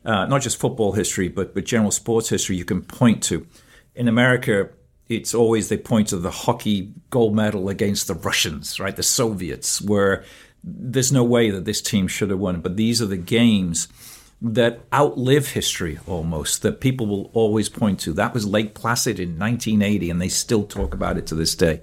uh, 0.05 0.25
not 0.25 0.41
just 0.41 0.57
football 0.57 0.93
history, 0.93 1.27
but, 1.27 1.53
but 1.53 1.65
general 1.65 1.91
sports 1.91 2.29
history, 2.29 2.55
you 2.55 2.65
can 2.65 2.81
point 2.81 3.21
to. 3.23 3.45
In 3.95 4.07
America, 4.07 4.69
it's 5.09 5.33
always 5.33 5.69
they 5.69 5.77
point 5.77 6.09
to 6.09 6.17
the 6.17 6.31
hockey 6.31 6.93
gold 7.09 7.35
medal 7.35 7.67
against 7.67 8.07
the 8.07 8.13
Russians, 8.13 8.79
right? 8.79 8.95
The 8.95 9.03
Soviets, 9.03 9.81
where 9.81 10.23
there's 10.63 11.11
no 11.11 11.23
way 11.23 11.49
that 11.49 11.65
this 11.65 11.81
team 11.81 12.07
should 12.07 12.29
have 12.29 12.39
won. 12.39 12.61
But 12.61 12.77
these 12.77 13.01
are 13.01 13.07
the 13.07 13.17
games 13.17 13.87
that 14.41 14.81
outlive 14.93 15.49
history 15.49 15.99
almost, 16.07 16.61
that 16.61 16.79
people 16.79 17.07
will 17.07 17.29
always 17.33 17.67
point 17.67 17.99
to. 18.01 18.13
That 18.13 18.33
was 18.33 18.45
Lake 18.45 18.73
Placid 18.73 19.19
in 19.19 19.37
1980, 19.37 20.09
and 20.09 20.21
they 20.21 20.29
still 20.29 20.63
talk 20.63 20.93
about 20.93 21.17
it 21.17 21.27
to 21.27 21.35
this 21.35 21.55
day. 21.55 21.81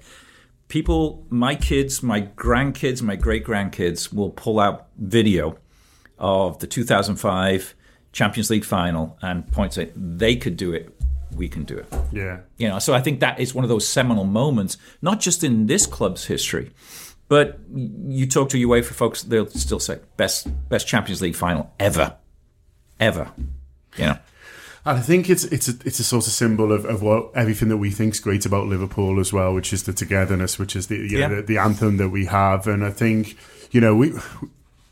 People, 0.67 1.25
my 1.29 1.55
kids, 1.55 2.03
my 2.03 2.21
grandkids, 2.21 3.01
my 3.01 3.15
great 3.15 3.45
grandkids 3.45 4.13
will 4.13 4.31
pull 4.31 4.59
out 4.59 4.87
video 4.97 5.57
of 6.19 6.59
the 6.59 6.67
2005 6.67 7.73
Champions 8.11 8.49
League 8.49 8.65
final 8.65 9.17
and 9.21 9.49
point 9.51 9.73
to 9.73 9.91
they 9.95 10.35
could 10.35 10.57
do 10.57 10.73
it 10.73 10.93
we 11.35 11.47
can 11.47 11.63
do 11.63 11.77
it. 11.77 11.93
Yeah. 12.11 12.39
You 12.57 12.67
know, 12.69 12.79
so 12.79 12.93
I 12.93 13.01
think 13.01 13.19
that 13.19 13.39
is 13.39 13.53
one 13.53 13.63
of 13.63 13.69
those 13.69 13.87
seminal 13.87 14.23
moments, 14.23 14.77
not 15.01 15.19
just 15.19 15.43
in 15.43 15.67
this 15.67 15.85
club's 15.85 16.25
history, 16.25 16.71
but 17.27 17.59
you 17.73 18.25
talk 18.25 18.49
to 18.49 18.67
UEFA 18.67 18.93
folks, 18.93 19.23
they'll 19.23 19.47
still 19.47 19.79
say 19.79 19.99
best 20.15 20.47
best 20.69 20.87
Champions 20.87 21.21
League 21.21 21.35
final 21.35 21.71
ever, 21.79 22.15
ever. 22.99 23.31
You 23.97 24.05
know. 24.05 24.17
And 24.87 24.97
I 24.97 25.01
think 25.01 25.29
it's 25.29 25.43
it's 25.45 25.67
a, 25.67 25.73
it's 25.85 25.99
a 25.99 26.03
sort 26.03 26.27
of 26.27 26.33
symbol 26.33 26.71
of, 26.71 26.85
of 26.85 27.01
what 27.01 27.31
everything 27.35 27.69
that 27.69 27.77
we 27.77 27.91
think 27.91 28.13
is 28.13 28.19
great 28.19 28.45
about 28.45 28.67
Liverpool 28.67 29.19
as 29.19 29.33
well, 29.33 29.53
which 29.53 29.73
is 29.73 29.83
the 29.83 29.93
togetherness, 29.93 30.57
which 30.57 30.75
is 30.75 30.87
the 30.87 30.95
you 30.95 31.19
know, 31.19 31.29
yeah. 31.29 31.35
the, 31.35 31.41
the 31.41 31.57
anthem 31.57 31.97
that 31.97 32.09
we 32.09 32.25
have, 32.25 32.67
and 32.67 32.83
I 32.83 32.91
think 32.91 33.37
you 33.71 33.81
know 33.81 33.95
we 33.95 34.13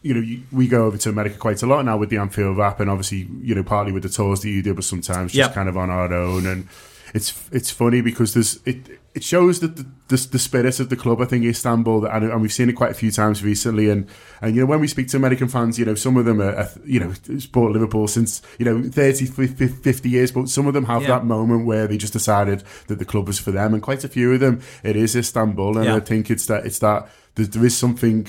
you 0.05 0.13
know, 0.13 0.43
we 0.51 0.67
go 0.67 0.85
over 0.85 0.97
to 0.97 1.09
America 1.09 1.35
quite 1.35 1.63
a 1.63 1.65
lot 1.65 1.83
now 1.83 1.97
with 1.97 2.11
the 2.11 2.17
Anfield 2.17 2.57
Wrap, 2.57 2.79
and 2.79 2.91
obviously, 2.91 3.27
you 3.41 3.55
know, 3.55 3.63
partly 3.63 3.91
with 3.91 4.03
the 4.03 4.09
tours 4.09 4.41
that 4.41 4.49
you 4.49 4.61
do, 4.61 4.75
but 4.75 4.83
sometimes 4.83 5.33
just 5.33 5.55
kind 5.55 5.67
of 5.67 5.75
on 5.77 5.89
our 5.89 6.13
own. 6.13 6.45
And 6.45 6.67
it's 7.15 7.49
it's 7.51 7.71
funny 7.71 8.01
because 8.01 8.35
there's 8.35 8.59
it 8.65 8.99
it 9.15 9.23
shows 9.23 9.61
that 9.61 9.77
the, 9.77 9.85
the, 10.09 10.27
the 10.33 10.39
spirit 10.39 10.79
of 10.81 10.89
the 10.89 10.95
club. 10.97 11.21
I 11.21 11.25
think 11.25 11.45
Istanbul, 11.45 12.05
and, 12.05 12.25
and, 12.25 12.41
we've 12.41 12.51
seen 12.51 12.69
it 12.69 12.73
quite 12.73 12.91
a 12.91 12.95
few 12.95 13.11
times 13.11 13.41
recently. 13.41 13.89
And 13.89 14.07
and 14.41 14.53
you 14.53 14.61
know, 14.61 14.67
when 14.67 14.81
we 14.81 14.87
speak 14.87 15.07
to 15.07 15.17
American 15.17 15.47
fans, 15.47 15.79
you 15.79 15.85
know, 15.85 15.95
some 15.95 16.17
of 16.17 16.25
them 16.25 16.41
are, 16.41 16.53
are 16.53 16.69
you 16.85 16.99
know 16.99 17.13
support 17.39 17.71
Liverpool 17.71 18.09
since 18.09 18.41
you 18.59 18.65
know 18.65 18.83
30, 18.83 19.25
50 19.25 20.09
years, 20.09 20.33
but 20.33 20.49
some 20.49 20.67
of 20.67 20.73
them 20.73 20.85
have 20.85 21.03
yeah. 21.03 21.07
that 21.07 21.25
moment 21.25 21.65
where 21.65 21.87
they 21.87 21.97
just 21.97 22.13
decided 22.13 22.63
that 22.87 22.99
the 22.99 23.05
club 23.05 23.27
was 23.27 23.39
for 23.39 23.51
them, 23.51 23.73
and 23.73 23.81
quite 23.81 24.03
a 24.03 24.09
few 24.09 24.33
of 24.33 24.41
them, 24.41 24.61
it 24.83 24.97
is 24.97 25.15
Istanbul, 25.15 25.77
and 25.77 25.85
yeah. 25.85 25.95
I 25.95 26.01
think 26.01 26.29
it's 26.29 26.45
that 26.47 26.65
it's 26.65 26.79
that 26.79 27.09
there 27.35 27.65
is 27.65 27.77
something 27.77 28.27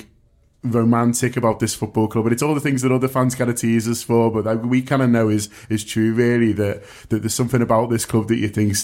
romantic 0.62 1.36
about 1.36 1.58
this 1.58 1.74
football 1.74 2.08
club, 2.08 2.24
but 2.24 2.32
it's 2.32 2.42
all 2.42 2.54
the 2.54 2.60
things 2.60 2.82
that 2.82 2.92
other 2.92 3.08
fans 3.08 3.34
kind 3.34 3.50
of 3.50 3.56
tease 3.56 3.88
us 3.88 4.02
for. 4.02 4.30
But 4.30 4.64
we 4.64 4.82
kind 4.82 5.02
of 5.02 5.10
know 5.10 5.28
is 5.28 5.48
is 5.68 5.84
true, 5.84 6.14
really, 6.14 6.52
that 6.52 6.84
that 7.08 7.22
there's 7.22 7.34
something 7.34 7.62
about 7.62 7.90
this 7.90 8.04
club 8.04 8.28
that 8.28 8.36
you 8.36 8.48
think 8.48 8.76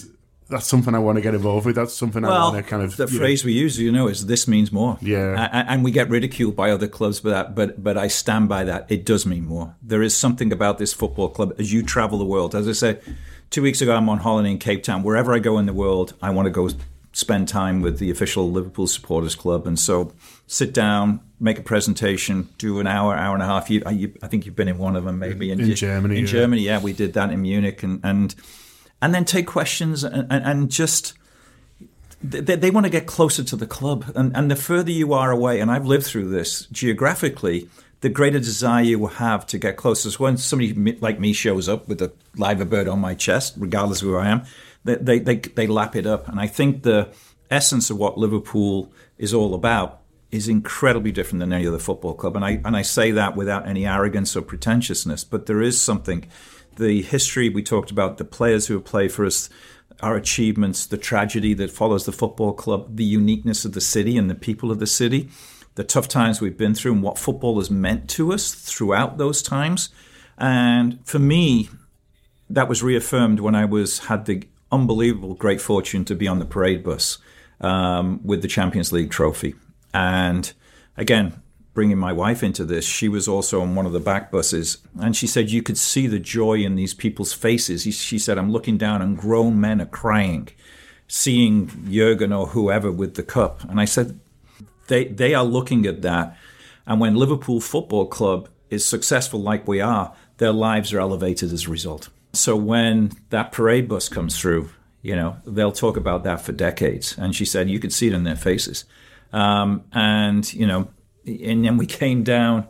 that's 0.53 0.67
something 0.67 0.95
I 0.95 0.99
want 0.99 1.17
to 1.17 1.23
get 1.23 1.35
involved 1.35 1.67
with. 1.67 1.75
That's 1.75 1.95
something 1.95 2.23
well, 2.23 2.33
I 2.33 2.53
want 2.53 2.57
to 2.65 2.71
kind 2.71 2.83
of. 2.83 2.97
The 2.97 3.09
phrase 3.09 3.43
know. 3.43 3.49
we 3.49 3.55
use, 3.55 3.79
you 3.79 3.91
know, 3.91 4.07
is 4.07 4.27
"this 4.27 4.47
means 4.47 4.71
more." 4.71 4.99
Yeah, 5.01 5.49
and, 5.53 5.69
and 5.69 5.85
we 5.85 5.91
get 5.91 6.11
ridiculed 6.11 6.55
by 6.55 6.71
other 6.71 6.87
clubs 6.87 7.19
for 7.19 7.31
that, 7.31 7.55
but 7.55 7.83
but 7.83 7.97
I 7.97 8.09
stand 8.09 8.49
by 8.49 8.65
that. 8.65 8.87
It 8.91 9.05
does 9.05 9.27
mean 9.27 9.47
more. 9.47 9.75
There 9.83 10.03
is 10.03 10.15
something 10.15 10.53
about 10.53 10.79
this 10.79 10.93
football 10.93 11.31
club 11.31 11.55
as 11.59 11.73
you 11.73 11.83
travel 11.83 12.19
the 12.19 12.25
world. 12.25 12.55
As 12.55 12.69
I 12.69 12.73
said, 12.73 13.03
two 13.51 13.63
weeks 13.63 13.81
ago, 13.81 13.97
I'm 13.97 14.09
on 14.09 14.19
holiday 14.19 14.51
in 14.51 14.59
Cape 14.59 14.83
Town. 14.83 15.03
Wherever 15.03 15.35
I 15.35 15.39
go 15.39 15.59
in 15.59 15.67
the 15.67 15.73
world, 15.73 16.13
I 16.23 16.31
want 16.31 16.47
to 16.47 16.51
go 16.51 16.69
spend 17.13 17.49
time 17.49 17.83
with 17.83 17.99
the 17.99 18.11
official 18.11 18.51
Liverpool 18.51 18.87
supporters 18.87 19.35
club, 19.35 19.67
and 19.67 19.79
so 19.79 20.13
sit 20.47 20.75
down, 20.75 21.21
make 21.41 21.59
a 21.59 21.63
presentation, 21.63 22.51
do 22.59 22.79
an 22.79 22.87
hour, 22.87 23.15
hour 23.15 23.35
and 23.35 23.43
a 23.43 23.47
half. 23.47 23.71
You, 23.71 23.83
you, 23.91 24.15
I 24.23 24.29
think 24.29 24.45
you've 24.45 24.57
been 24.57 24.69
in 24.69 24.79
one 24.79 24.97
of 24.97 25.05
them, 25.05 25.19
maybe 25.19 25.51
in, 25.51 25.61
in 25.61 25.75
Germany. 25.75 26.19
In 26.19 26.25
yeah. 26.25 26.31
Germany, 26.31 26.63
yeah, 26.63 26.81
we 26.81 26.93
did 26.93 27.15
that 27.15 27.31
in 27.31 27.41
Munich, 27.41 27.83
and 27.83 28.01
and 28.05 28.35
and 29.03 29.15
then 29.15 29.27
take 29.27 29.47
questions 29.47 30.05
and, 30.05 30.27
and, 30.31 30.45
and 30.45 30.71
just. 30.71 31.15
They, 32.25 32.55
they, 32.55 32.71
want 32.71 32.87
to 32.87 32.91
get 32.91 33.09
closer 33.09 33.43
to 33.43 33.57
the 33.57 33.67
club, 33.67 34.05
and, 34.15 34.31
and 34.37 34.49
the 34.49 34.55
further 34.55 34.93
you 34.93 35.13
are 35.13 35.33
away, 35.33 35.59
and 35.59 35.73
I've 35.73 35.87
lived 35.87 36.07
through 36.07 36.29
this 36.29 36.67
geographically, 36.67 37.69
the 38.03 38.09
greater 38.09 38.39
desire 38.39 38.85
you 38.85 39.01
will 39.01 39.09
have 39.09 39.45
to 39.47 39.59
get 39.59 39.77
closer. 39.77 40.09
So 40.09 40.23
when 40.23 40.37
somebody 40.37 40.73
like 41.01 41.19
me 41.19 41.33
shows 41.33 41.69
up 41.69 41.89
with 41.89 42.01
a 42.01 42.13
Liver 42.37 42.65
bird 42.65 42.87
on 42.87 43.01
my 43.01 43.15
chest, 43.15 43.55
regardless 43.57 44.03
of 44.03 44.09
who 44.09 44.17
I 44.17 44.29
am, 44.29 44.45
they, 44.85 44.97
they, 44.97 45.19
they, 45.19 45.37
they 45.37 45.67
lap 45.67 45.97
it 45.97 46.07
up. 46.07 46.29
And 46.29 46.41
I 46.41 46.47
think 46.47 46.83
the 46.83 47.09
essence 47.51 47.91
of 47.91 47.99
what 47.99 48.19
Liverpool 48.19 48.93
is 49.19 49.33
all 49.33 49.55
about 49.55 50.01
is 50.33 50.49
incredibly 50.49 51.13
different 51.13 51.41
than 51.41 51.53
any 51.53 51.67
other 51.67 51.79
football 51.79 52.15
club. 52.15 52.35
And 52.35 52.45
I, 52.45 52.61
and 52.65 52.77
I 52.77 52.83
say 52.83 53.13
that 53.13 53.37
without 53.37 53.69
any 53.69 53.87
arrogance 53.87 54.37
or 54.37 54.43
pretentiousness, 54.43 55.25
but 55.25 55.47
there 55.47 55.63
is 55.63 55.81
something. 55.81 56.27
The 56.77 57.03
history 57.03 57.49
we 57.49 57.63
talked 57.63 57.91
about, 57.91 58.19
the 58.19 58.25
players 58.25 58.67
who 58.67 58.75
have 58.75 58.85
played 58.85 59.13
for 59.13 59.25
us, 59.25 59.49
our 60.01 60.17
achievements, 60.17 60.87
the 60.87 60.97
tragedy 60.97 61.55
that 61.55 61.71
follows 61.71 62.07
the 62.07 62.13
football 62.13 62.53
club, 62.53 62.97
the 62.97 63.05
uniqueness 63.05 63.65
of 63.65 63.73
the 63.73 63.81
city 63.81 64.17
and 64.17 64.31
the 64.31 64.35
people 64.35 64.71
of 64.71 64.79
the 64.79 64.87
city, 64.87 65.29
the 65.75 65.85
tough 65.85 66.09
times 66.09 66.41
we've 66.41 66.57
been 66.57 66.75
through, 66.75 66.93
and 66.93 67.03
what 67.03 67.19
football 67.19 67.59
has 67.59 67.71
meant 67.71 68.09
to 68.11 68.33
us 68.33 68.55
throughout 68.55 69.19
those 69.19 69.43
times. 69.43 69.91
And 70.39 70.99
for 71.05 71.19
me, 71.19 71.69
that 72.51 72.69
was 72.69 72.83
reaffirmed 72.83 73.41
when 73.41 73.55
I 73.55 73.65
was 73.65 74.01
had 74.01 74.27
the 74.27 74.43
unbelievable 74.71 75.35
great 75.35 75.61
fortune 75.61 76.05
to 76.07 76.15
be 76.15 76.27
on 76.27 76.39
the 76.39 76.45
parade 76.45 76.83
bus 76.83 77.19
um, 77.61 78.21
with 78.25 78.43
the 78.43 78.49
Champions 78.49 78.93
League 78.93 79.11
trophy. 79.11 79.55
And 79.95 80.53
again, 80.97 81.41
bringing 81.75 81.99
my 81.99 82.13
wife 82.13 82.43
into 82.43 82.65
this, 82.65 82.85
she 82.85 83.09
was 83.09 83.27
also 83.27 83.63
on 83.63 83.75
one 83.75 83.87
of 83.87 83.93
the 83.93 84.01
back 84.01 84.31
buses, 84.31 84.79
and 85.01 85.17
she 85.17 85.27
said 85.27 85.51
you 85.51 85.63
could 85.63 85.79
see 85.79 86.07
the 86.07 86.19
joy 86.19 86.59
in 86.59 86.77
these 86.77 86.95
people's 86.95 87.33
faces. 87.33 87.83
She 87.83 88.19
said, 88.19 88.39
"I'm 88.39 88.53
looking 88.53 88.79
down, 88.79 89.03
and 89.03 89.17
grown 89.17 89.61
men 89.61 89.81
are 89.81 89.87
crying, 89.87 90.49
seeing 91.09 91.71
Jurgen 91.91 92.33
or 92.33 92.49
whoever 92.49 92.93
with 92.93 93.15
the 93.15 93.23
cup." 93.23 93.65
And 93.69 93.81
I 93.81 93.87
said, 93.87 94.19
"They 94.89 95.05
they 95.05 95.35
are 95.35 95.45
looking 95.45 95.87
at 95.87 96.03
that, 96.03 96.37
and 96.87 97.01
when 97.01 97.17
Liverpool 97.17 97.61
Football 97.61 98.07
Club 98.07 98.49
is 98.71 98.85
successful 98.85 99.41
like 99.41 99.67
we 99.67 99.81
are, 99.81 100.15
their 100.39 100.53
lives 100.53 100.93
are 100.93 101.01
elevated 101.01 101.53
as 101.53 101.67
a 101.67 101.71
result." 101.71 102.09
So 102.35 102.57
when 102.57 103.13
that 103.31 103.53
parade 103.53 103.89
bus 103.89 104.09
comes 104.09 104.39
through, 104.39 104.71
you 105.03 105.15
know, 105.15 105.37
they'll 105.45 105.73
talk 105.73 105.97
about 105.97 106.25
that 106.25 106.41
for 106.41 106.53
decades. 106.53 107.17
And 107.19 107.35
she 107.35 107.45
said 107.45 107.69
you 107.69 107.79
could 107.79 107.93
see 107.93 108.07
it 108.07 108.15
in 108.15 108.25
their 108.25 108.37
faces. 108.37 108.85
Um, 109.33 109.85
and 109.93 110.53
you 110.53 110.67
know, 110.67 110.89
and 111.27 111.65
then 111.65 111.77
we 111.77 111.87
came 111.87 112.23
down. 112.23 112.67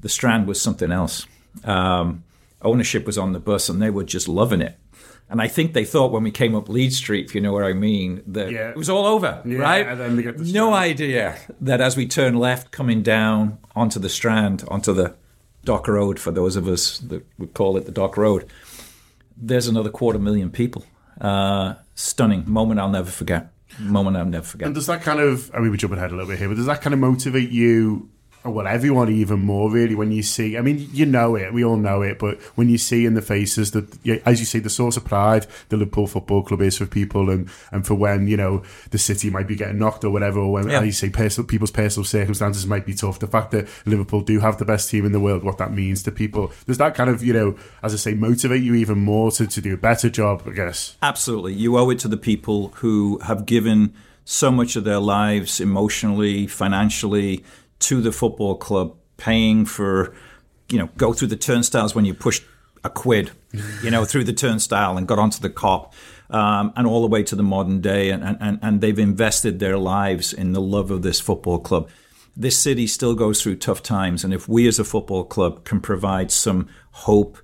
The 0.00 0.08
Strand 0.08 0.46
was 0.46 0.60
something 0.60 0.90
else. 0.90 1.26
Um, 1.64 2.24
ownership 2.60 3.06
was 3.06 3.18
on 3.18 3.32
the 3.32 3.40
bus, 3.40 3.68
and 3.68 3.80
they 3.80 3.90
were 3.90 4.04
just 4.04 4.28
loving 4.28 4.60
it. 4.60 4.78
And 5.28 5.40
I 5.40 5.48
think 5.48 5.72
they 5.72 5.86
thought 5.86 6.12
when 6.12 6.24
we 6.24 6.30
came 6.30 6.54
up 6.54 6.68
Leeds 6.68 6.96
Street, 6.96 7.24
if 7.24 7.34
you 7.34 7.40
know 7.40 7.52
what 7.52 7.64
I 7.64 7.72
mean, 7.72 8.22
that 8.26 8.50
yeah. 8.50 8.68
it 8.68 8.76
was 8.76 8.90
all 8.90 9.06
over, 9.06 9.40
yeah, 9.46 9.58
right? 9.58 9.86
no 10.38 10.74
idea 10.74 11.38
that 11.60 11.80
as 11.80 11.96
we 11.96 12.06
turn 12.06 12.34
left, 12.34 12.70
coming 12.70 13.02
down 13.02 13.58
onto 13.74 13.98
the 13.98 14.10
Strand, 14.10 14.62
onto 14.68 14.92
the 14.92 15.14
Dock 15.64 15.88
Road, 15.88 16.20
for 16.20 16.32
those 16.32 16.56
of 16.56 16.68
us 16.68 16.98
that 16.98 17.24
would 17.38 17.54
call 17.54 17.78
it 17.78 17.86
the 17.86 17.92
Dock 17.92 18.18
Road, 18.18 18.46
there's 19.34 19.68
another 19.68 19.88
quarter 19.88 20.18
million 20.18 20.50
people. 20.50 20.84
Uh, 21.18 21.76
stunning 21.94 22.44
moment 22.46 22.80
I'll 22.80 22.90
never 22.90 23.10
forget. 23.10 23.52
Moment 23.78 24.16
I'll 24.16 24.26
never 24.26 24.44
forget. 24.44 24.66
And 24.66 24.74
does 24.74 24.86
that 24.86 25.02
kind 25.02 25.20
of, 25.20 25.50
I 25.54 25.58
mean, 25.58 25.70
we're 25.70 25.76
jumping 25.76 25.98
ahead 25.98 26.12
a 26.12 26.14
little 26.14 26.28
bit 26.28 26.38
here, 26.38 26.48
but 26.48 26.56
does 26.56 26.66
that 26.66 26.82
kind 26.82 26.94
of 26.94 27.00
motivate 27.00 27.50
you 27.50 28.10
well, 28.44 28.66
everyone 28.66 29.08
even 29.10 29.40
more 29.40 29.70
really 29.70 29.94
when 29.94 30.10
you 30.10 30.22
see. 30.22 30.58
I 30.58 30.62
mean, 30.62 30.88
you 30.92 31.06
know 31.06 31.36
it, 31.36 31.52
we 31.52 31.64
all 31.64 31.76
know 31.76 32.02
it, 32.02 32.18
but 32.18 32.40
when 32.56 32.68
you 32.68 32.78
see 32.78 33.06
in 33.06 33.14
the 33.14 33.22
faces 33.22 33.70
that, 33.70 33.86
as 34.26 34.40
you 34.40 34.46
say, 34.46 34.58
the 34.58 34.70
source 34.70 34.96
of 34.96 35.04
pride 35.04 35.46
the 35.68 35.76
Liverpool 35.76 36.06
Football 36.06 36.42
Club 36.42 36.60
is 36.62 36.78
for 36.78 36.86
people, 36.86 37.30
and 37.30 37.48
and 37.70 37.86
for 37.86 37.94
when 37.94 38.26
you 38.26 38.36
know 38.36 38.62
the 38.90 38.98
city 38.98 39.30
might 39.30 39.46
be 39.46 39.54
getting 39.54 39.78
knocked 39.78 40.04
or 40.04 40.10
whatever, 40.10 40.40
or 40.40 40.52
when, 40.52 40.68
yeah. 40.68 40.80
as 40.80 40.86
you 40.86 40.92
say, 40.92 41.08
personal, 41.08 41.46
people's 41.46 41.70
personal 41.70 42.04
circumstances 42.04 42.66
might 42.66 42.84
be 42.84 42.94
tough. 42.94 43.20
The 43.20 43.26
fact 43.28 43.52
that 43.52 43.68
Liverpool 43.86 44.22
do 44.22 44.40
have 44.40 44.58
the 44.58 44.64
best 44.64 44.90
team 44.90 45.06
in 45.06 45.12
the 45.12 45.20
world, 45.20 45.44
what 45.44 45.58
that 45.58 45.72
means 45.72 46.02
to 46.04 46.12
people, 46.12 46.52
does 46.66 46.78
that 46.78 46.94
kind 46.94 47.10
of 47.10 47.22
you 47.22 47.32
know, 47.32 47.56
as 47.82 47.94
I 47.94 47.96
say, 47.96 48.14
motivate 48.14 48.62
you 48.62 48.74
even 48.74 48.98
more 48.98 49.30
to 49.32 49.46
to 49.46 49.60
do 49.60 49.74
a 49.74 49.78
better 49.78 50.10
job? 50.10 50.42
I 50.46 50.50
guess 50.50 50.96
absolutely. 51.00 51.54
You 51.54 51.78
owe 51.78 51.90
it 51.90 52.00
to 52.00 52.08
the 52.08 52.16
people 52.16 52.68
who 52.76 53.18
have 53.20 53.46
given 53.46 53.94
so 54.24 54.50
much 54.50 54.76
of 54.76 54.84
their 54.84 55.00
lives 55.00 55.60
emotionally, 55.60 56.46
financially 56.46 57.44
to 57.82 58.00
the 58.00 58.12
football 58.12 58.56
club, 58.56 58.96
paying 59.16 59.64
for, 59.64 60.14
you 60.68 60.78
know, 60.78 60.88
go 60.96 61.12
through 61.12 61.28
the 61.28 61.36
turnstiles 61.36 61.94
when 61.94 62.04
you 62.04 62.14
pushed 62.14 62.44
a 62.84 62.90
quid, 62.90 63.30
you 63.82 63.90
know, 63.90 64.04
through 64.04 64.24
the 64.24 64.32
turnstile 64.32 64.96
and 64.96 65.06
got 65.06 65.18
onto 65.18 65.40
the 65.40 65.50
Kop, 65.50 65.92
um, 66.30 66.72
and 66.74 66.86
all 66.86 67.02
the 67.02 67.08
way 67.08 67.22
to 67.22 67.36
the 67.36 67.42
modern 67.42 67.80
day. 67.80 68.10
And, 68.10 68.36
and, 68.40 68.58
and 68.62 68.80
they've 68.80 68.98
invested 68.98 69.58
their 69.58 69.78
lives 69.78 70.32
in 70.32 70.52
the 70.52 70.60
love 70.60 70.90
of 70.90 71.02
this 71.02 71.20
football 71.20 71.58
club. 71.58 71.88
This 72.36 72.58
city 72.58 72.86
still 72.86 73.14
goes 73.14 73.42
through 73.42 73.56
tough 73.56 73.82
times. 73.82 74.24
And 74.24 74.32
if 74.32 74.48
we 74.48 74.66
as 74.66 74.78
a 74.78 74.84
football 74.84 75.24
club 75.24 75.64
can 75.64 75.80
provide 75.80 76.30
some 76.30 76.68
hope, 76.92 77.38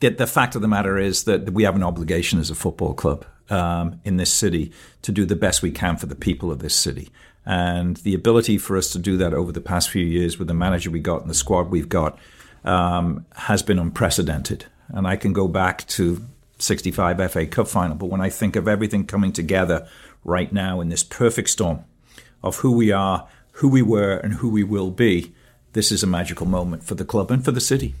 that 0.00 0.18
the 0.18 0.26
fact 0.26 0.54
of 0.54 0.60
the 0.60 0.68
matter 0.68 0.98
is 0.98 1.24
that 1.24 1.50
we 1.52 1.62
have 1.62 1.76
an 1.76 1.82
obligation 1.82 2.38
as 2.38 2.50
a 2.50 2.54
football 2.54 2.92
club 2.94 3.24
um, 3.48 4.00
in 4.04 4.16
this 4.16 4.32
city 4.32 4.72
to 5.02 5.12
do 5.12 5.24
the 5.24 5.36
best 5.36 5.62
we 5.62 5.70
can 5.70 5.96
for 5.96 6.06
the 6.06 6.14
people 6.14 6.50
of 6.50 6.58
this 6.58 6.74
city. 6.74 7.10
And 7.46 7.96
the 7.98 8.14
ability 8.14 8.58
for 8.58 8.76
us 8.76 8.90
to 8.92 8.98
do 8.98 9.16
that 9.18 9.34
over 9.34 9.52
the 9.52 9.60
past 9.60 9.90
few 9.90 10.04
years 10.04 10.38
with 10.38 10.48
the 10.48 10.54
manager 10.54 10.90
we 10.90 11.00
got 11.00 11.20
and 11.20 11.30
the 11.30 11.34
squad 11.34 11.70
we've 11.70 11.88
got 11.88 12.18
um, 12.64 13.26
has 13.36 13.62
been 13.62 13.78
unprecedented. 13.78 14.66
And 14.88 15.06
I 15.06 15.16
can 15.16 15.32
go 15.32 15.46
back 15.48 15.86
to 15.88 16.24
65 16.58 17.32
FA 17.32 17.46
Cup 17.46 17.68
final, 17.68 17.96
but 17.96 18.06
when 18.06 18.20
I 18.20 18.30
think 18.30 18.56
of 18.56 18.68
everything 18.68 19.06
coming 19.06 19.32
together 19.32 19.86
right 20.24 20.52
now 20.52 20.80
in 20.80 20.88
this 20.88 21.04
perfect 21.04 21.50
storm 21.50 21.84
of 22.42 22.56
who 22.56 22.72
we 22.72 22.92
are, 22.92 23.28
who 23.52 23.68
we 23.68 23.82
were, 23.82 24.16
and 24.16 24.34
who 24.34 24.48
we 24.48 24.64
will 24.64 24.90
be, 24.90 25.32
this 25.72 25.92
is 25.92 26.02
a 26.02 26.06
magical 26.06 26.46
moment 26.46 26.84
for 26.84 26.94
the 26.94 27.04
club 27.04 27.30
and 27.30 27.44
for 27.44 27.52
the 27.52 27.60
city. 27.60 27.94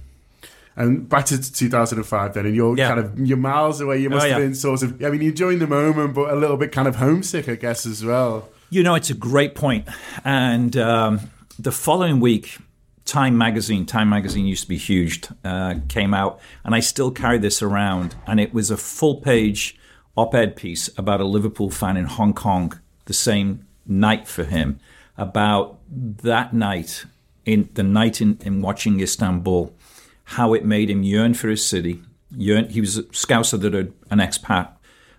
And 0.76 1.08
back 1.08 1.26
to 1.26 1.52
2005 1.52 2.34
then, 2.34 2.46
and 2.46 2.56
you're 2.56 2.76
yeah. 2.76 2.88
kind 2.88 3.00
of 3.00 3.18
you're 3.20 3.36
miles 3.36 3.80
away. 3.80 3.98
You 3.98 4.10
must 4.10 4.26
oh, 4.26 4.30
have 4.30 4.38
been 4.38 4.56
sort 4.56 4.82
of. 4.82 5.04
I 5.04 5.10
mean, 5.10 5.20
you're 5.20 5.30
enjoying 5.30 5.60
the 5.60 5.68
moment, 5.68 6.14
but 6.14 6.30
a 6.30 6.34
little 6.34 6.56
bit 6.56 6.72
kind 6.72 6.88
of 6.88 6.96
homesick, 6.96 7.48
I 7.48 7.54
guess, 7.54 7.86
as 7.86 8.04
well. 8.04 8.48
You 8.74 8.82
know, 8.82 8.96
it's 8.96 9.08
a 9.08 9.14
great 9.14 9.54
point. 9.54 9.86
And 10.24 10.76
um, 10.76 11.20
the 11.60 11.70
following 11.70 12.18
week, 12.18 12.58
Time 13.04 13.38
magazine, 13.38 13.86
Time 13.86 14.08
magazine 14.08 14.46
used 14.46 14.64
to 14.64 14.68
be 14.68 14.78
huge, 14.78 15.22
uh, 15.44 15.76
came 15.88 16.12
out, 16.12 16.40
and 16.64 16.74
I 16.74 16.80
still 16.80 17.12
carry 17.12 17.38
this 17.38 17.62
around. 17.62 18.16
And 18.26 18.40
it 18.40 18.52
was 18.52 18.72
a 18.72 18.76
full 18.76 19.20
page 19.20 19.78
op 20.16 20.34
ed 20.34 20.56
piece 20.56 20.90
about 20.98 21.20
a 21.20 21.24
Liverpool 21.24 21.70
fan 21.70 21.96
in 21.96 22.06
Hong 22.06 22.34
Kong, 22.34 22.76
the 23.04 23.12
same 23.12 23.64
night 23.86 24.26
for 24.26 24.42
him, 24.42 24.80
about 25.16 25.78
that 25.88 26.52
night, 26.52 27.04
in 27.44 27.68
the 27.74 27.84
night 27.84 28.20
in, 28.20 28.38
in 28.40 28.60
watching 28.60 28.98
Istanbul, 28.98 29.72
how 30.24 30.52
it 30.52 30.64
made 30.64 30.90
him 30.90 31.04
yearn 31.04 31.34
for 31.34 31.48
his 31.48 31.64
city. 31.64 32.02
Yearn, 32.36 32.70
he 32.70 32.80
was 32.80 32.98
a 32.98 33.04
scouser 33.04 33.60
that 33.60 33.72
an 33.72 34.18
expat, 34.18 34.72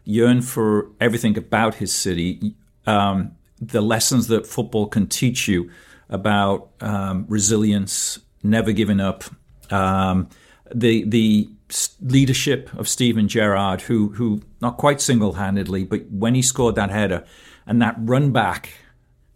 yearn 0.03 0.41
for 0.41 0.89
everything 0.99 1.37
about 1.37 1.75
his 1.75 1.93
city, 1.93 2.57
um, 2.85 3.34
the 3.59 3.81
lessons 3.81 4.27
that 4.27 4.45
football 4.45 4.87
can 4.87 5.07
teach 5.07 5.47
you 5.47 5.69
about 6.09 6.69
um, 6.81 7.25
resilience, 7.27 8.19
never 8.43 8.71
giving 8.71 8.99
up, 8.99 9.23
um, 9.71 10.29
the 10.73 11.03
the 11.05 11.49
leadership 12.01 12.71
of 12.75 12.87
Steven 12.87 13.27
Gerrard, 13.27 13.81
who 13.81 14.09
who 14.09 14.41
not 14.61 14.77
quite 14.77 15.01
single 15.01 15.33
handedly, 15.33 15.83
but 15.83 16.09
when 16.11 16.35
he 16.35 16.41
scored 16.41 16.75
that 16.75 16.89
header 16.89 17.23
and 17.65 17.81
that 17.81 17.95
run 17.99 18.31
back, 18.31 18.69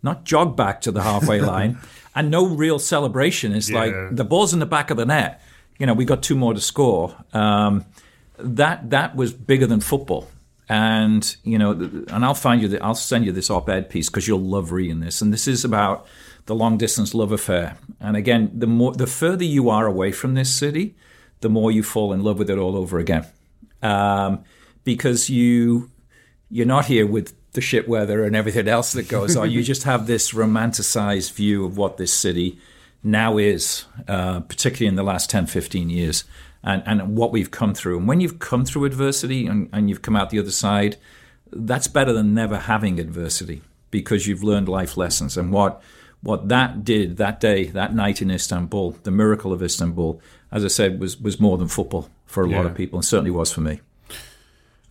not 0.03 0.23
jog 0.25 0.55
back 0.55 0.81
to 0.81 0.91
the 0.91 1.01
halfway 1.01 1.41
line, 1.53 1.79
and 2.15 2.29
no 2.29 2.45
real 2.45 2.79
celebration. 2.79 3.53
It's 3.53 3.69
yeah. 3.69 3.79
like 3.79 4.15
the 4.15 4.23
ball's 4.23 4.53
in 4.53 4.59
the 4.59 4.65
back 4.65 4.91
of 4.91 4.97
the 4.97 5.05
net. 5.05 5.41
You 5.79 5.85
know, 5.85 5.93
we 5.93 6.05
got 6.05 6.21
two 6.21 6.35
more 6.35 6.53
to 6.53 6.61
score. 6.61 7.15
Um, 7.33 7.85
that 8.37 8.89
that 8.91 9.15
was 9.15 9.33
bigger 9.33 9.65
than 9.65 9.81
football 9.81 10.27
and 10.69 11.35
you 11.43 11.57
know, 11.57 11.71
and 11.71 12.23
I'll 12.23 12.35
find 12.35 12.61
you. 12.61 12.67
The, 12.67 12.83
I'll 12.83 12.93
send 12.93 13.25
you 13.25 13.31
this 13.31 13.49
op-ed 13.49 13.89
piece 13.89 14.07
because 14.07 14.27
you'll 14.27 14.39
love 14.39 14.71
reading 14.71 14.99
this. 14.99 15.19
And 15.19 15.33
this 15.33 15.47
is 15.47 15.65
about 15.65 16.05
the 16.45 16.53
long 16.53 16.77
distance 16.77 17.15
love 17.15 17.31
affair. 17.31 17.77
And 17.99 18.15
again, 18.15 18.51
the 18.53 18.67
more, 18.67 18.93
the 18.93 19.07
further 19.07 19.43
you 19.43 19.69
are 19.71 19.87
away 19.87 20.11
from 20.11 20.35
this 20.35 20.53
city, 20.53 20.95
the 21.41 21.49
more 21.49 21.71
you 21.71 21.81
fall 21.81 22.13
in 22.13 22.23
love 22.23 22.37
with 22.37 22.51
it 22.51 22.59
all 22.59 22.77
over 22.77 22.99
again, 22.99 23.25
um, 23.81 24.43
because 24.83 25.29
you 25.29 25.89
you're 26.51 26.67
not 26.67 26.85
here 26.85 27.07
with 27.07 27.35
the 27.53 27.61
shit 27.61 27.89
weather 27.89 28.23
and 28.23 28.35
everything 28.35 28.67
else 28.67 28.91
that 28.91 29.09
goes 29.09 29.35
on. 29.35 29.49
you 29.49 29.63
just 29.73 29.83
have 29.83 30.05
this 30.05 30.33
romanticized 30.33 31.33
view 31.33 31.65
of 31.65 31.77
what 31.77 31.97
this 31.97 32.13
city 32.13 32.59
now 33.03 33.37
is, 33.37 33.85
uh, 34.07 34.41
particularly 34.41 34.87
in 34.87 34.95
the 34.95 35.03
last 35.03 35.29
10, 35.31 35.47
15 35.47 35.89
years 35.89 36.25
and, 36.63 36.83
and 36.85 37.15
what 37.15 37.31
we've 37.31 37.51
come 37.51 37.73
through. 37.73 37.97
And 37.97 38.07
when 38.07 38.21
you've 38.21 38.39
come 38.39 38.65
through 38.65 38.85
adversity 38.85 39.47
and, 39.47 39.69
and 39.71 39.89
you've 39.89 40.01
come 40.01 40.15
out 40.15 40.29
the 40.29 40.39
other 40.39 40.51
side, 40.51 40.97
that's 41.51 41.87
better 41.87 42.13
than 42.13 42.33
never 42.33 42.57
having 42.57 42.99
adversity 42.99 43.61
because 43.91 44.27
you've 44.27 44.43
learned 44.43 44.69
life 44.69 44.97
lessons. 44.97 45.37
And 45.37 45.51
what 45.51 45.81
what 46.21 46.49
that 46.49 46.83
did 46.83 47.15
that 47.17 47.39
day, 47.39 47.65
that 47.65 47.95
night 47.95 48.21
in 48.21 48.29
Istanbul, 48.29 48.91
the 49.03 49.11
miracle 49.11 49.53
of 49.53 49.63
Istanbul, 49.63 50.21
as 50.51 50.65
I 50.65 50.67
said, 50.67 50.99
was 50.99 51.19
was 51.19 51.39
more 51.39 51.57
than 51.57 51.67
football 51.67 52.09
for 52.25 52.43
a 52.43 52.49
yeah. 52.49 52.57
lot 52.57 52.65
of 52.65 52.75
people, 52.75 52.99
and 52.99 53.05
certainly 53.05 53.31
was 53.31 53.51
for 53.51 53.61
me. 53.61 53.79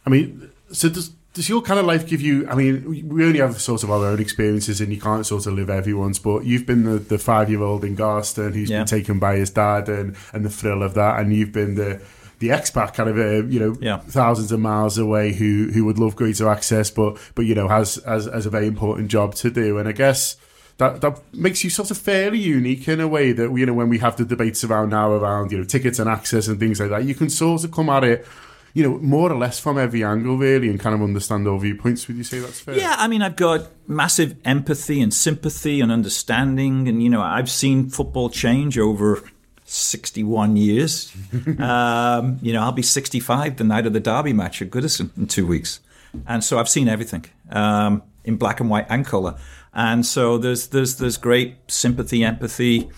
I 0.07 0.11
mean, 0.11 0.51
so 0.73 0.89
does 0.89 1.11
does 1.35 1.49
your 1.49 1.63
kind 1.63 1.79
of 1.79 1.87
life 1.87 2.07
give 2.07 2.21
you? 2.21 2.49
I 2.49 2.55
mean, 2.55 3.09
we 3.09 3.25
only 3.25 3.39
have 3.39 3.61
sort 3.61 3.83
of 3.83 3.91
our 3.91 4.05
own 4.05 4.21
experiences, 4.21 4.81
and 4.81 4.93
you 4.93 5.01
can't 5.01 5.25
sort 5.27 5.47
of 5.47 5.55
live 5.55 5.71
everyone's. 5.71 6.19
But 6.19 6.45
you've 6.45 6.67
been 6.67 6.85
the, 6.85 6.99
the 6.99 7.19
five 7.19 7.51
year 7.51 7.63
old 7.63 7.85
in 7.85 7.95
Garston 7.95 8.55
who's 8.55 8.71
yeah. 8.71 8.79
been 8.79 8.87
taken 8.87 9.19
by 9.19 9.37
his 9.37 9.51
dad, 9.51 9.89
and 9.89 10.17
and 10.33 10.45
the 10.45 10.51
thrill 10.51 10.83
of 10.83 10.95
that, 10.95 11.21
and 11.21 11.33
you've 11.35 11.53
been 11.53 11.75
the 11.75 12.01
the 12.39 12.49
expat 12.49 12.95
kind 12.95 13.09
of 13.09 13.19
uh, 13.19 13.47
you 13.47 13.61
know 13.61 13.77
yeah. 13.81 13.99
thousands 13.99 14.53
of 14.53 14.61
miles 14.61 14.97
away 14.99 15.33
who 15.33 15.71
who 15.73 15.85
would 15.85 15.99
love 15.99 16.17
greater 16.17 16.49
access, 16.49 16.91
but 16.91 17.19
but 17.35 17.43
you 17.43 17.55
know 17.55 17.69
has 17.69 17.97
has, 18.07 18.27
has 18.27 18.47
a 18.47 18.51
very 18.51 18.67
important 18.67 19.09
job 19.09 19.35
to 19.37 19.51
do. 19.51 19.79
And 19.79 19.89
I 19.89 19.93
guess 19.93 20.37
that 20.79 21.01
that 21.01 21.21
makes 21.35 21.63
you 21.63 21.71
sort 21.71 21.91
of 21.91 21.99
fairly 21.99 22.39
unique 22.39 22.89
in 22.89 23.01
a 23.01 23.09
way 23.09 23.33
that 23.33 23.53
you 23.57 23.67
know 23.67 23.75
when 23.75 23.89
we 23.89 23.99
have 23.99 24.17
the 24.17 24.25
debates 24.25 24.65
around 24.65 24.91
now 24.91 25.13
around 25.13 25.53
you 25.53 25.59
know 25.59 25.65
tickets 25.65 25.99
and 25.99 26.09
access 26.09 26.49
and 26.49 26.59
things 26.59 26.81
like 26.81 26.91
that, 26.91 27.05
you 27.05 27.15
can 27.15 27.29
sort 27.29 27.65
of 27.65 27.73
come 27.73 27.91
at 27.91 28.05
it 28.05 28.27
you 28.75 28.83
know, 28.83 28.99
more 28.99 29.31
or 29.33 29.37
less 29.37 29.59
from 29.59 29.79
every 29.79 30.05
angle, 30.05 30.37
really, 30.37 30.69
and 30.69 30.79
kind 30.79 30.95
of 30.95 31.03
understand 31.03 31.47
all 31.47 31.59
viewpoints. 31.59 32.07
Would 32.09 32.17
you 32.17 32.25
say 32.25 32.39
that's 32.39 32.61
fair? 32.61 32.77
Yeah, 32.77 32.95
I 32.99 33.09
mean, 33.09 33.23
I've 33.23 33.37
got 33.37 33.69
massive 33.87 34.37
empathy 34.45 35.01
and 35.01 35.13
sympathy 35.13 35.81
and 35.81 35.91
understanding, 35.91 36.89
and 36.89 37.03
you 37.03 37.11
know, 37.11 37.23
I've 37.23 37.51
seen 37.51 37.89
football 37.89 38.31
change 38.31 38.79
over 38.79 39.23
61 39.65 40.57
years. 40.57 41.13
um, 41.59 42.39
you 42.43 42.53
know, 42.53 42.63
I'll 42.63 42.73
be 42.73 42.83
65 42.83 43.57
the 43.57 43.65
night 43.65 43.87
of 43.87 43.93
the 43.93 44.01
Derby 44.01 44.33
match 44.33 44.63
at 44.63 44.71
Goodison 44.71 45.17
in 45.17 45.27
two 45.27 45.47
weeks, 45.47 45.81
and 46.27 46.45
so 46.45 46.59
I've 46.59 46.69
seen 46.69 46.89
everything 46.89 47.25
um, 47.51 48.03
in 48.25 48.37
black 48.37 48.61
and 48.61 48.69
white 48.69 48.87
and 48.89 49.05
color, 49.05 49.37
and 49.73 50.05
so 50.05 50.39
there's 50.39 50.69
there's 50.69 50.97
there's 50.97 51.17
great 51.17 51.57
sympathy, 51.69 52.23
empathy. 52.23 52.91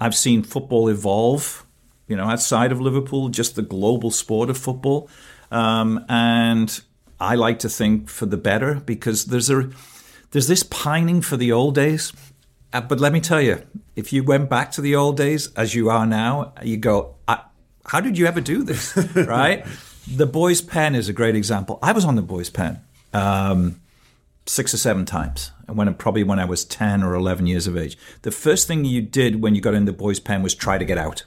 I've 0.00 0.16
seen 0.16 0.42
football 0.42 0.88
evolve 0.88 1.64
you 2.08 2.16
know, 2.16 2.24
outside 2.24 2.72
of 2.72 2.80
Liverpool, 2.80 3.28
just 3.28 3.56
the 3.56 3.62
global 3.62 4.10
sport 4.10 4.50
of 4.50 4.58
football. 4.58 5.08
Um, 5.50 6.04
and 6.08 6.80
I 7.20 7.34
like 7.34 7.58
to 7.60 7.68
think 7.68 8.08
for 8.08 8.26
the 8.26 8.36
better 8.36 8.76
because 8.76 9.26
there's 9.26 9.50
a 9.50 9.70
there's 10.30 10.48
this 10.48 10.62
pining 10.62 11.20
for 11.20 11.36
the 11.36 11.52
old 11.52 11.74
days. 11.74 12.12
Uh, 12.72 12.80
but 12.80 13.00
let 13.00 13.12
me 13.12 13.20
tell 13.20 13.40
you, 13.40 13.62
if 13.96 14.12
you 14.12 14.24
went 14.24 14.48
back 14.48 14.72
to 14.72 14.80
the 14.80 14.96
old 14.96 15.16
days 15.16 15.52
as 15.54 15.74
you 15.74 15.90
are 15.90 16.06
now, 16.06 16.54
you 16.62 16.78
go, 16.78 17.16
how 17.86 18.00
did 18.00 18.16
you 18.18 18.26
ever 18.26 18.40
do 18.40 18.62
this? 18.62 18.96
right? 19.14 19.66
The 20.10 20.26
boys' 20.26 20.60
pen 20.60 20.94
is 20.94 21.08
a 21.08 21.12
great 21.12 21.36
example. 21.36 21.78
I 21.82 21.92
was 21.92 22.04
on 22.04 22.16
the 22.16 22.22
boys' 22.22 22.50
pen 22.50 22.80
um, 23.12 23.80
six 24.46 24.74
or 24.74 24.78
seven 24.78 25.04
times, 25.04 25.52
and 25.68 25.76
when 25.76 25.92
probably 25.94 26.24
when 26.24 26.38
I 26.38 26.44
was 26.44 26.64
ten 26.64 27.02
or 27.02 27.14
eleven 27.14 27.46
years 27.46 27.66
of 27.66 27.76
age. 27.76 27.96
The 28.22 28.30
first 28.30 28.66
thing 28.66 28.84
you 28.84 29.02
did 29.02 29.42
when 29.42 29.54
you 29.54 29.60
got 29.60 29.74
in 29.74 29.84
the 29.84 29.92
boys' 29.92 30.20
pen 30.20 30.42
was 30.42 30.54
try 30.54 30.78
to 30.78 30.84
get 30.84 30.98
out. 30.98 31.24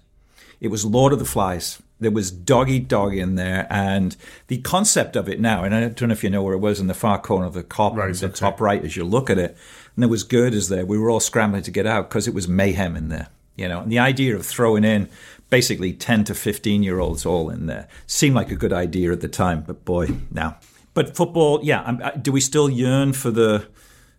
It 0.59 0.69
was 0.69 0.85
Lord 0.85 1.13
of 1.13 1.19
the 1.19 1.25
Flies. 1.25 1.81
There 1.99 2.11
was 2.11 2.29
dog 2.29 2.69
eat 2.69 2.87
dog 2.87 3.15
in 3.15 3.35
there, 3.35 3.67
and 3.69 4.15
the 4.47 4.57
concept 4.59 5.15
of 5.15 5.29
it 5.29 5.39
now. 5.39 5.63
And 5.63 5.73
I 5.73 5.81
don't 5.87 6.09
know 6.09 6.13
if 6.13 6.23
you 6.23 6.29
know 6.29 6.43
where 6.43 6.53
it 6.53 6.59
was 6.59 6.79
in 6.79 6.87
the 6.87 6.93
far 6.93 7.19
corner 7.19 7.45
of 7.45 7.53
the 7.53 7.63
Kop, 7.63 7.95
right, 7.95 8.13
the 8.13 8.25
okay. 8.25 8.35
top 8.35 8.59
right, 8.59 8.83
as 8.83 8.97
you 8.97 9.05
look 9.05 9.29
at 9.29 9.37
it. 9.37 9.57
And 9.95 10.03
there 10.03 10.09
was 10.09 10.23
girders 10.23 10.67
there. 10.67 10.85
We 10.85 10.97
were 10.97 11.09
all 11.09 11.21
scrambling 11.21 11.63
to 11.63 11.71
get 11.71 11.87
out 11.87 12.09
because 12.09 12.27
it 12.27 12.33
was 12.33 12.47
mayhem 12.47 12.95
in 12.95 13.09
there. 13.09 13.29
You 13.55 13.69
know, 13.69 13.79
and 13.79 13.91
the 13.91 13.99
idea 13.99 14.35
of 14.35 14.45
throwing 14.45 14.83
in 14.83 15.07
basically 15.49 15.93
10 15.93 16.25
to 16.25 16.35
15 16.35 16.83
year 16.83 16.99
olds 16.99 17.25
all 17.25 17.49
in 17.49 17.67
there 17.67 17.87
seemed 18.05 18.35
like 18.35 18.51
a 18.51 18.55
good 18.55 18.73
idea 18.73 19.11
at 19.11 19.21
the 19.21 19.29
time, 19.29 19.63
but 19.65 19.85
boy, 19.85 20.09
now. 20.31 20.57
But 20.93 21.15
football, 21.15 21.59
yeah, 21.63 21.81
um, 21.83 22.01
uh, 22.03 22.11
do 22.11 22.31
we 22.31 22.41
still 22.41 22.69
yearn 22.69 23.13
for 23.13 23.31
the 23.31 23.67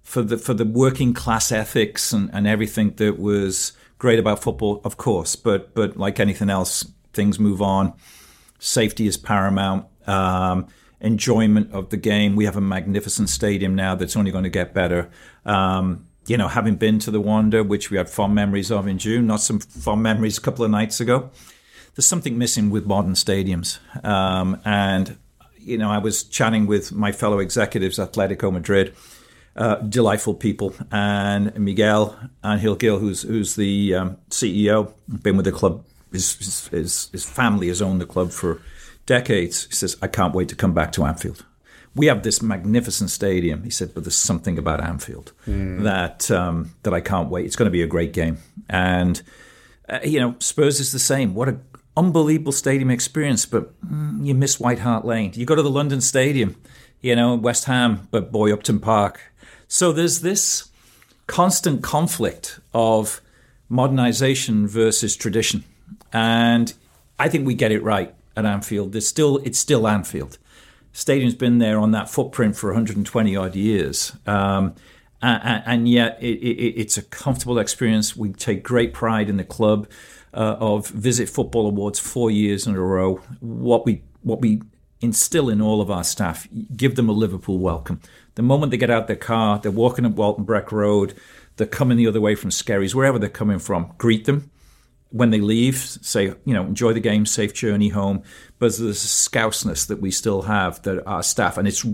for 0.02 0.22
the 0.22 0.38
for 0.38 0.54
the 0.54 0.64
working 0.64 1.12
class 1.12 1.50
ethics 1.50 2.12
and, 2.12 2.30
and 2.32 2.46
everything 2.46 2.90
that 2.96 3.18
was 3.18 3.72
great 3.98 4.18
about 4.18 4.42
football, 4.42 4.80
of 4.84 4.96
course, 4.96 5.36
but 5.36 5.74
but 5.74 5.96
like 5.96 6.20
anything 6.20 6.50
else, 6.50 6.84
things 7.12 7.38
move 7.38 7.62
on. 7.62 7.92
Safety 8.58 9.06
is 9.06 9.16
paramount. 9.16 9.86
Um, 10.06 10.68
enjoyment 11.00 11.72
of 11.72 11.90
the 11.90 11.96
game. 11.96 12.36
We 12.36 12.46
have 12.46 12.56
a 12.56 12.60
magnificent 12.60 13.28
stadium 13.28 13.74
now 13.74 13.94
that's 13.94 14.16
only 14.16 14.30
going 14.30 14.44
to 14.44 14.50
get 14.50 14.72
better. 14.72 15.10
Um, 15.44 16.06
you 16.26 16.36
know, 16.36 16.48
having 16.48 16.76
been 16.76 16.98
to 17.00 17.10
the 17.10 17.20
Wanda, 17.20 17.62
which 17.62 17.90
we 17.90 17.96
had 17.96 18.08
fond 18.10 18.34
memories 18.34 18.70
of 18.72 18.86
in 18.86 18.98
June, 18.98 19.26
not 19.26 19.40
some 19.40 19.60
fond 19.60 20.02
memories 20.02 20.38
a 20.38 20.40
couple 20.40 20.64
of 20.64 20.70
nights 20.70 21.00
ago. 21.00 21.30
There's 21.94 22.06
something 22.06 22.36
missing 22.36 22.70
with 22.70 22.84
modern 22.86 23.12
stadiums, 23.12 23.78
um, 24.04 24.60
and 24.64 25.16
you 25.58 25.78
know, 25.78 25.90
I 25.90 25.98
was 25.98 26.24
chatting 26.24 26.66
with 26.66 26.92
my 26.92 27.10
fellow 27.10 27.38
executives, 27.38 27.98
at 27.98 28.12
Atletico 28.12 28.52
Madrid 28.52 28.94
uh, 29.56 29.76
delightful 29.76 30.34
people. 30.34 30.74
And 30.92 31.56
Miguel 31.58 32.16
Angel 32.44 32.76
Gil, 32.76 32.98
who's 32.98 33.22
who's 33.22 33.56
the 33.56 33.94
um, 33.94 34.16
CEO, 34.30 34.92
been 35.08 35.36
with 35.36 35.46
the 35.46 35.52
club. 35.52 35.84
His, 36.12 36.68
his, 36.68 37.10
his 37.10 37.24
family 37.24 37.68
has 37.68 37.82
owned 37.82 38.00
the 38.00 38.06
club 38.06 38.30
for 38.30 38.62
decades. 39.06 39.66
He 39.66 39.72
says, 39.72 39.96
"I 40.00 40.08
can't 40.08 40.34
wait 40.34 40.48
to 40.50 40.54
come 40.54 40.72
back 40.72 40.92
to 40.92 41.04
Anfield." 41.04 41.44
We 41.94 42.06
have 42.06 42.22
this 42.22 42.42
magnificent 42.42 43.08
stadium. 43.08 43.64
He 43.64 43.70
said, 43.70 43.94
but 43.94 44.04
there's 44.04 44.16
something 44.16 44.58
about 44.58 44.84
Anfield 44.84 45.32
mm. 45.46 45.82
that 45.82 46.30
um, 46.30 46.74
that 46.82 46.92
I 46.92 47.00
can't 47.00 47.30
wait. 47.30 47.46
It's 47.46 47.56
going 47.56 47.66
to 47.66 47.70
be 47.70 47.82
a 47.82 47.86
great 47.86 48.12
game, 48.12 48.38
and 48.68 49.22
uh, 49.88 50.00
you 50.04 50.20
know, 50.20 50.36
Spurs 50.38 50.80
is 50.80 50.92
the 50.92 50.98
same. 50.98 51.34
What 51.34 51.48
a 51.48 51.58
unbelievable 51.96 52.52
stadium 52.52 52.90
experience, 52.90 53.46
but 53.46 53.78
mm, 53.80 54.24
you 54.24 54.34
miss 54.34 54.60
White 54.60 54.80
Hart 54.80 55.04
Lane. 55.04 55.32
You 55.34 55.46
go 55.46 55.54
to 55.54 55.62
the 55.62 55.70
London 55.70 56.00
Stadium, 56.00 56.56
you 57.00 57.16
know, 57.16 57.34
West 57.34 57.64
Ham, 57.64 58.08
but 58.10 58.30
boy, 58.30 58.52
Upton 58.52 58.80
Park 58.80 59.20
so 59.68 59.92
there's 59.92 60.20
this 60.20 60.70
constant 61.26 61.82
conflict 61.82 62.60
of 62.72 63.20
modernization 63.68 64.66
versus 64.66 65.16
tradition. 65.16 65.64
And 66.12 66.72
I 67.18 67.28
think 67.28 67.46
we 67.46 67.54
get 67.54 67.72
it 67.72 67.82
right 67.82 68.14
at 68.36 68.44
Anfield. 68.44 68.92
There's 68.92 69.08
still 69.08 69.38
it's 69.38 69.58
still 69.58 69.88
Anfield. 69.88 70.38
Stadium's 70.92 71.34
been 71.34 71.58
there 71.58 71.78
on 71.78 71.90
that 71.90 72.08
footprint 72.08 72.56
for 72.56 72.68
120 72.70 73.36
odd 73.36 73.54
years. 73.54 74.16
Um, 74.26 74.74
and, 75.20 75.62
and, 75.66 75.88
yet 75.88 76.18
it, 76.22 76.38
it, 76.38 76.80
it's 76.80 76.96
a 76.96 77.02
comfortable 77.02 77.58
experience. 77.58 78.16
We 78.16 78.32
take 78.32 78.62
great 78.62 78.94
pride 78.94 79.28
in 79.28 79.38
the 79.38 79.44
club 79.44 79.88
uh, 80.32 80.56
of 80.60 80.88
Visit 80.88 81.28
Football 81.28 81.66
Awards 81.66 81.98
four 81.98 82.30
years 82.30 82.66
in 82.66 82.74
a 82.74 82.80
row. 82.80 83.16
What 83.40 83.84
we 83.84 84.02
what 84.22 84.40
we 84.40 84.62
instill 85.00 85.48
in 85.48 85.60
all 85.60 85.80
of 85.80 85.90
our 85.90 86.04
staff, 86.04 86.48
give 86.76 86.96
them 86.96 87.08
a 87.08 87.12
Liverpool 87.12 87.58
welcome. 87.58 88.00
The 88.34 88.42
moment 88.42 88.70
they 88.70 88.76
get 88.76 88.90
out 88.90 89.06
their 89.06 89.16
car, 89.16 89.58
they're 89.58 89.70
walking 89.70 90.06
up 90.06 90.12
Walton 90.12 90.44
Breck 90.44 90.72
Road, 90.72 91.14
they're 91.56 91.66
coming 91.66 91.96
the 91.96 92.06
other 92.06 92.20
way 92.20 92.34
from 92.34 92.50
Skerries, 92.50 92.94
wherever 92.94 93.18
they're 93.18 93.28
coming 93.28 93.58
from, 93.58 93.92
greet 93.98 94.24
them. 94.24 94.50
When 95.10 95.30
they 95.30 95.40
leave, 95.40 95.78
say, 95.78 96.34
you 96.44 96.52
know, 96.52 96.64
enjoy 96.64 96.92
the 96.92 97.00
game, 97.00 97.26
safe 97.26 97.54
journey 97.54 97.88
home. 97.90 98.24
But 98.58 98.76
there's 98.76 99.04
a 99.04 99.08
scouseness 99.08 99.86
that 99.86 100.00
we 100.00 100.10
still 100.10 100.42
have 100.42 100.82
that 100.82 101.06
our 101.06 101.22
staff, 101.22 101.56
and 101.56 101.68
it's 101.68 101.86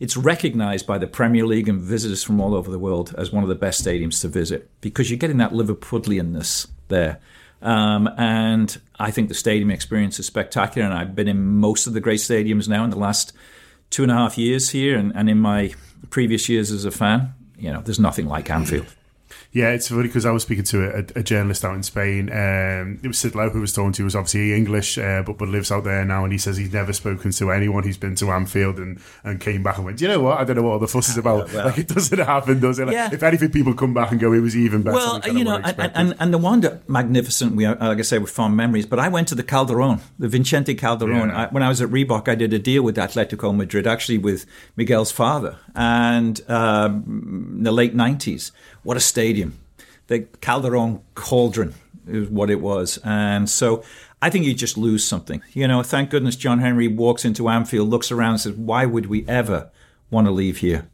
it's 0.00 0.16
recognised 0.16 0.86
by 0.86 0.96
the 0.98 1.06
Premier 1.06 1.46
League 1.46 1.68
and 1.68 1.80
visitors 1.80 2.24
from 2.24 2.40
all 2.40 2.54
over 2.54 2.70
the 2.70 2.78
world 2.78 3.14
as 3.18 3.30
one 3.30 3.42
of 3.42 3.50
the 3.50 3.54
best 3.54 3.84
stadiums 3.84 4.22
to 4.22 4.28
visit 4.28 4.70
because 4.80 5.10
you're 5.10 5.18
getting 5.18 5.36
that 5.36 5.52
Liverpudlianness 5.52 6.66
there. 6.88 7.20
Um, 7.62 8.08
and 8.18 8.78
I 8.98 9.10
think 9.10 9.28
the 9.28 9.34
stadium 9.34 9.70
experience 9.70 10.18
is 10.18 10.26
spectacular. 10.26 10.88
And 10.88 10.96
I've 10.96 11.14
been 11.14 11.28
in 11.28 11.56
most 11.56 11.86
of 11.86 11.92
the 11.92 12.00
great 12.00 12.20
stadiums 12.20 12.68
now 12.68 12.84
in 12.84 12.90
the 12.90 12.98
last 12.98 13.32
two 13.90 14.02
and 14.02 14.12
a 14.12 14.14
half 14.14 14.36
years 14.36 14.70
here, 14.70 14.98
and, 14.98 15.12
and 15.14 15.30
in 15.30 15.38
my 15.38 15.72
previous 16.10 16.48
years 16.48 16.70
as 16.70 16.84
a 16.84 16.90
fan, 16.90 17.32
you 17.58 17.72
know, 17.72 17.80
there's 17.80 18.00
nothing 18.00 18.26
like 18.26 18.50
Anfield. 18.50 18.86
Yeah, 19.56 19.70
it's 19.70 19.88
funny 19.88 20.02
because 20.02 20.26
I 20.26 20.32
was 20.32 20.42
speaking 20.42 20.64
to 20.64 20.84
a, 20.84 21.20
a, 21.20 21.22
journalist 21.22 21.64
out 21.64 21.74
in 21.74 21.82
Spain. 21.82 22.28
Um, 22.30 23.00
it 23.02 23.08
was 23.08 23.16
Sid 23.16 23.34
Lowe 23.34 23.48
who 23.48 23.62
was 23.62 23.72
talking 23.72 23.92
to. 23.92 24.02
He 24.02 24.04
was 24.04 24.14
obviously 24.14 24.52
English, 24.52 24.98
uh, 24.98 25.22
but 25.24 25.38
but 25.38 25.48
lives 25.48 25.72
out 25.72 25.84
there 25.84 26.04
now, 26.04 26.24
and 26.24 26.32
he 26.34 26.36
says 26.38 26.58
he's 26.58 26.74
never 26.74 26.92
spoken 26.92 27.30
to 27.30 27.50
anyone 27.50 27.82
who's 27.82 27.96
been 27.96 28.14
to 28.16 28.32
Anfield 28.32 28.76
and, 28.76 29.00
and 29.24 29.40
came 29.40 29.62
back 29.62 29.78
and 29.78 29.86
went, 29.86 30.02
you 30.02 30.08
know 30.08 30.20
what? 30.20 30.38
I 30.38 30.44
don't 30.44 30.56
know 30.56 30.62
what 30.62 30.72
all 30.72 30.78
the 30.78 30.86
fuss 30.86 31.08
is 31.08 31.16
about. 31.16 31.50
well, 31.54 31.68
like 31.68 31.78
it 31.78 31.88
doesn't 31.88 32.18
happen, 32.18 32.60
does 32.60 32.78
it? 32.78 32.84
Like, 32.84 32.92
yeah. 32.92 33.08
If 33.10 33.22
anything, 33.22 33.50
people 33.50 33.72
come 33.72 33.94
back 33.94 34.10
and 34.10 34.20
go, 34.20 34.34
it 34.34 34.40
was 34.40 34.54
even 34.54 34.82
better. 34.82 34.96
Well, 34.96 35.22
you 35.26 35.42
know, 35.42 35.56
and, 35.56 35.92
and, 35.94 36.14
and 36.20 36.34
the 36.34 36.38
Wanda 36.38 36.82
magnificent. 36.86 37.56
We 37.56 37.66
like 37.66 37.80
I 37.80 38.02
say, 38.02 38.18
with 38.18 38.30
fond 38.30 38.58
memories. 38.58 38.84
But 38.84 38.98
I 38.98 39.08
went 39.08 39.26
to 39.28 39.34
the 39.34 39.42
Calderon, 39.42 40.00
the 40.18 40.28
Vicente 40.28 40.74
Calderon. 40.74 41.30
Yeah. 41.30 41.44
I, 41.44 41.46
when 41.46 41.62
I 41.62 41.70
was 41.70 41.80
at 41.80 41.88
Reebok, 41.88 42.28
I 42.28 42.34
did 42.34 42.52
a 42.52 42.58
deal 42.58 42.82
with 42.82 42.98
Atletico 42.98 43.56
Madrid, 43.56 43.86
actually 43.86 44.18
with 44.18 44.44
Miguel's 44.76 45.12
father, 45.12 45.56
and 45.74 46.42
um, 46.50 47.54
in 47.56 47.62
the 47.62 47.72
late 47.72 47.94
nineties. 47.94 48.52
What 48.86 48.96
a 48.96 49.00
stadium! 49.00 49.58
the 50.06 50.20
Calderon 50.40 51.00
cauldron 51.14 51.74
is 52.06 52.28
what 52.28 52.50
it 52.50 52.60
was. 52.60 52.98
And 53.04 53.50
so 53.50 53.82
I 54.22 54.30
think 54.30 54.44
you 54.44 54.54
just 54.54 54.78
lose 54.78 55.04
something. 55.04 55.42
You 55.52 55.66
know, 55.66 55.82
thank 55.82 56.10
goodness 56.10 56.36
John 56.36 56.60
Henry 56.60 56.88
walks 56.88 57.24
into 57.24 57.48
Anfield, 57.48 57.88
looks 57.88 58.12
around 58.12 58.32
and 58.32 58.40
says, 58.40 58.52
why 58.52 58.86
would 58.86 59.06
we 59.06 59.26
ever 59.28 59.70
want 60.10 60.26
to 60.26 60.30
leave 60.30 60.58
here? 60.58 60.88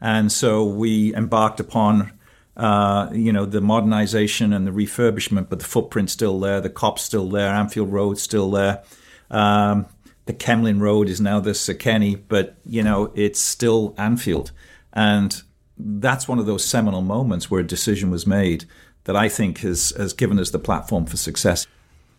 And 0.00 0.30
so 0.30 0.64
we 0.64 1.14
embarked 1.14 1.58
upon, 1.58 2.12
uh, 2.56 3.08
you 3.12 3.32
know, 3.32 3.46
the 3.46 3.60
modernization 3.60 4.52
and 4.52 4.66
the 4.66 4.70
refurbishment, 4.70 5.48
but 5.48 5.58
the 5.58 5.64
footprint's 5.64 6.12
still 6.12 6.38
there, 6.38 6.60
the 6.60 6.70
Kop's 6.70 7.02
still 7.02 7.28
there, 7.28 7.48
Anfield 7.48 7.92
Road's 7.92 8.22
still 8.22 8.50
there. 8.50 8.82
Um, 9.30 9.86
the 10.26 10.34
Kemlyn 10.34 10.80
Road 10.80 11.08
is 11.08 11.20
now 11.20 11.40
the 11.40 11.54
Sir 11.54 11.74
Kenny, 11.74 12.14
but, 12.14 12.56
you 12.66 12.82
know, 12.82 13.10
it's 13.14 13.40
still 13.40 13.94
Anfield. 13.96 14.52
And 14.92 15.42
that's 15.78 16.26
one 16.26 16.38
of 16.38 16.46
those 16.46 16.64
seminal 16.64 17.02
moments 17.02 17.50
where 17.50 17.60
a 17.60 17.66
decision 17.66 18.10
was 18.10 18.26
made 18.26 18.64
that 19.04 19.16
I 19.16 19.28
think 19.28 19.58
has 19.58 19.92
has 19.96 20.12
given 20.12 20.38
us 20.38 20.50
the 20.50 20.58
platform 20.58 21.06
for 21.06 21.16
success. 21.16 21.66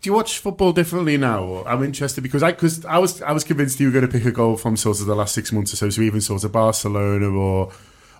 Do 0.00 0.08
you 0.08 0.14
watch 0.14 0.38
football 0.38 0.72
differently 0.72 1.18
now? 1.18 1.62
I'm 1.66 1.84
interested 1.84 2.22
because 2.22 2.42
I 2.42 2.52
because 2.52 2.84
I 2.86 2.98
was 2.98 3.20
I 3.22 3.32
was 3.32 3.44
convinced 3.44 3.78
you 3.80 3.86
were 3.86 3.92
going 3.92 4.06
to 4.06 4.10
pick 4.10 4.24
a 4.24 4.32
goal 4.32 4.56
from 4.56 4.76
sort 4.76 5.00
of 5.00 5.06
the 5.06 5.14
last 5.14 5.34
six 5.34 5.52
months 5.52 5.72
or 5.74 5.76
so, 5.76 5.90
so 5.90 6.00
even 6.00 6.20
sort 6.20 6.42
of 6.42 6.52
Barcelona 6.52 7.28
or 7.28 7.70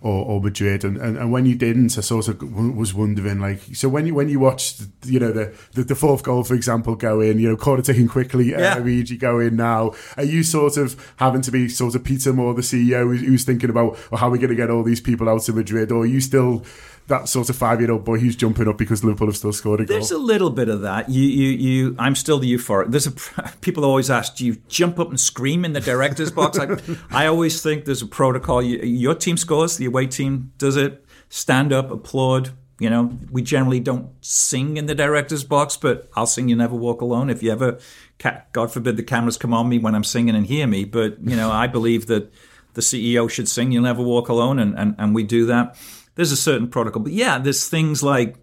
or, 0.02 0.24
or 0.24 0.40
Madrid. 0.40 0.84
And, 0.84 0.96
and, 0.96 1.16
and 1.16 1.32
when 1.32 1.46
you 1.46 1.54
didn't, 1.54 1.96
I 1.98 2.00
sort 2.00 2.28
of 2.28 2.42
was 2.76 2.94
wondering, 2.94 3.40
like, 3.40 3.60
so 3.74 3.88
when 3.88 4.06
you 4.06 4.14
when 4.14 4.28
you 4.28 4.40
watched, 4.40 4.82
you 5.04 5.20
know, 5.20 5.32
the, 5.32 5.54
the, 5.72 5.84
the 5.84 5.94
fourth 5.94 6.22
goal, 6.22 6.44
for 6.44 6.54
example, 6.54 6.94
go 6.96 7.20
in, 7.20 7.38
you 7.38 7.48
know, 7.48 7.56
quarter 7.56 7.82
taking 7.82 8.08
quickly, 8.08 8.50
yeah. 8.50 8.74
uh, 8.74 9.16
go 9.18 9.40
in 9.40 9.56
now, 9.56 9.92
are 10.16 10.24
you 10.24 10.42
sort 10.42 10.76
of 10.76 11.12
having 11.16 11.42
to 11.42 11.50
be 11.50 11.68
sort 11.68 11.94
of 11.94 12.04
Peter 12.04 12.32
Moore, 12.32 12.54
the 12.54 12.62
CEO, 12.62 13.04
who's, 13.04 13.20
who's 13.20 13.44
thinking 13.44 13.70
about 13.70 13.98
well, 14.10 14.18
how 14.20 14.28
are 14.28 14.30
we 14.30 14.38
going 14.38 14.50
to 14.50 14.56
get 14.56 14.70
all 14.70 14.82
these 14.82 15.00
people 15.00 15.28
out 15.28 15.42
to 15.42 15.52
Madrid, 15.52 15.92
or 15.92 16.02
are 16.02 16.06
you 16.06 16.20
still 16.20 16.64
that 17.10 17.28
sort 17.28 17.50
of 17.50 17.56
five 17.56 17.80
year 17.80 17.90
old 17.90 18.04
boy 18.04 18.18
who's 18.18 18.34
jumping 18.34 18.66
up 18.66 18.78
because 18.78 19.04
Liverpool 19.04 19.28
have 19.28 19.36
still 19.36 19.52
scored 19.52 19.80
a 19.80 19.84
goal. 19.84 19.96
There's 19.96 20.10
a 20.10 20.18
little 20.18 20.50
bit 20.50 20.68
of 20.68 20.80
that. 20.80 21.10
You, 21.10 21.22
you, 21.22 21.48
you. 21.50 21.96
I'm 21.98 22.14
still 22.14 22.38
the 22.38 22.52
euphoric. 22.52 22.90
There's 22.90 23.06
a 23.06 23.12
people 23.60 23.84
always 23.84 24.10
ask, 24.10 24.36
do 24.36 24.46
you 24.46 24.56
jump 24.68 24.98
up 24.98 25.10
and 25.10 25.20
scream 25.20 25.64
in 25.64 25.74
the 25.74 25.80
director's 25.80 26.30
box? 26.30 26.58
I, 26.58 26.78
I 27.10 27.26
always 27.26 27.62
think 27.62 27.84
there's 27.84 28.02
a 28.02 28.06
protocol. 28.06 28.62
You, 28.62 28.78
your 28.78 29.14
team 29.14 29.36
scores, 29.36 29.76
the 29.76 29.84
away 29.84 30.06
team 30.06 30.52
does 30.56 30.76
it. 30.76 31.04
Stand 31.28 31.72
up, 31.72 31.90
applaud. 31.90 32.50
You 32.78 32.88
know, 32.88 33.18
we 33.30 33.42
generally 33.42 33.78
don't 33.78 34.08
sing 34.24 34.78
in 34.78 34.86
the 34.86 34.94
director's 34.94 35.44
box, 35.44 35.76
but 35.76 36.08
I'll 36.16 36.26
sing 36.26 36.48
"You 36.48 36.56
Never 36.56 36.74
Walk 36.74 37.02
Alone" 37.02 37.28
if 37.28 37.42
you 37.42 37.52
ever. 37.52 37.78
God 38.52 38.72
forbid 38.72 38.96
the 38.96 39.02
cameras 39.02 39.36
come 39.36 39.52
on 39.52 39.68
me 39.68 39.78
when 39.78 39.94
I'm 39.94 40.04
singing 40.04 40.34
and 40.34 40.46
hear 40.46 40.66
me, 40.66 40.84
but 40.84 41.20
you 41.22 41.36
know, 41.36 41.50
I 41.50 41.66
believe 41.66 42.06
that 42.06 42.32
the 42.72 42.80
CEO 42.80 43.28
should 43.28 43.48
sing 43.48 43.70
"You'll 43.70 43.82
Never 43.82 44.02
Walk 44.02 44.30
Alone," 44.30 44.58
and, 44.58 44.78
and, 44.78 44.94
and 44.98 45.14
we 45.14 45.24
do 45.24 45.44
that 45.46 45.76
there's 46.14 46.32
a 46.32 46.36
certain 46.36 46.68
protocol. 46.68 47.02
But 47.02 47.12
yeah, 47.12 47.38
there's 47.38 47.68
things 47.68 48.02
like 48.02 48.36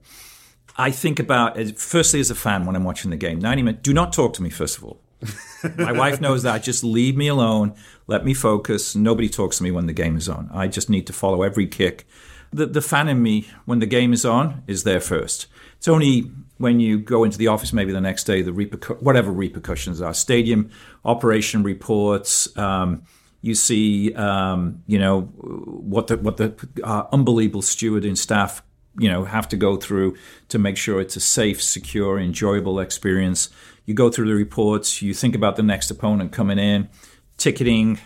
I 0.78 0.92
think 0.92 1.20
about 1.20 1.58
firstly 1.78 2.20
as 2.20 2.30
a 2.30 2.36
fan 2.36 2.66
when 2.66 2.76
I'm 2.76 2.84
watching 2.84 3.12
the 3.12 3.18
game. 3.18 3.40
90 3.40 3.62
minutes. 3.64 3.82
Do 3.84 3.94
not 3.94 4.14
talk 4.14 4.34
to 4.34 4.44
me 4.44 4.50
first 4.50 4.78
of 4.78 4.84
all. 4.84 5.02
My 5.78 5.92
wife 5.92 6.22
knows 6.22 6.44
that. 6.44 6.64
Just 6.64 6.84
leave 6.84 7.18
me 7.18 7.28
alone. 7.28 7.74
Let 8.06 8.24
me 8.24 8.34
focus. 8.34 8.96
Nobody 8.96 9.30
talks 9.30 9.58
to 9.58 9.64
me 9.64 9.72
when 9.72 9.88
the 9.88 9.94
game 9.94 10.16
is 10.16 10.30
on. 10.30 10.50
I 10.54 10.68
just 10.68 10.90
need 10.90 11.08
to 11.08 11.14
follow 11.14 11.42
every 11.42 11.66
kick. 11.66 12.08
The, 12.54 12.68
the 12.68 12.82
fan 12.82 13.10
in 13.10 13.22
me, 13.22 13.48
when 13.66 13.80
the 13.80 13.86
game 13.86 14.14
is 14.14 14.24
on, 14.26 14.64
is 14.68 14.84
there 14.84 15.02
first. 15.02 15.48
It's 15.78 15.88
only 15.88 16.32
when 16.58 16.80
you 16.80 17.00
go 17.00 17.24
into 17.24 17.38
the 17.38 17.48
office, 17.48 17.74
maybe 17.74 17.92
the 17.92 18.02
next 18.02 18.24
day, 18.24 18.42
the 18.42 18.52
repercu- 18.52 19.02
whatever 19.02 19.32
repercussions 19.32 20.02
are, 20.02 20.14
stadium 20.14 20.70
operation 21.04 21.64
reports, 21.64 22.56
um, 22.58 23.04
you 23.42 23.56
see, 23.56 24.14
um, 24.16 24.84
you 24.88 25.00
know, 25.00 25.22
what 25.22 26.08
the 26.08 26.18
what 26.18 26.38
the 26.38 26.54
uh, 26.84 27.04
unbelievable 27.12 27.62
steward 27.62 28.06
and 28.06 28.18
staff, 28.18 28.64
you 28.98 29.10
know, 29.10 29.26
have 29.26 29.48
to 29.50 29.58
go 29.58 29.78
through 29.78 30.16
to 30.50 30.60
make 30.60 30.78
sure 30.78 31.00
it's 31.00 31.16
a 31.16 31.22
safe, 31.22 31.62
secure, 31.62 32.20
enjoyable 32.20 32.80
experience. 32.80 33.50
You 33.86 33.94
go 33.94 34.10
through 34.10 34.28
the 34.28 34.34
reports. 34.36 35.02
You 35.02 35.14
think 35.14 35.36
about 35.36 35.56
the 35.56 35.64
next 35.64 35.92
opponent 35.92 36.32
coming 36.32 36.60
in, 36.60 36.90
ticketing, 37.38 38.00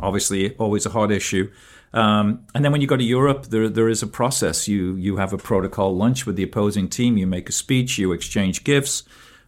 obviously 0.00 0.54
always 0.56 0.86
a 0.86 0.90
hard 0.90 1.10
issue. 1.10 1.50
Um, 1.94 2.46
and 2.54 2.64
then 2.64 2.72
when 2.72 2.80
you 2.80 2.86
go 2.86 2.96
to 2.96 3.04
Europe, 3.04 3.46
there 3.46 3.68
there 3.68 3.88
is 3.88 4.02
a 4.02 4.06
process. 4.06 4.66
You 4.66 4.96
you 4.96 5.16
have 5.18 5.32
a 5.32 5.38
protocol 5.38 5.94
lunch 5.94 6.26
with 6.26 6.36
the 6.36 6.42
opposing 6.42 6.88
team. 6.88 7.18
You 7.18 7.26
make 7.26 7.48
a 7.48 7.52
speech. 7.52 7.98
You 7.98 8.12
exchange 8.12 8.64
gifts, 8.64 9.02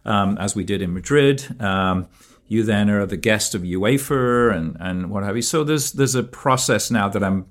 um, 0.05 0.37
as 0.37 0.55
we 0.55 0.63
did 0.63 0.81
in 0.81 0.93
Madrid. 0.93 1.59
Um, 1.59 2.07
you 2.47 2.63
then 2.63 2.89
are 2.89 3.05
the 3.05 3.17
guest 3.17 3.55
of 3.55 3.63
UEFA 3.63 4.55
and, 4.55 4.77
and 4.79 5.09
what 5.09 5.23
have 5.23 5.35
you. 5.35 5.41
So 5.41 5.63
there's 5.63 5.91
there's 5.93 6.15
a 6.15 6.23
process 6.23 6.91
now 6.91 7.09
that 7.09 7.23
I'm, 7.23 7.47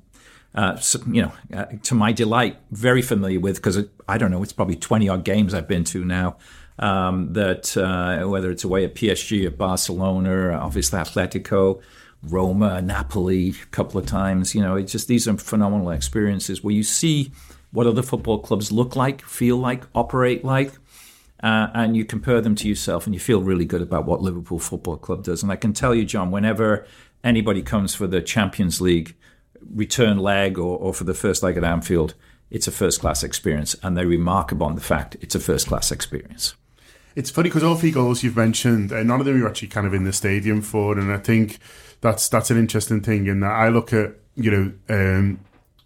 uh, 0.55 0.80
you 1.07 1.22
know, 1.22 1.32
uh, 1.53 1.66
to 1.82 1.95
my 1.95 2.12
delight, 2.12 2.59
very 2.70 3.03
familiar 3.03 3.40
with 3.40 3.57
because 3.57 3.84
I 4.09 4.18
don't 4.18 4.30
know, 4.30 4.42
it's 4.42 4.53
probably 4.53 4.76
20 4.76 5.09
odd 5.09 5.24
games 5.24 5.55
I've 5.55 5.68
been 5.68 5.84
to 5.84 6.05
now. 6.05 6.36
Um, 6.76 7.32
that 7.34 7.76
uh, 7.76 8.28
whether 8.28 8.51
it's 8.51 8.64
away 8.64 8.84
at 8.84 8.97
PSG, 8.97 9.47
at 9.47 9.57
Barcelona, 9.57 10.59
obviously 10.59 10.99
Atletico, 10.99 11.80
Roma, 12.22 12.82
Napoli, 12.82 13.51
a 13.51 13.66
couple 13.66 14.01
of 14.01 14.07
times. 14.07 14.57
You 14.57 14.62
know, 14.62 14.74
it's 14.76 14.90
just 14.90 15.07
these 15.07 15.28
are 15.28 15.36
phenomenal 15.36 15.90
experiences 15.90 16.64
where 16.64 16.74
you 16.74 16.82
see 16.82 17.30
what 17.70 17.86
other 17.86 18.03
football 18.03 18.38
clubs 18.38 18.72
look 18.72 18.97
like, 18.97 19.22
feel 19.22 19.57
like, 19.57 19.84
operate 19.95 20.45
like 20.45 20.72
uh, 21.45 21.70
and 21.74 21.95
you 21.95 22.07
compare 22.07 22.40
them 22.40 22.55
to 22.55 22.66
yourself, 22.66 23.05
and 23.07 23.12
you 23.12 23.20
feel 23.20 23.42
really 23.42 23.66
good 23.66 23.82
about 23.82 24.07
what 24.07 24.22
Liverpool 24.22 24.59
Football 24.59 24.97
Club 24.97 25.22
does. 25.24 25.42
And 25.42 25.53
I 25.53 25.57
can 25.57 25.74
tell 25.74 25.95
you, 25.95 26.07
John, 26.07 26.30
whenever 26.30 26.86
anybody 27.22 27.61
comes 27.61 27.95
for 27.95 28.07
the 28.07 28.22
Champions 28.22 28.80
League 28.80 29.14
return 29.74 30.18
leg 30.18 30.59
or, 30.59 30.78
or 30.78 30.95
for 30.95 31.05
the 31.05 31.12
first 31.12 31.42
leg 31.42 31.59
at 31.59 31.62
Anfield, 31.62 32.14
it's 32.51 32.66
a 32.66 32.72
first 32.72 33.01
class 33.01 33.22
experience, 33.22 33.76
and 33.82 33.95
they 33.95 34.07
remark 34.07 34.53
upon 34.53 34.74
the 34.74 34.80
fact 34.80 35.18
it's 35.20 35.34
a 35.34 35.40
first 35.40 35.66
class 35.66 35.92
experience. 35.92 36.55
It's 37.14 37.28
funny 37.28 37.51
because 37.51 37.62
all 37.62 37.76
three 37.76 37.90
goals 37.90 38.22
you've 38.22 38.38
mentioned, 38.38 38.90
uh, 38.90 39.03
none 39.03 39.20
of 39.20 39.26
them 39.26 39.38
you're 39.38 39.49
actually 39.49 39.68
kind 39.68 39.86
of 39.86 39.92
in 39.92 40.05
the 40.05 40.14
stadium 40.14 40.62
for, 40.62 40.99
and 40.99 41.12
I 41.12 41.18
think 41.18 41.59
that's 42.01 42.26
that's 42.30 42.51
an 42.51 42.57
interesting 42.57 43.03
thing. 43.03 43.26
In 43.26 43.40
that 43.40 43.53
I 43.53 43.68
look 43.68 43.92
at 43.92 44.14
you 44.34 44.51
know 44.51 44.72
um, 44.88 45.40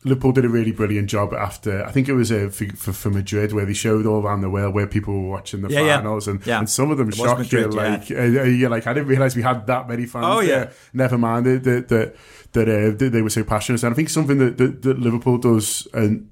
Liverpool 0.09 0.33
did 0.33 0.45
a 0.45 0.49
really 0.49 0.73
brilliant 0.73 1.09
job 1.09 1.33
after. 1.33 1.85
I 1.85 1.93
think 1.93 2.09
it 2.09 2.15
was 2.15 2.33
uh, 2.33 2.51
for, 2.51 2.93
for, 2.93 3.11
Madrid 3.11 3.53
where 3.53 3.65
they 3.65 3.75
showed 3.75 4.07
all 4.07 4.23
around 4.23 4.41
the 4.41 4.51
world 4.51 4.75
where 4.75 4.87
people 4.87 5.15
were 5.23 5.29
watching 5.29 5.63
the 5.63 5.69
yeah, 5.69 5.97
finals, 5.97 6.27
yeah. 6.27 6.33
And, 6.33 6.47
yeah. 6.47 6.59
and 6.59 6.71
some 6.71 6.91
of 6.91 6.99
them 6.99 7.11
shocked 7.11 7.41
Madrid, 7.41 7.73
you. 7.73 7.79
Like, 7.79 8.11
yeah. 8.11 8.19
Uh, 8.19 8.43
you're 8.45 8.71
like, 8.71 8.87
I 8.87 8.93
didn't 8.93 9.09
realize 9.09 9.37
we 9.37 9.43
had 9.43 9.67
that 9.67 9.89
many 9.89 10.07
fans. 10.07 10.27
Oh 10.27 10.41
yeah. 10.41 10.65
There. 10.65 10.73
Never 10.93 11.19
mind 11.19 11.47
that 11.47 11.89
that 11.89 12.17
that, 12.53 12.69
uh, 12.69 13.11
they 13.11 13.23
were 13.23 13.31
so 13.31 13.45
passionate. 13.45 13.83
And 13.83 13.93
I 13.93 13.95
think 13.95 14.09
something 14.09 14.39
that, 14.39 14.57
that, 14.57 14.83
that 14.83 14.99
Liverpool 14.99 15.39
does 15.39 15.87
and 15.93 16.31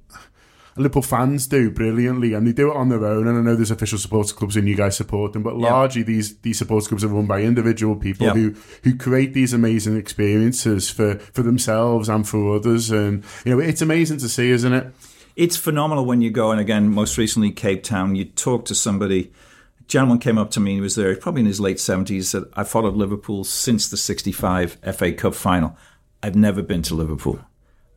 Liverpool 0.76 1.02
fans 1.02 1.46
do 1.46 1.70
brilliantly, 1.70 2.34
and 2.34 2.46
they 2.46 2.52
do 2.52 2.70
it 2.70 2.76
on 2.76 2.90
their 2.90 3.04
own. 3.04 3.26
And 3.26 3.38
I 3.38 3.40
know 3.40 3.56
there's 3.56 3.70
official 3.70 3.98
supporter 3.98 4.34
clubs, 4.34 4.56
and 4.56 4.68
you 4.68 4.76
guys 4.76 4.96
support 4.96 5.32
them, 5.32 5.42
but 5.42 5.56
largely 5.56 6.02
these 6.02 6.36
these 6.38 6.58
supporter 6.58 6.88
clubs 6.88 7.04
are 7.04 7.08
run 7.08 7.26
by 7.26 7.42
individual 7.42 7.96
people 7.96 8.26
who 8.30 8.54
who 8.82 8.96
create 8.96 9.32
these 9.32 9.52
amazing 9.52 9.96
experiences 9.96 10.90
for 10.90 11.18
for 11.18 11.42
themselves 11.42 12.08
and 12.08 12.28
for 12.28 12.56
others. 12.56 12.90
And 12.90 13.24
you 13.44 13.54
know, 13.54 13.60
it's 13.60 13.80
amazing 13.80 14.18
to 14.18 14.28
see, 14.28 14.50
isn't 14.50 14.72
it? 14.72 14.92
It's 15.34 15.56
phenomenal 15.56 16.04
when 16.04 16.20
you 16.20 16.30
go, 16.30 16.50
and 16.50 16.60
again, 16.60 16.88
most 16.88 17.18
recently 17.18 17.50
Cape 17.52 17.82
Town. 17.82 18.14
You 18.14 18.24
talk 18.24 18.64
to 18.66 18.74
somebody. 18.74 19.32
A 19.80 19.84
gentleman 19.84 20.18
came 20.18 20.38
up 20.38 20.50
to 20.52 20.60
me. 20.60 20.74
He 20.74 20.80
was 20.80 20.94
there, 20.94 21.14
probably 21.16 21.40
in 21.40 21.46
his 21.46 21.60
late 21.60 21.80
seventies. 21.80 22.30
Said, 22.30 22.44
"I 22.54 22.64
followed 22.64 22.96
Liverpool 22.96 23.44
since 23.44 23.88
the 23.88 23.96
'65 23.96 24.78
FA 24.82 25.12
Cup 25.12 25.34
final. 25.34 25.76
I've 26.22 26.36
never 26.36 26.62
been 26.62 26.82
to 26.82 26.94
Liverpool." 26.94 27.40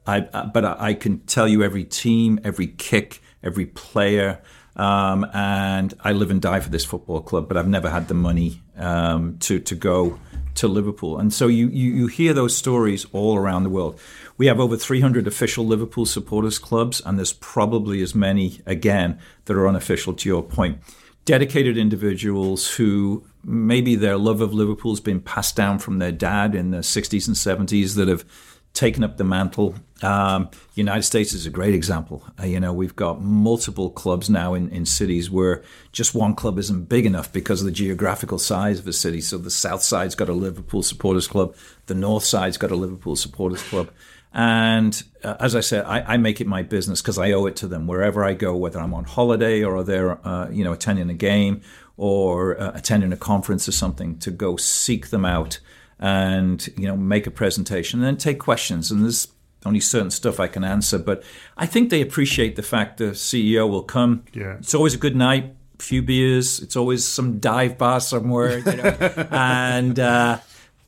I, 0.09 0.27
uh, 0.33 0.45
but 0.47 0.65
I 0.65 0.95
can 0.95 1.19
tell 1.19 1.47
you 1.47 1.63
every 1.63 1.83
team, 1.83 2.39
every 2.43 2.67
kick, 2.67 3.21
every 3.43 3.67
player. 3.67 4.41
Um, 4.75 5.25
and 5.33 5.93
I 6.01 6.13
live 6.13 6.31
and 6.31 6.41
die 6.41 6.61
for 6.61 6.69
this 6.69 6.85
football 6.85 7.21
club, 7.21 7.47
but 7.47 7.57
I've 7.57 7.67
never 7.67 7.89
had 7.89 8.07
the 8.07 8.13
money 8.13 8.61
um, 8.77 9.37
to 9.39 9.59
to 9.59 9.75
go 9.75 10.19
to 10.55 10.67
Liverpool. 10.67 11.17
And 11.17 11.33
so 11.33 11.47
you, 11.47 11.69
you, 11.69 11.91
you 11.91 12.07
hear 12.07 12.33
those 12.33 12.55
stories 12.55 13.05
all 13.13 13.37
around 13.37 13.63
the 13.63 13.69
world. 13.69 13.99
We 14.37 14.47
have 14.47 14.59
over 14.59 14.75
300 14.75 15.27
official 15.27 15.65
Liverpool 15.65 16.05
supporters 16.05 16.59
clubs, 16.59 17.01
and 17.05 17.17
there's 17.17 17.33
probably 17.33 18.01
as 18.01 18.13
many 18.13 18.61
again 18.65 19.19
that 19.45 19.55
are 19.55 19.67
unofficial. 19.67 20.13
To 20.13 20.27
your 20.27 20.43
point, 20.43 20.79
dedicated 21.23 21.77
individuals 21.77 22.71
who 22.75 23.25
maybe 23.43 23.95
their 23.95 24.17
love 24.17 24.41
of 24.41 24.53
Liverpool 24.53 24.91
has 24.91 24.99
been 24.99 25.21
passed 25.21 25.55
down 25.55 25.79
from 25.79 25.99
their 25.99 26.11
dad 26.11 26.55
in 26.55 26.71
the 26.71 26.79
60s 26.79 27.27
and 27.27 27.35
70s 27.69 27.95
that 27.95 28.07
have 28.07 28.25
taken 28.73 29.03
up 29.03 29.17
the 29.17 29.23
mantle. 29.23 29.75
Um, 30.01 30.49
United 30.75 31.03
States 31.03 31.33
is 31.33 31.45
a 31.45 31.49
great 31.49 31.73
example. 31.73 32.23
Uh, 32.39 32.45
you 32.45 32.59
know, 32.59 32.71
we've 32.71 32.95
got 32.95 33.21
multiple 33.21 33.89
clubs 33.89 34.29
now 34.29 34.53
in, 34.53 34.69
in 34.69 34.85
cities 34.85 35.29
where 35.29 35.63
just 35.91 36.15
one 36.15 36.35
club 36.35 36.57
isn't 36.57 36.87
big 36.87 37.05
enough 37.05 37.33
because 37.33 37.61
of 37.61 37.65
the 37.65 37.71
geographical 37.71 38.39
size 38.39 38.79
of 38.79 38.87
a 38.87 38.93
city. 38.93 39.19
So 39.21 39.37
the 39.37 39.51
South 39.51 39.81
Side's 39.81 40.15
got 40.15 40.29
a 40.29 40.33
Liverpool 40.33 40.83
supporters 40.83 41.27
club, 41.27 41.55
the 41.87 41.95
North 41.95 42.23
Side's 42.23 42.57
got 42.57 42.71
a 42.71 42.75
Liverpool 42.75 43.15
supporters 43.15 43.63
club. 43.63 43.89
And 44.31 45.01
uh, 45.23 45.35
as 45.39 45.55
I 45.55 45.59
said, 45.61 45.85
I, 45.85 46.01
I, 46.13 46.17
make 46.17 46.39
it 46.39 46.45
my 46.45 46.61
business 46.61 47.01
because 47.01 47.17
I 47.17 47.31
owe 47.31 47.47
it 47.47 47.55
to 47.57 47.67
them 47.67 47.87
wherever 47.87 48.23
I 48.23 48.35
go, 48.35 48.55
whether 48.55 48.79
I'm 48.79 48.93
on 48.93 49.05
holiday 49.05 49.63
or 49.63 49.83
they're, 49.83 50.25
uh, 50.25 50.49
you 50.51 50.63
know, 50.63 50.71
attending 50.71 51.09
a 51.09 51.15
game 51.15 51.61
or 51.97 52.59
uh, 52.59 52.71
attending 52.75 53.11
a 53.11 53.17
conference 53.17 53.67
or 53.67 53.71
something, 53.71 54.19
to 54.19 54.29
go 54.29 54.55
seek 54.55 55.09
them 55.09 55.25
out 55.25 55.59
and 55.99 56.69
you 56.77 56.87
know 56.87 56.95
make 56.95 57.27
a 57.27 57.31
presentation 57.31 57.99
and 57.99 58.07
then 58.07 58.17
take 58.17 58.39
questions. 58.39 58.91
And 58.91 59.03
there's 59.03 59.27
only 59.65 59.79
certain 59.79 60.11
stuff 60.11 60.39
I 60.39 60.47
can 60.47 60.63
answer, 60.63 60.97
but 60.97 61.23
I 61.57 61.65
think 61.65 61.89
they 61.89 62.01
appreciate 62.01 62.55
the 62.55 62.63
fact 62.63 62.97
the 62.97 63.11
CEO 63.11 63.69
will 63.69 63.83
come. 63.83 64.23
Yeah, 64.33 64.57
it's 64.59 64.73
always 64.73 64.93
a 64.93 64.97
good 64.97 65.15
night, 65.15 65.53
a 65.79 65.83
few 65.83 66.01
beers. 66.01 66.59
It's 66.59 66.75
always 66.75 67.05
some 67.05 67.39
dive 67.39 67.77
bar 67.77 67.99
somewhere, 67.99 68.59
you 68.59 68.75
know, 68.77 69.27
and. 69.31 69.99
Uh, 69.99 70.39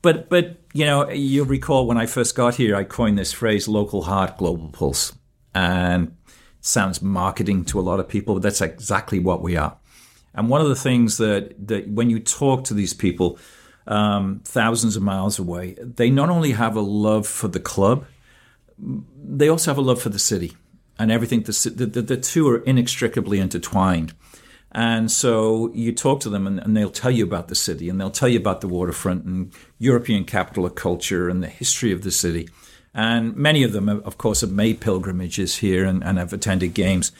but 0.01 0.29
but 0.29 0.57
you 0.73 0.85
know 0.85 1.09
you'll 1.09 1.45
recall 1.45 1.85
when 1.85 1.97
I 1.97 2.05
first 2.05 2.35
got 2.35 2.55
here, 2.55 2.75
I 2.75 2.83
coined 2.83 3.17
this 3.17 3.31
phrase 3.31 3.67
"local 3.67 4.03
heart, 4.03 4.37
global 4.37 4.69
pulse," 4.69 5.13
and 5.53 6.15
sounds 6.61 7.01
marketing 7.01 7.65
to 7.65 7.79
a 7.79 7.81
lot 7.81 7.99
of 7.99 8.07
people, 8.07 8.35
but 8.35 8.43
that's 8.43 8.61
exactly 8.61 9.19
what 9.19 9.41
we 9.41 9.57
are. 9.57 9.77
And 10.33 10.49
one 10.49 10.61
of 10.61 10.69
the 10.69 10.75
things 10.75 11.17
that 11.17 11.67
that 11.67 11.89
when 11.89 12.09
you 12.09 12.19
talk 12.19 12.63
to 12.65 12.73
these 12.73 12.93
people, 12.93 13.37
um, 13.87 14.41
thousands 14.45 14.95
of 14.95 15.03
miles 15.03 15.39
away, 15.39 15.75
they 15.79 16.09
not 16.09 16.29
only 16.29 16.51
have 16.51 16.75
a 16.75 16.81
love 16.81 17.27
for 17.27 17.47
the 17.47 17.59
club, 17.59 18.05
they 18.77 19.47
also 19.47 19.71
have 19.71 19.77
a 19.77 19.81
love 19.81 20.01
for 20.01 20.09
the 20.09 20.19
city 20.19 20.53
and 20.97 21.11
everything. 21.11 21.41
The, 21.43 21.85
the, 21.85 22.01
the 22.01 22.17
two 22.17 22.47
are 22.49 22.59
inextricably 22.59 23.39
intertwined. 23.39 24.13
And 24.71 25.11
so 25.11 25.71
you 25.73 25.91
talk 25.91 26.21
to 26.21 26.29
them 26.29 26.47
and, 26.47 26.59
and, 26.59 26.77
they'll 26.77 26.89
tell 26.89 27.11
you 27.11 27.25
about 27.25 27.49
the 27.49 27.55
city 27.55 27.89
and 27.89 27.99
they'll 27.99 28.09
tell 28.09 28.29
you 28.29 28.39
about 28.39 28.61
the 28.61 28.69
waterfront 28.69 29.25
and 29.25 29.51
European 29.79 30.23
capital 30.23 30.65
of 30.65 30.75
culture 30.75 31.27
and 31.27 31.43
the 31.43 31.49
history 31.49 31.91
of 31.91 32.03
the 32.03 32.11
city. 32.11 32.47
And 32.93 33.35
many 33.35 33.63
of 33.63 33.73
them, 33.73 33.89
of 33.89 34.17
course, 34.17 34.41
have 34.41 34.51
made 34.51 34.79
pilgrimages 34.79 35.57
here 35.57 35.83
and, 35.85 36.01
and 36.03 36.17
have 36.17 36.31
attended 36.31 36.73
games. 36.73 37.11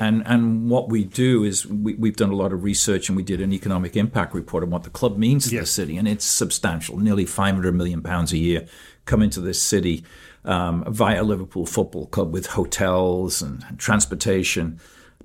And 0.00 0.22
and 0.26 0.70
what 0.70 0.88
we 0.88 1.04
do 1.04 1.44
is 1.44 1.66
we, 1.66 1.94
we've 1.94 2.16
done 2.16 2.30
a 2.30 2.36
lot 2.36 2.52
of 2.52 2.62
research 2.62 3.08
and 3.08 3.16
we 3.16 3.22
did 3.22 3.40
an 3.40 3.52
economic 3.52 3.96
impact 3.96 4.34
report 4.34 4.62
on 4.62 4.70
what 4.70 4.84
the 4.84 4.90
club 4.90 5.18
means 5.18 5.48
to 5.48 5.54
yes. 5.56 5.62
the 5.62 5.66
city, 5.66 5.96
and 5.96 6.06
it's 6.06 6.24
substantial. 6.24 6.98
Nearly 6.98 7.26
500 7.26 7.74
million 7.74 8.02
pounds 8.02 8.32
a 8.32 8.38
year 8.38 8.66
come 9.06 9.22
into 9.22 9.40
this 9.40 9.60
city 9.60 10.04
um, 10.44 10.84
via 10.86 11.22
Liverpool 11.22 11.66
Football 11.66 12.06
Club 12.06 12.32
with 12.32 12.46
hotels 12.46 13.42
and, 13.42 13.64
and 13.68 13.78
transportation. 13.78 14.78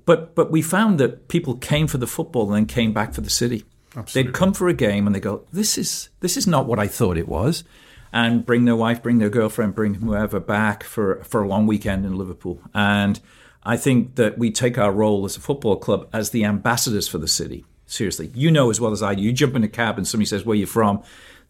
But 0.06 0.34
but 0.34 0.50
we 0.50 0.60
found 0.60 0.98
that 1.00 1.28
people 1.28 1.54
came 1.54 1.86
for 1.86 1.98
the 1.98 2.06
football 2.06 2.46
and 2.46 2.54
then 2.54 2.66
came 2.66 2.92
back 2.92 3.14
for 3.14 3.20
the 3.20 3.30
city. 3.30 3.64
Absolutely. 3.96 4.22
They'd 4.22 4.34
come 4.36 4.52
for 4.52 4.68
a 4.68 4.74
game 4.74 5.06
and 5.06 5.14
they 5.14 5.20
go, 5.20 5.44
"This 5.52 5.78
is 5.78 6.08
this 6.20 6.36
is 6.36 6.46
not 6.46 6.66
what 6.66 6.80
I 6.80 6.88
thought 6.88 7.16
it 7.16 7.28
was," 7.28 7.62
and 8.12 8.44
bring 8.44 8.64
their 8.64 8.76
wife, 8.76 9.02
bring 9.02 9.18
their 9.18 9.30
girlfriend, 9.30 9.74
bring 9.74 9.94
whoever 9.94 10.40
back 10.40 10.82
for 10.82 11.22
for 11.22 11.42
a 11.42 11.48
long 11.48 11.66
weekend 11.66 12.04
in 12.04 12.16
Liverpool. 12.16 12.60
And 12.74 13.20
I 13.64 13.76
think 13.76 14.16
that 14.16 14.38
we 14.38 14.50
take 14.50 14.78
our 14.78 14.92
role 14.92 15.24
as 15.24 15.36
a 15.36 15.40
football 15.40 15.76
club 15.76 16.08
as 16.12 16.30
the 16.30 16.44
ambassadors 16.44 17.08
for 17.08 17.18
the 17.18 17.28
city. 17.28 17.64
Seriously, 17.86 18.30
you 18.34 18.50
know 18.50 18.70
as 18.70 18.80
well 18.80 18.92
as 18.92 19.02
I 19.02 19.14
do. 19.14 19.22
You 19.22 19.32
jump 19.32 19.54
in 19.56 19.62
a 19.62 19.68
cab 19.68 19.98
and 19.98 20.08
somebody 20.08 20.26
says, 20.26 20.44
"Where 20.44 20.56
you 20.56 20.66
from?" 20.66 21.02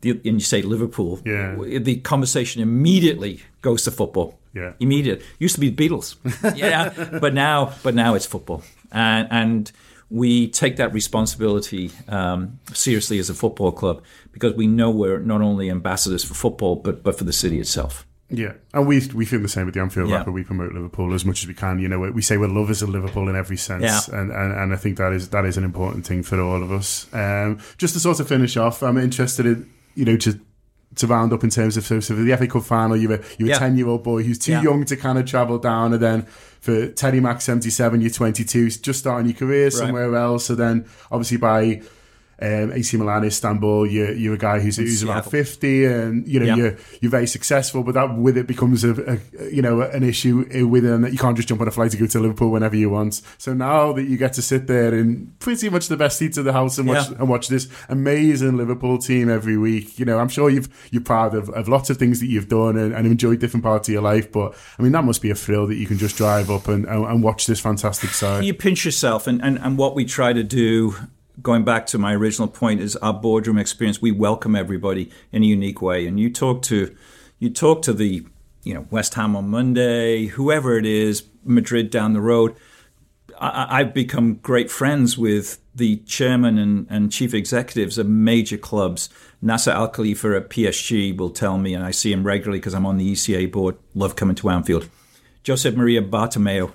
and 0.02 0.24
you 0.24 0.40
say 0.40 0.62
Liverpool. 0.62 1.20
Yeah. 1.24 1.56
The 1.56 1.96
conversation 1.96 2.62
immediately 2.62 3.42
goes 3.62 3.84
to 3.84 3.90
football. 3.90 4.38
Yeah. 4.52 4.72
Immediate. 4.80 5.22
Used 5.38 5.54
to 5.54 5.60
be 5.60 5.70
the 5.70 5.88
Beatles. 5.88 6.16
yeah. 6.56 7.18
But 7.18 7.34
now, 7.34 7.74
but 7.82 7.94
now 7.94 8.14
it's 8.14 8.26
football, 8.26 8.62
and 8.92 9.28
and 9.30 9.72
we 10.10 10.48
take 10.48 10.76
that 10.76 10.92
responsibility 10.92 11.90
um, 12.08 12.60
seriously 12.72 13.18
as 13.18 13.30
a 13.30 13.34
football 13.34 13.72
club 13.72 14.02
because 14.32 14.54
we 14.54 14.66
know 14.66 14.90
we're 14.90 15.18
not 15.18 15.40
only 15.40 15.70
ambassadors 15.70 16.24
for 16.24 16.34
football, 16.34 16.76
but 16.76 17.02
but 17.02 17.18
for 17.18 17.24
the 17.24 17.32
city 17.32 17.58
itself. 17.58 18.06
Yeah, 18.36 18.54
and 18.72 18.86
we 18.86 19.06
we 19.14 19.24
feel 19.24 19.40
the 19.40 19.48
same 19.48 19.66
with 19.66 19.74
the 19.74 19.80
Anfield 19.80 20.08
yeah. 20.08 20.18
Wrap. 20.18 20.28
We 20.28 20.44
promote 20.44 20.72
Liverpool 20.72 21.14
as 21.14 21.24
much 21.24 21.42
as 21.42 21.48
we 21.48 21.54
can. 21.54 21.78
You 21.78 21.88
know, 21.88 21.98
we 21.98 22.22
say 22.22 22.36
we're 22.36 22.48
lovers 22.48 22.82
of 22.82 22.88
Liverpool 22.88 23.28
in 23.28 23.36
every 23.36 23.56
sense, 23.56 24.08
yeah. 24.08 24.18
and, 24.18 24.30
and 24.30 24.52
and 24.52 24.72
I 24.72 24.76
think 24.76 24.98
that 24.98 25.12
is 25.12 25.30
that 25.30 25.44
is 25.44 25.56
an 25.56 25.64
important 25.64 26.06
thing 26.06 26.22
for 26.22 26.40
all 26.40 26.62
of 26.62 26.72
us. 26.72 27.06
Um, 27.12 27.60
just 27.78 27.94
to 27.94 28.00
sort 28.00 28.20
of 28.20 28.28
finish 28.28 28.56
off, 28.56 28.82
I'm 28.82 28.98
interested 28.98 29.46
in 29.46 29.70
you 29.94 30.04
know 30.04 30.16
to 30.18 30.38
to 30.96 31.06
round 31.06 31.32
up 31.32 31.42
in 31.42 31.50
terms 31.50 31.76
of 31.76 31.84
so, 31.84 32.00
so 32.00 32.14
for 32.14 32.22
the 32.22 32.36
FA 32.36 32.46
Cup 32.46 32.62
final, 32.62 32.96
you're 32.96 33.14
a 33.14 33.20
you're 33.38 33.52
a 33.52 33.58
ten 33.58 33.76
year 33.76 33.88
old 33.88 34.02
boy 34.02 34.22
who's 34.22 34.38
too 34.38 34.52
yeah. 34.52 34.62
young 34.62 34.84
to 34.84 34.96
kind 34.96 35.18
of 35.18 35.26
travel 35.26 35.58
down, 35.58 35.92
and 35.92 36.02
then 36.02 36.22
for 36.60 36.88
Teddy 36.88 37.20
Mack 37.20 37.40
seventy 37.40 37.70
seven, 37.70 38.00
you're 38.00 38.10
twenty 38.10 38.44
two, 38.44 38.70
just 38.70 38.98
starting 38.98 39.26
your 39.26 39.36
career 39.36 39.70
somewhere 39.70 40.10
right. 40.10 40.22
else. 40.22 40.46
So 40.46 40.54
then, 40.54 40.86
obviously 41.10 41.36
by 41.36 41.82
um, 42.44 42.72
AC 42.72 42.96
Milan, 42.98 43.24
Istanbul, 43.24 43.86
you're, 43.86 44.12
you're 44.12 44.34
a 44.34 44.38
guy 44.38 44.60
who's, 44.60 44.76
who's 44.76 45.02
about 45.02 45.30
50 45.30 45.86
and, 45.86 46.28
you 46.28 46.40
know, 46.40 46.54
you're, 46.54 46.76
you're 47.00 47.10
very 47.10 47.26
successful, 47.26 47.82
but 47.82 47.94
that 47.94 48.18
with 48.18 48.36
it 48.36 48.46
becomes 48.46 48.84
a, 48.84 49.14
a, 49.14 49.50
you 49.50 49.62
know, 49.62 49.80
an 49.80 50.02
issue 50.02 50.44
within 50.68 51.00
that 51.02 51.12
you 51.12 51.18
can't 51.18 51.36
just 51.36 51.48
jump 51.48 51.62
on 51.62 51.68
a 51.68 51.70
flight 51.70 51.92
to 51.92 51.96
go 51.96 52.06
to 52.06 52.20
Liverpool 52.20 52.50
whenever 52.50 52.76
you 52.76 52.90
want. 52.90 53.22
So 53.38 53.54
now 53.54 53.94
that 53.94 54.04
you 54.04 54.18
get 54.18 54.34
to 54.34 54.42
sit 54.42 54.66
there 54.66 54.94
in 54.94 55.32
pretty 55.38 55.70
much 55.70 55.88
the 55.88 55.96
best 55.96 56.18
seats 56.18 56.36
of 56.36 56.44
the 56.44 56.52
house 56.52 56.76
and 56.76 56.86
watch, 56.86 57.08
yeah. 57.10 57.16
and 57.18 57.28
watch 57.30 57.48
this 57.48 57.66
amazing 57.88 58.58
Liverpool 58.58 58.98
team 58.98 59.30
every 59.30 59.56
week, 59.56 59.98
you 59.98 60.04
know, 60.04 60.18
I'm 60.18 60.28
sure 60.28 60.50
you've, 60.50 60.68
you're 60.90 61.02
proud 61.02 61.34
of, 61.34 61.48
of 61.50 61.66
lots 61.68 61.88
of 61.88 61.96
things 61.96 62.20
that 62.20 62.26
you've 62.26 62.48
done 62.48 62.76
and, 62.76 62.92
and 62.94 63.06
enjoyed 63.06 63.38
different 63.38 63.64
parts 63.64 63.88
of 63.88 63.94
your 63.94 64.02
life. 64.02 64.30
But 64.30 64.54
I 64.78 64.82
mean, 64.82 64.92
that 64.92 65.04
must 65.04 65.22
be 65.22 65.30
a 65.30 65.34
thrill 65.34 65.66
that 65.68 65.76
you 65.76 65.86
can 65.86 65.96
just 65.96 66.16
drive 66.16 66.50
up 66.50 66.68
and, 66.68 66.84
and, 66.84 67.06
and 67.06 67.22
watch 67.22 67.46
this 67.46 67.60
fantastic 67.60 68.10
side. 68.10 68.44
You 68.44 68.52
pinch 68.52 68.84
yourself 68.84 69.26
and, 69.26 69.42
and, 69.42 69.58
and 69.58 69.78
what 69.78 69.94
we 69.94 70.04
try 70.04 70.34
to 70.34 70.42
do 70.42 70.94
going 71.42 71.64
back 71.64 71.86
to 71.86 71.98
my 71.98 72.14
original 72.14 72.48
point 72.48 72.80
is 72.80 72.96
our 72.96 73.12
boardroom 73.12 73.58
experience 73.58 74.00
we 74.00 74.12
welcome 74.12 74.54
everybody 74.54 75.10
in 75.32 75.42
a 75.42 75.46
unique 75.46 75.82
way 75.82 76.06
and 76.06 76.20
you 76.20 76.30
talk 76.30 76.62
to 76.62 76.94
you 77.38 77.50
talk 77.50 77.82
to 77.82 77.92
the 77.92 78.24
you 78.62 78.74
know 78.74 78.86
west 78.90 79.14
ham 79.14 79.34
on 79.34 79.48
monday 79.48 80.26
whoever 80.26 80.78
it 80.78 80.86
is 80.86 81.24
madrid 81.44 81.90
down 81.90 82.12
the 82.12 82.20
road 82.20 82.54
I, 83.40 83.78
have 83.78 83.94
become 83.94 84.34
great 84.36 84.70
friends 84.70 85.18
with 85.18 85.60
the 85.74 85.96
chairman 86.06 86.56
and, 86.56 86.86
and 86.88 87.10
chief 87.10 87.34
executives 87.34 87.98
of 87.98 88.06
major 88.06 88.56
clubs. 88.56 89.08
Nasser 89.42 89.72
Al 89.72 89.90
Khelaifi 89.90 90.36
at 90.36 90.50
PSG 90.50 91.16
will 91.16 91.30
tell 91.30 91.58
me, 91.58 91.74
and 91.74 91.84
I 91.84 91.90
see 91.90 92.12
him 92.12 92.24
regularly 92.24 92.60
because 92.60 92.74
I'm 92.74 92.86
on 92.86 92.96
the 92.96 93.12
ECA 93.12 93.50
board. 93.50 93.76
Love 93.94 94.14
coming 94.16 94.36
to 94.36 94.50
Anfield. 94.50 94.88
Josep 95.42 95.74
Maria 95.74 96.00
Bartomeu 96.00 96.72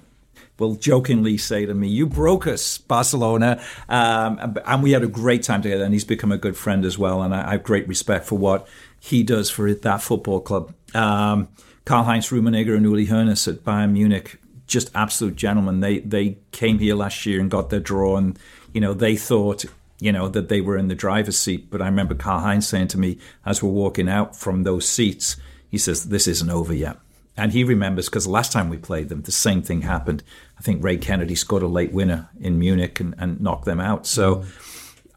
will 0.60 0.76
jokingly 0.76 1.38
say 1.38 1.66
to 1.66 1.74
me, 1.74 1.88
"You 1.88 2.06
broke 2.06 2.48
us, 2.48 2.78
Barcelona," 2.78 3.62
um, 3.88 4.58
and 4.66 4.84
we 4.84 4.92
had 4.92 5.04
a 5.04 5.08
great 5.08 5.44
time 5.44 5.62
together. 5.62 5.84
And 5.84 5.94
he's 5.94 6.06
become 6.06 6.32
a 6.32 6.38
good 6.38 6.58
friend 6.58 6.86
as 6.86 6.98
well, 6.98 7.22
and 7.22 7.34
I, 7.34 7.52
have 7.52 7.64
great 7.64 7.88
respect 7.88 8.26
for 8.26 8.38
what 8.38 8.68
he 9.00 9.24
does 9.24 9.50
for 9.50 9.74
that 9.74 10.02
football 10.02 10.42
club. 10.42 10.74
Um, 10.94 11.48
Karl 11.86 12.04
Heinz 12.04 12.30
Rummenigge 12.30 12.76
and 12.76 12.86
Uli 12.86 13.08
Hoeneß 13.08 13.48
at 13.48 13.64
Bayern 13.64 13.94
Munich, 13.94 14.38
just 14.68 14.92
absolute 14.94 15.36
gentlemen. 15.36 15.80
They 15.80 16.00
they 16.00 16.38
came 16.52 16.80
here 16.80 16.96
last 16.96 17.26
year 17.26 17.40
and 17.40 17.50
got 17.50 17.70
their 17.70 17.80
draw, 17.80 18.18
and 18.18 18.38
you 18.74 18.82
know 18.82 18.94
they 18.94 19.16
thought 19.16 19.66
you 20.00 20.12
know 20.12 20.28
that 20.30 20.50
they 20.50 20.62
were 20.62 20.78
in 20.78 20.88
the 20.88 20.96
driver's 20.96 21.38
seat. 21.38 21.70
But 21.70 21.82
I 21.82 21.86
remember 21.86 22.16
Karl 22.16 22.42
Heinz 22.42 22.68
saying 22.68 22.90
to 22.90 23.00
me 23.00 23.18
as 23.46 23.64
we're 23.64 23.72
walking 23.72 24.10
out 24.10 24.36
from 24.36 24.64
those 24.64 24.88
seats, 24.88 25.38
he 25.70 25.78
says, 25.78 26.06
"This 26.06 26.28
isn't 26.28 26.50
over 26.50 26.74
yet." 26.74 26.98
And 27.40 27.54
he 27.54 27.64
remembers 27.64 28.10
because 28.10 28.26
the 28.26 28.32
last 28.32 28.52
time 28.52 28.70
we 28.70 28.78
played 28.78 29.08
them, 29.08 29.22
the 29.22 29.32
same 29.32 29.62
thing 29.62 29.82
happened. 29.82 30.24
I 30.58 30.62
think 30.62 30.84
Ray 30.84 30.98
Kennedy 30.98 31.36
scored 31.36 31.64
a 31.64 31.68
late 31.68 31.94
winner 31.94 32.30
in 32.40 32.60
Munich 32.60 33.00
and, 33.00 33.16
and 33.18 33.40
knocked 33.40 33.64
them 33.64 33.80
out. 33.80 34.06
So 34.06 34.44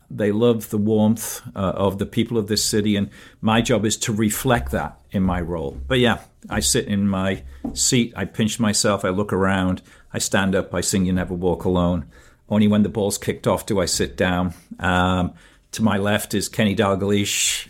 they 0.09 0.31
love 0.31 0.71
the 0.71 0.79
warmth 0.79 1.43
uh, 1.57 1.59
of 1.59 1.99
the 1.99 2.07
people 2.07 2.39
of 2.39 2.47
this 2.47 2.65
city, 2.65 2.95
and 2.95 3.11
my 3.41 3.61
job 3.61 3.85
is 3.85 3.97
to 3.99 4.13
reflect 4.13 4.71
that 4.71 5.01
in 5.11 5.25
my 5.25 5.41
role. 5.41 5.81
But 5.89 5.99
yeah, 5.99 6.21
I 6.49 6.61
sit 6.61 6.87
in 6.87 7.09
my 7.09 7.43
seat, 7.73 8.13
I 8.15 8.27
pinch 8.27 8.61
myself, 8.61 9.05
I 9.05 9.09
look 9.09 9.33
around, 9.33 9.83
I 10.13 10.19
stand 10.19 10.55
up, 10.55 10.75
I 10.75 10.81
sing 10.81 11.07
"You 11.07 11.13
Never 11.13 11.35
Walk 11.35 11.65
Alone." 11.65 12.07
Only 12.49 12.69
when 12.69 12.83
the 12.83 12.89
ball's 12.89 13.19
kicked 13.19 13.47
off 13.47 13.67
do 13.67 13.81
I 13.81 13.87
sit 13.87 14.17
down. 14.17 14.55
Um, 14.79 15.33
to 15.73 15.83
my 15.83 15.97
left 15.97 16.35
is 16.35 16.49
Kenny 16.49 16.77
Dalglish. 16.77 17.69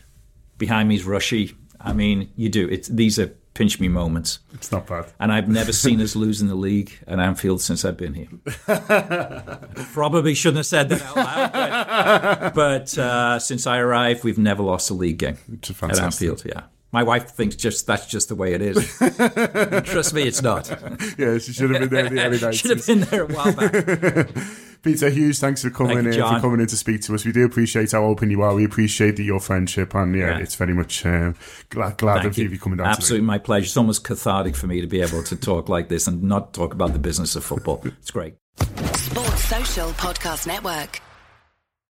Behind 0.58 0.88
me 0.88 0.96
is 0.96 1.04
Rushy. 1.04 1.56
I 1.80 1.92
mean, 1.92 2.32
you 2.36 2.48
do. 2.48 2.68
It's 2.68 2.88
these 2.88 3.18
are 3.18 3.32
pinch 3.54 3.78
me 3.80 3.88
moments. 3.88 4.38
It's 4.54 4.72
not 4.72 4.86
bad. 4.86 5.06
And 5.20 5.32
I've 5.32 5.48
never 5.48 5.72
seen 5.72 6.00
us 6.00 6.16
lose 6.16 6.40
in 6.40 6.48
the 6.48 6.54
league 6.54 6.92
at 7.06 7.18
Anfield 7.18 7.60
since 7.60 7.84
I've 7.84 7.96
been 7.96 8.14
here. 8.14 8.28
Probably 9.92 10.34
shouldn't 10.34 10.58
have 10.58 10.66
said 10.66 10.88
that 10.88 11.02
out 11.02 11.16
loud, 11.16 12.54
but, 12.54 12.54
but 12.54 12.98
uh, 12.98 13.38
since 13.38 13.66
I 13.66 13.78
arrived, 13.78 14.24
we've 14.24 14.38
never 14.38 14.62
lost 14.62 14.90
a 14.90 14.94
league 14.94 15.18
game 15.18 15.38
at 15.82 15.98
Anfield. 16.00 16.44
Yeah. 16.44 16.62
My 16.92 17.02
wife 17.02 17.30
thinks 17.30 17.56
just 17.56 17.86
that's 17.86 18.06
just 18.06 18.28
the 18.28 18.34
way 18.34 18.52
it 18.52 18.60
is. 18.60 18.76
Trust 19.90 20.12
me, 20.12 20.22
it's 20.24 20.42
not. 20.42 20.68
Yeah, 21.16 21.38
she 21.38 21.54
should 21.54 21.70
have 21.70 21.80
been 21.80 21.88
there 21.88 22.06
in 22.06 22.14
the 22.14 22.22
early 22.22 22.38
90s. 22.38 22.52
should 22.60 22.70
have 22.70 22.86
been 22.86 23.00
there 23.00 23.22
a 23.22 23.26
while 23.26 23.52
back. 23.52 24.28
Peter 24.82 25.08
Hughes, 25.08 25.38
thanks 25.38 25.62
for 25.62 25.70
coming 25.70 25.96
Thank 25.96 26.08
in, 26.08 26.14
you, 26.14 26.28
for 26.28 26.40
coming 26.40 26.60
in 26.60 26.66
to 26.66 26.76
speak 26.76 27.00
to 27.02 27.14
us. 27.14 27.24
We 27.24 27.32
do 27.32 27.44
appreciate 27.44 27.92
how 27.92 28.04
open 28.04 28.30
you 28.30 28.42
are. 28.42 28.52
We 28.52 28.64
appreciate 28.64 29.18
your 29.20 29.38
friendship, 29.38 29.94
and 29.94 30.14
yeah, 30.14 30.36
yeah. 30.36 30.38
it's 30.38 30.56
very 30.56 30.74
much 30.74 31.06
uh, 31.06 31.32
glad, 31.70 31.98
glad 31.98 32.26
of 32.26 32.36
you. 32.36 32.48
you 32.48 32.58
coming 32.58 32.78
down. 32.78 32.88
Absolutely, 32.88 33.24
my 33.24 33.38
pleasure. 33.38 33.66
It's 33.66 33.76
almost 33.76 34.02
cathartic 34.02 34.56
for 34.56 34.66
me 34.66 34.80
to 34.80 34.88
be 34.88 35.00
able 35.00 35.22
to 35.22 35.36
talk 35.36 35.68
like 35.68 35.88
this 35.88 36.08
and 36.08 36.24
not 36.24 36.52
talk 36.52 36.74
about 36.74 36.92
the 36.94 36.98
business 36.98 37.36
of 37.36 37.44
football. 37.44 37.80
It's 37.84 38.10
great. 38.10 38.34
Sports 38.58 39.44
Social 39.44 39.90
Podcast 39.92 40.48
Network. 40.48 41.00